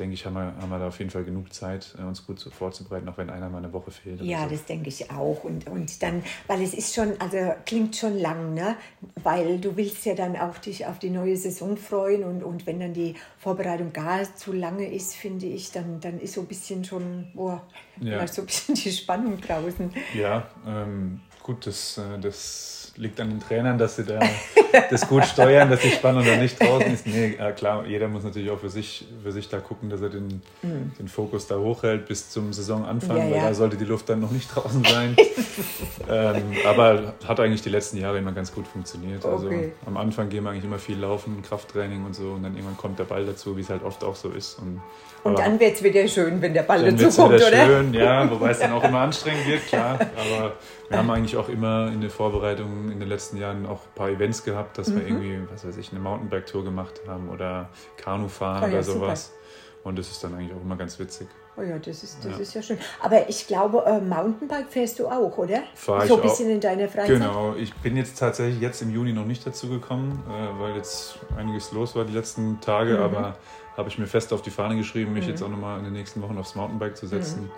denke 0.00 0.14
ich, 0.14 0.24
haben 0.24 0.34
wir, 0.34 0.54
haben 0.60 0.70
wir 0.70 0.78
da 0.78 0.88
auf 0.88 0.98
jeden 0.98 1.10
Fall 1.10 1.24
genug 1.24 1.52
Zeit, 1.52 1.94
äh, 1.98 2.02
uns 2.02 2.26
gut 2.26 2.40
vorzubereiten, 2.40 3.08
auch 3.08 3.18
wenn 3.18 3.30
einer 3.30 3.48
mal 3.50 3.58
eine 3.58 3.72
Woche 3.72 3.90
fehlt. 3.90 4.20
Ja, 4.22 4.44
so. 4.44 4.50
das 4.50 4.64
denke 4.64 4.88
ich 4.88 5.10
auch. 5.10 5.44
Und, 5.44 5.68
und 5.68 6.02
dann, 6.02 6.24
weil 6.46 6.62
es 6.62 6.74
ist 6.74 6.94
schon, 6.94 7.20
also 7.20 7.36
klingt 7.66 7.94
schon 7.94 8.18
lang, 8.18 8.54
ne? 8.54 8.76
Weil 9.22 9.60
du 9.60 9.76
willst 9.76 10.06
ja 10.06 10.14
dann 10.14 10.36
auch 10.36 10.58
dich 10.58 10.86
auf 10.86 10.98
die 10.98 11.10
neue 11.10 11.36
Saison 11.36 11.76
freuen 11.76 12.24
und, 12.24 12.42
und 12.42 12.66
wenn 12.66 12.80
dann 12.80 12.94
die 12.94 13.14
Vorbereitung 13.38 13.92
gar 13.92 14.20
zu 14.34 14.52
lange 14.52 14.90
ist, 14.92 15.14
finde 15.14 15.46
ich, 15.46 15.70
dann, 15.70 16.00
dann 16.00 16.18
ist 16.18 16.34
so 16.34 16.40
ein 16.40 16.46
bisschen 16.46 16.84
schon, 16.84 17.26
boah, 17.34 17.62
ja. 18.00 18.16
vielleicht 18.16 18.34
so 18.34 18.42
ein 18.42 18.46
bisschen 18.46 18.74
die 18.74 18.92
Spannung 18.92 19.40
draußen. 19.40 19.92
Ja, 20.14 20.48
ähm, 20.66 21.20
gut, 21.42 21.66
das, 21.66 21.98
äh, 21.98 22.18
das 22.18 22.79
liegt 23.00 23.18
an 23.20 23.30
den 23.30 23.40
Trainern, 23.40 23.78
dass 23.78 23.96
sie 23.96 24.04
da 24.04 24.20
das 24.90 25.08
gut 25.08 25.24
steuern, 25.24 25.70
dass 25.70 25.80
die 25.80 25.90
Spannung 25.90 26.24
da 26.24 26.36
nicht 26.36 26.60
draußen 26.60 26.92
ist. 26.92 27.06
Nee, 27.06 27.36
klar, 27.56 27.86
jeder 27.86 28.08
muss 28.08 28.22
natürlich 28.22 28.50
auch 28.50 28.58
für 28.58 28.68
sich, 28.68 29.06
für 29.22 29.32
sich 29.32 29.48
da 29.48 29.58
gucken, 29.58 29.88
dass 29.88 30.02
er 30.02 30.10
den, 30.10 30.42
mhm. 30.62 30.92
den 30.98 31.08
Fokus 31.08 31.46
da 31.46 31.56
hochhält 31.56 32.06
bis 32.06 32.30
zum 32.30 32.52
Saisonanfang, 32.52 33.16
ja, 33.16 33.24
weil 33.24 33.36
ja. 33.36 33.48
da 33.48 33.54
sollte 33.54 33.76
die 33.76 33.84
Luft 33.84 34.08
dann 34.08 34.20
noch 34.20 34.30
nicht 34.30 34.54
draußen 34.54 34.84
sein. 34.84 35.16
ähm, 36.10 36.42
aber 36.66 37.14
hat 37.26 37.40
eigentlich 37.40 37.62
die 37.62 37.70
letzten 37.70 37.96
Jahre 37.96 38.18
immer 38.18 38.32
ganz 38.32 38.52
gut 38.52 38.66
funktioniert. 38.66 39.24
Also 39.24 39.46
okay. 39.46 39.72
Also 39.80 39.86
am 39.86 39.96
Anfang 39.96 40.28
gehen 40.28 40.44
wir 40.44 40.50
eigentlich 40.50 40.64
immer 40.64 40.78
viel 40.78 40.98
laufen, 40.98 41.42
Krafttraining 41.42 42.04
und 42.04 42.14
so 42.14 42.32
und 42.32 42.42
dann 42.42 42.54
irgendwann 42.54 42.76
kommt 42.76 42.98
der 42.98 43.04
Ball 43.04 43.24
dazu, 43.24 43.56
wie 43.56 43.62
es 43.62 43.70
halt 43.70 43.82
oft 43.82 44.04
auch 44.04 44.16
so 44.16 44.28
ist. 44.28 44.58
Und, 44.58 44.80
und 45.24 45.38
dann 45.38 45.58
wird 45.58 45.74
es 45.76 45.82
wieder 45.82 46.06
schön, 46.06 46.40
wenn 46.42 46.52
der 46.52 46.62
Ball 46.62 46.90
dazu 46.90 47.22
kommt, 47.22 47.34
oder? 47.34 47.66
Schön, 47.66 47.94
ja, 47.94 48.30
wobei 48.30 48.50
es 48.50 48.58
dann 48.60 48.72
auch 48.72 48.84
immer 48.84 49.00
anstrengend 49.00 49.46
wird, 49.46 49.66
klar. 49.66 49.98
Aber 50.16 50.52
wir 50.90 50.98
haben 50.98 51.10
eigentlich 51.10 51.36
auch 51.36 51.48
immer 51.48 51.88
in 51.92 52.00
der 52.00 52.10
Vorbereitung 52.10 52.90
in 52.90 52.98
den 52.98 53.08
letzten 53.08 53.36
Jahren 53.36 53.64
auch 53.64 53.82
ein 53.86 53.94
paar 53.94 54.10
Events 54.10 54.44
gehabt, 54.44 54.76
dass 54.76 54.88
mhm. 54.88 54.96
wir 54.96 55.06
irgendwie, 55.06 55.38
was 55.50 55.64
weiß 55.64 55.76
ich, 55.76 55.92
eine 55.92 56.00
Mountainbike-Tour 56.00 56.64
gemacht 56.64 57.00
haben 57.06 57.28
oder 57.28 57.70
Kanufahren 57.96 58.64
oh, 58.64 58.66
ja, 58.66 58.72
oder 58.72 58.82
sowas. 58.82 59.26
Super. 59.26 59.88
Und 59.88 59.98
das 59.98 60.10
ist 60.10 60.22
dann 60.22 60.34
eigentlich 60.34 60.52
auch 60.52 60.60
immer 60.60 60.76
ganz 60.76 60.98
witzig. 60.98 61.28
Oh 61.56 61.62
ja, 61.62 61.78
das 61.78 62.02
ist, 62.02 62.24
das 62.24 62.32
ja. 62.32 62.38
ist 62.38 62.54
ja 62.54 62.62
schön. 62.62 62.78
Aber 63.00 63.28
ich 63.28 63.46
glaube, 63.46 63.84
äh, 63.86 64.00
Mountainbike 64.00 64.68
fährst 64.68 64.98
du 64.98 65.06
auch, 65.06 65.38
oder? 65.38 65.62
Fahr 65.74 66.06
so 66.06 66.16
ein 66.16 66.22
bisschen 66.22 66.48
auch. 66.48 66.54
in 66.54 66.60
deiner 66.60 66.88
Freizeit? 66.88 67.08
Genau, 67.08 67.54
ich 67.54 67.72
bin 67.74 67.96
jetzt 67.96 68.18
tatsächlich 68.18 68.60
jetzt 68.60 68.82
im 68.82 68.90
Juni 68.90 69.12
noch 69.12 69.26
nicht 69.26 69.46
dazu 69.46 69.68
gekommen, 69.68 70.22
äh, 70.28 70.60
weil 70.60 70.74
jetzt 70.74 71.18
einiges 71.36 71.70
los 71.72 71.94
war 71.94 72.04
die 72.04 72.12
letzten 72.12 72.60
Tage, 72.60 72.96
mhm. 72.96 73.02
aber 73.02 73.36
habe 73.76 73.88
ich 73.88 73.96
mir 73.96 74.06
fest 74.06 74.32
auf 74.32 74.42
die 74.42 74.50
Fahne 74.50 74.76
geschrieben, 74.76 75.12
mich 75.12 75.24
mhm. 75.24 75.30
jetzt 75.30 75.42
auch 75.42 75.48
nochmal 75.48 75.78
in 75.78 75.84
den 75.84 75.92
nächsten 75.92 76.20
Wochen 76.22 76.36
aufs 76.36 76.56
Mountainbike 76.56 76.96
zu 76.96 77.06
setzen. 77.06 77.44
Mhm. 77.44 77.50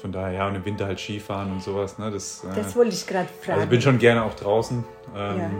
Von 0.00 0.12
daher, 0.12 0.32
ja, 0.32 0.48
und 0.48 0.54
im 0.54 0.64
Winter 0.64 0.86
halt 0.86 0.98
Skifahren 0.98 1.52
und 1.52 1.62
sowas. 1.62 1.98
Ne? 1.98 2.10
Das, 2.10 2.42
äh, 2.44 2.54
das 2.54 2.74
wollte 2.74 2.94
ich 2.94 3.06
gerade 3.06 3.28
fragen. 3.28 3.52
Also 3.52 3.64
ich 3.64 3.70
bin 3.70 3.82
schon 3.82 3.98
gerne 3.98 4.24
auch 4.24 4.34
draußen. 4.34 4.82
Ähm, 5.14 5.38
ja. 5.38 5.50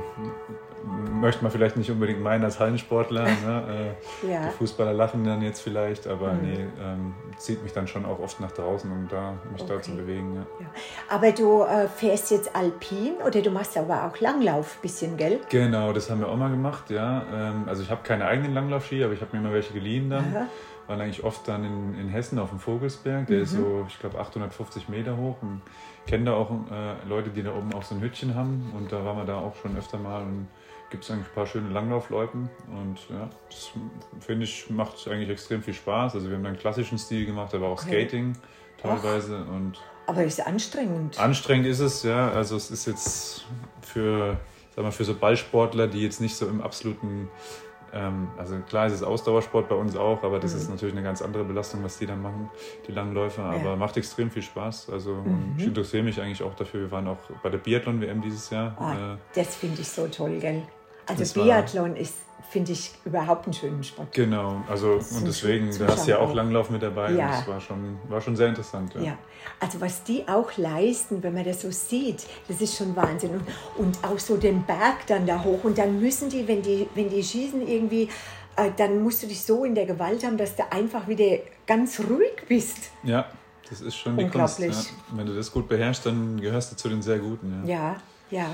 Möchte 1.12 1.43
man 1.43 1.53
vielleicht 1.53 1.76
nicht 1.76 1.91
unbedingt 1.91 2.22
meinen 2.22 2.43
als 2.43 2.59
Hallensportler. 2.59 3.26
Ne? 3.45 3.95
Äh, 4.24 4.32
ja. 4.32 4.47
Die 4.47 4.57
Fußballer 4.57 4.95
lachen 4.95 5.24
dann 5.24 5.43
jetzt 5.43 5.61
vielleicht, 5.61 6.07
aber 6.07 6.32
mhm. 6.32 6.43
nee, 6.43 6.66
ähm, 6.82 7.14
zieht 7.36 7.62
mich 7.62 7.72
dann 7.72 7.86
schon 7.86 8.07
auch 8.07 8.18
oft 8.18 8.41
nach 8.41 8.53
draußen, 8.53 8.91
um 8.91 9.09
da, 9.09 9.34
mich 9.53 9.62
okay. 9.62 9.74
da 9.76 9.82
zu 9.82 9.95
bewegen. 9.95 10.36
Ja. 10.36 10.47
ja. 10.61 10.66
Aber 11.11 11.32
du 11.32 11.62
äh, 11.62 11.86
fährst 11.86 12.30
jetzt 12.30 12.55
alpin 12.57 13.14
oder 13.26 13.43
du 13.43 13.51
machst 13.51 13.76
aber 13.76 14.05
auch 14.07 14.18
Langlauf 14.20 14.76
ein 14.78 14.82
bisschen, 14.82 15.16
gell? 15.18 15.41
Genau, 15.51 15.93
das 15.93 16.11
haben 16.11 16.20
wir 16.20 16.28
auch 16.28 16.36
mal 16.36 16.51
gemacht, 16.51 16.88
ja. 16.88 17.24
Ähm, 17.32 17.64
also 17.66 17.82
ich 17.82 17.91
habe 17.91 18.01
keine 18.03 18.26
eigenen 18.26 18.55
Langlaufski, 18.55 19.05
aber 19.05 19.12
ich 19.12 19.20
habe 19.20 19.36
mir 19.36 19.43
mal 19.43 19.53
welche 19.53 19.74
geliehen 19.74 20.09
dann. 20.09 20.34
Aha 20.34 20.47
waren 20.91 21.01
eigentlich 21.01 21.22
oft 21.24 21.47
dann 21.49 21.64
in, 21.64 21.99
in 21.99 22.09
Hessen 22.09 22.38
auf 22.38 22.51
dem 22.51 22.59
Vogelsberg. 22.59 23.26
Der 23.28 23.38
mhm. 23.38 23.43
ist 23.45 23.53
so, 23.53 23.86
ich 23.88 23.99
glaube, 23.99 24.18
850 24.18 24.88
Meter 24.88 25.16
hoch. 25.16 25.36
Und 25.41 25.62
kenne 26.07 26.26
da 26.26 26.32
auch 26.34 26.51
äh, 26.51 27.09
Leute, 27.09 27.30
die 27.30 27.43
da 27.43 27.55
oben 27.55 27.72
auch 27.72 27.84
so 27.84 27.95
ein 27.95 28.01
Hütchen 28.03 28.34
haben. 28.34 28.72
Und 28.76 28.93
da 28.93 29.05
waren 29.05 29.16
wir 29.16 29.24
da 29.24 29.38
auch 29.38 29.55
schon 29.57 29.76
öfter 29.78 29.99
mal. 29.99 30.22
Und 30.22 30.49
gibt 30.91 31.05
es 31.05 31.11
eigentlich 31.11 31.28
ein 31.28 31.34
paar 31.34 31.47
schöne 31.47 31.70
Langlaufloipen. 31.70 32.51
Und 32.72 32.99
ja, 33.09 33.30
das 33.49 33.70
finde 34.18 34.45
ich, 34.45 34.68
macht 34.68 35.07
eigentlich 35.09 35.30
extrem 35.30 35.62
viel 35.62 35.74
Spaß. 35.74 36.16
Also 36.16 36.28
wir 36.28 36.36
haben 36.36 36.43
da 36.43 36.51
einen 36.51 36.59
klassischen 36.59 36.99
Stil 36.99 37.24
gemacht, 37.24 37.55
aber 37.55 37.68
auch 37.68 37.80
okay. 37.80 38.03
Skating 38.03 38.36
teilweise. 38.82 39.45
Ach, 39.47 39.55
und 39.55 39.78
aber 40.07 40.24
ist 40.24 40.45
anstrengend. 40.45 41.20
Anstrengend 41.20 41.68
ist 41.68 41.78
es, 41.78 42.03
ja. 42.03 42.32
Also 42.32 42.57
es 42.57 42.72
ist 42.72 42.86
jetzt 42.86 43.47
für, 43.82 44.36
sag 44.74 44.82
mal, 44.82 44.91
für 44.91 45.05
so 45.05 45.14
Ballsportler, 45.14 45.86
die 45.86 46.03
jetzt 46.03 46.20
nicht 46.20 46.34
so 46.34 46.49
im 46.49 46.61
absoluten 46.61 47.28
also 47.93 48.57
klar 48.68 48.86
ist 48.86 48.93
es 48.93 49.03
Ausdauersport 49.03 49.68
bei 49.68 49.74
uns 49.74 49.97
auch, 49.97 50.22
aber 50.22 50.38
das 50.38 50.55
mhm. 50.55 50.61
ist 50.61 50.70
natürlich 50.70 50.95
eine 50.95 51.05
ganz 51.05 51.22
andere 51.22 51.45
Belastung, 51.45 51.82
was 51.82 51.99
die 51.99 52.07
dann 52.07 52.22
machen, 52.22 52.51
die 52.86 52.93
langen 52.93 53.14
Läufe. 53.14 53.43
Aber 53.43 53.70
ja. 53.70 53.76
macht 53.76 53.97
extrem 53.97 54.30
viel 54.30 54.43
Spaß. 54.43 54.91
Also 54.91 55.14
mhm. 55.14 55.55
ich 55.59 55.66
interessiere 55.66 56.03
mich 56.03 56.20
eigentlich 56.20 56.43
auch 56.43 56.55
dafür. 56.55 56.80
Wir 56.80 56.91
waren 56.91 57.09
auch 57.09 57.18
bei 57.43 57.51
der 57.51 57.59
Biathlon-WM 57.59 58.22
dieses 58.22 58.51
Jahr. 58.51 58.76
Oh, 58.80 58.91
äh, 58.91 59.16
das 59.34 59.57
finde 59.57 59.80
ich 59.80 59.88
so 59.88 60.07
toll, 60.07 60.38
gell? 60.38 60.62
Also 61.07 61.43
Biathlon 61.43 61.97
ist 61.97 62.14
finde 62.51 62.73
ich 62.73 62.91
überhaupt 63.05 63.47
einen 63.47 63.55
schönen 63.55 63.85
Sport. 63.85 64.13
Genau, 64.13 64.63
also 64.69 64.95
und 64.95 65.27
deswegen, 65.27 65.71
da 65.79 65.87
hast 65.87 66.07
du 66.07 66.11
ja 66.11 66.19
auch 66.19 66.35
Langlauf 66.35 66.69
mit 66.69 66.83
dabei 66.83 67.13
ja. 67.13 67.27
und 67.27 67.33
das 67.33 67.49
war 67.49 67.61
schon, 67.61 67.99
war 68.09 68.21
schon 68.21 68.35
sehr 68.35 68.49
interessant. 68.49 68.95
Ja. 68.95 69.03
ja. 69.03 69.19
also 69.61 69.81
was 69.81 70.03
die 70.03 70.27
auch 70.27 70.57
leisten, 70.57 71.23
wenn 71.23 71.35
man 71.35 71.45
das 71.45 71.63
so 71.63 71.71
sieht, 71.71 72.27
das 72.49 72.61
ist 72.61 72.77
schon 72.77 72.95
Wahnsinn. 72.97 73.31
Und, 73.31 73.47
und 73.77 74.05
auch 74.05 74.19
so 74.19 74.37
den 74.37 74.65
Berg 74.65 75.07
dann 75.07 75.27
da 75.27 75.43
hoch 75.43 75.63
und 75.63 75.79
dann 75.79 76.01
müssen 76.01 76.29
die, 76.29 76.47
wenn 76.49 76.61
die, 76.61 76.89
wenn 76.95 77.09
die 77.09 77.23
schießen 77.23 77.67
irgendwie, 77.67 78.09
äh, 78.57 78.71
dann 78.77 79.03
musst 79.03 79.23
du 79.23 79.29
dich 79.29 79.43
so 79.43 79.65
in 79.65 79.75
der 79.75 79.87
Gewalt 79.87 80.25
haben, 80.25 80.37
dass 80.37 80.57
du 80.57 80.65
einfach 80.73 81.07
wieder 81.07 81.39
ganz 81.67 82.01
ruhig 82.01 82.45
bist. 82.49 82.91
Ja, 83.05 83.27
das 83.69 83.81
ist 83.81 83.95
schon 83.95 84.17
die 84.19 84.29
Kunst. 84.29 84.59
Ja. 84.59 84.73
Wenn 85.13 85.27
du 85.27 85.37
das 85.37 85.53
gut 85.53 85.69
beherrschst, 85.69 86.05
dann 86.05 86.41
gehörst 86.41 86.73
du 86.73 86.77
zu 86.77 86.89
den 86.89 87.01
sehr 87.01 87.21
Guten. 87.21 87.63
Ja, 87.65 87.97
ja. 88.31 88.47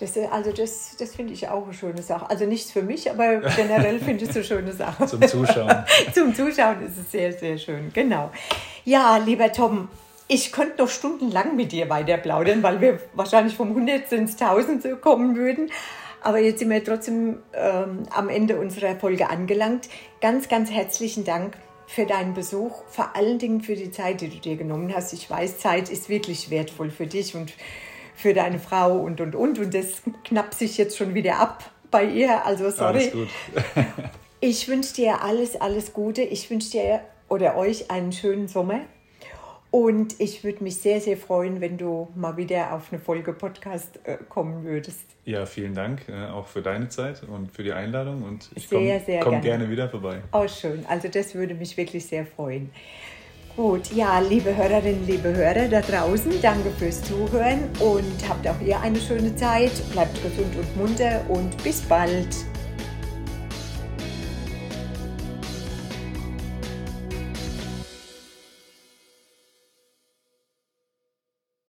Das, 0.00 0.16
also 0.16 0.50
das, 0.50 0.96
das 0.98 1.14
finde 1.14 1.34
ich 1.34 1.48
auch 1.48 1.64
eine 1.64 1.74
schöne 1.74 2.02
Sache. 2.02 2.28
Also 2.30 2.46
nichts 2.46 2.72
für 2.72 2.82
mich, 2.82 3.10
aber 3.10 3.40
generell 3.56 3.98
finde 3.98 4.24
ich 4.24 4.30
es 4.30 4.36
eine 4.36 4.44
schöne 4.44 4.72
Sache. 4.72 5.06
Zum 5.06 5.20
Zuschauen. 5.26 5.84
Zum 6.14 6.34
Zuschauen 6.34 6.82
ist 6.86 6.96
es 6.98 7.12
sehr, 7.12 7.32
sehr 7.32 7.58
schön, 7.58 7.90
genau. 7.92 8.30
Ja, 8.86 9.18
lieber 9.18 9.52
Tom, 9.52 9.88
ich 10.26 10.52
könnte 10.52 10.82
noch 10.82 10.88
stundenlang 10.88 11.54
mit 11.54 11.72
dir 11.72 11.90
weiter 11.90 12.16
plaudern, 12.16 12.62
weil 12.62 12.80
wir 12.80 12.98
wahrscheinlich 13.12 13.54
vom 13.54 13.68
100 13.68 14.10
ins 14.12 14.40
1000 14.40 15.02
kommen 15.02 15.36
würden. 15.36 15.70
Aber 16.22 16.38
jetzt 16.38 16.60
sind 16.60 16.70
wir 16.70 16.82
trotzdem 16.82 17.38
ähm, 17.52 18.04
am 18.10 18.28
Ende 18.28 18.58
unserer 18.58 18.96
Folge 18.96 19.28
angelangt. 19.28 19.88
Ganz, 20.20 20.48
ganz 20.48 20.70
herzlichen 20.70 21.24
Dank 21.24 21.56
für 21.86 22.06
deinen 22.06 22.34
Besuch, 22.34 22.84
vor 22.88 23.16
allen 23.16 23.38
Dingen 23.38 23.62
für 23.62 23.74
die 23.74 23.90
Zeit, 23.90 24.20
die 24.20 24.28
du 24.28 24.38
dir 24.38 24.56
genommen 24.56 24.94
hast. 24.94 25.12
Ich 25.12 25.28
weiß, 25.28 25.58
Zeit 25.58 25.90
ist 25.90 26.08
wirklich 26.08 26.48
wertvoll 26.48 26.90
für 26.90 27.06
dich 27.06 27.34
und 27.34 27.50
für 27.50 27.58
deine 28.34 28.58
Frau 28.58 28.98
und, 28.98 29.20
und, 29.20 29.34
und. 29.34 29.58
Und 29.58 29.74
das 29.74 30.02
knappt 30.24 30.54
sich 30.54 30.78
jetzt 30.78 30.96
schon 30.96 31.14
wieder 31.14 31.38
ab 31.38 31.70
bei 31.90 32.04
ihr. 32.04 32.44
Also 32.44 32.70
sorry. 32.70 32.98
Alles 32.98 33.12
gut. 33.12 33.28
ich 34.40 34.68
wünsche 34.68 34.94
dir 34.94 35.22
alles, 35.22 35.60
alles 35.60 35.92
Gute. 35.92 36.22
Ich 36.22 36.50
wünsche 36.50 36.70
dir 36.70 37.00
oder 37.28 37.56
euch 37.56 37.90
einen 37.90 38.12
schönen 38.12 38.48
Sommer. 38.48 38.80
Und 39.70 40.18
ich 40.18 40.42
würde 40.42 40.64
mich 40.64 40.78
sehr, 40.78 41.00
sehr 41.00 41.16
freuen, 41.16 41.60
wenn 41.60 41.78
du 41.78 42.08
mal 42.16 42.36
wieder 42.36 42.74
auf 42.74 42.92
eine 42.92 43.00
Folge 43.00 43.32
Podcast 43.32 44.00
äh, 44.02 44.16
kommen 44.28 44.64
würdest. 44.64 45.02
Ja, 45.24 45.46
vielen 45.46 45.74
Dank 45.74 46.08
äh, 46.08 46.26
auch 46.26 46.48
für 46.48 46.60
deine 46.60 46.88
Zeit 46.88 47.22
und 47.22 47.52
für 47.52 47.62
die 47.62 47.72
Einladung. 47.72 48.24
Und 48.24 48.50
ich 48.56 48.68
komme 48.68 49.00
komm 49.06 49.30
gerne. 49.30 49.40
gerne 49.40 49.70
wieder 49.70 49.88
vorbei. 49.88 50.22
Oh, 50.32 50.48
schön. 50.48 50.84
Also 50.88 51.06
das 51.06 51.36
würde 51.36 51.54
mich 51.54 51.76
wirklich 51.76 52.04
sehr 52.04 52.26
freuen. 52.26 52.70
Gut, 53.56 53.92
ja, 53.92 54.20
liebe 54.20 54.56
Hörerinnen, 54.56 55.06
liebe 55.06 55.34
Hörer 55.34 55.68
da 55.68 55.80
draußen, 55.80 56.32
danke 56.40 56.70
fürs 56.70 57.02
Zuhören 57.02 57.68
und 57.80 58.28
habt 58.28 58.46
auch 58.46 58.60
ihr 58.64 58.80
eine 58.80 58.98
schöne 58.98 59.34
Zeit. 59.34 59.72
Bleibt 59.90 60.14
gesund 60.22 60.54
und 60.56 60.76
munter 60.76 61.20
und 61.28 61.62
bis 61.64 61.80
bald. 61.82 62.28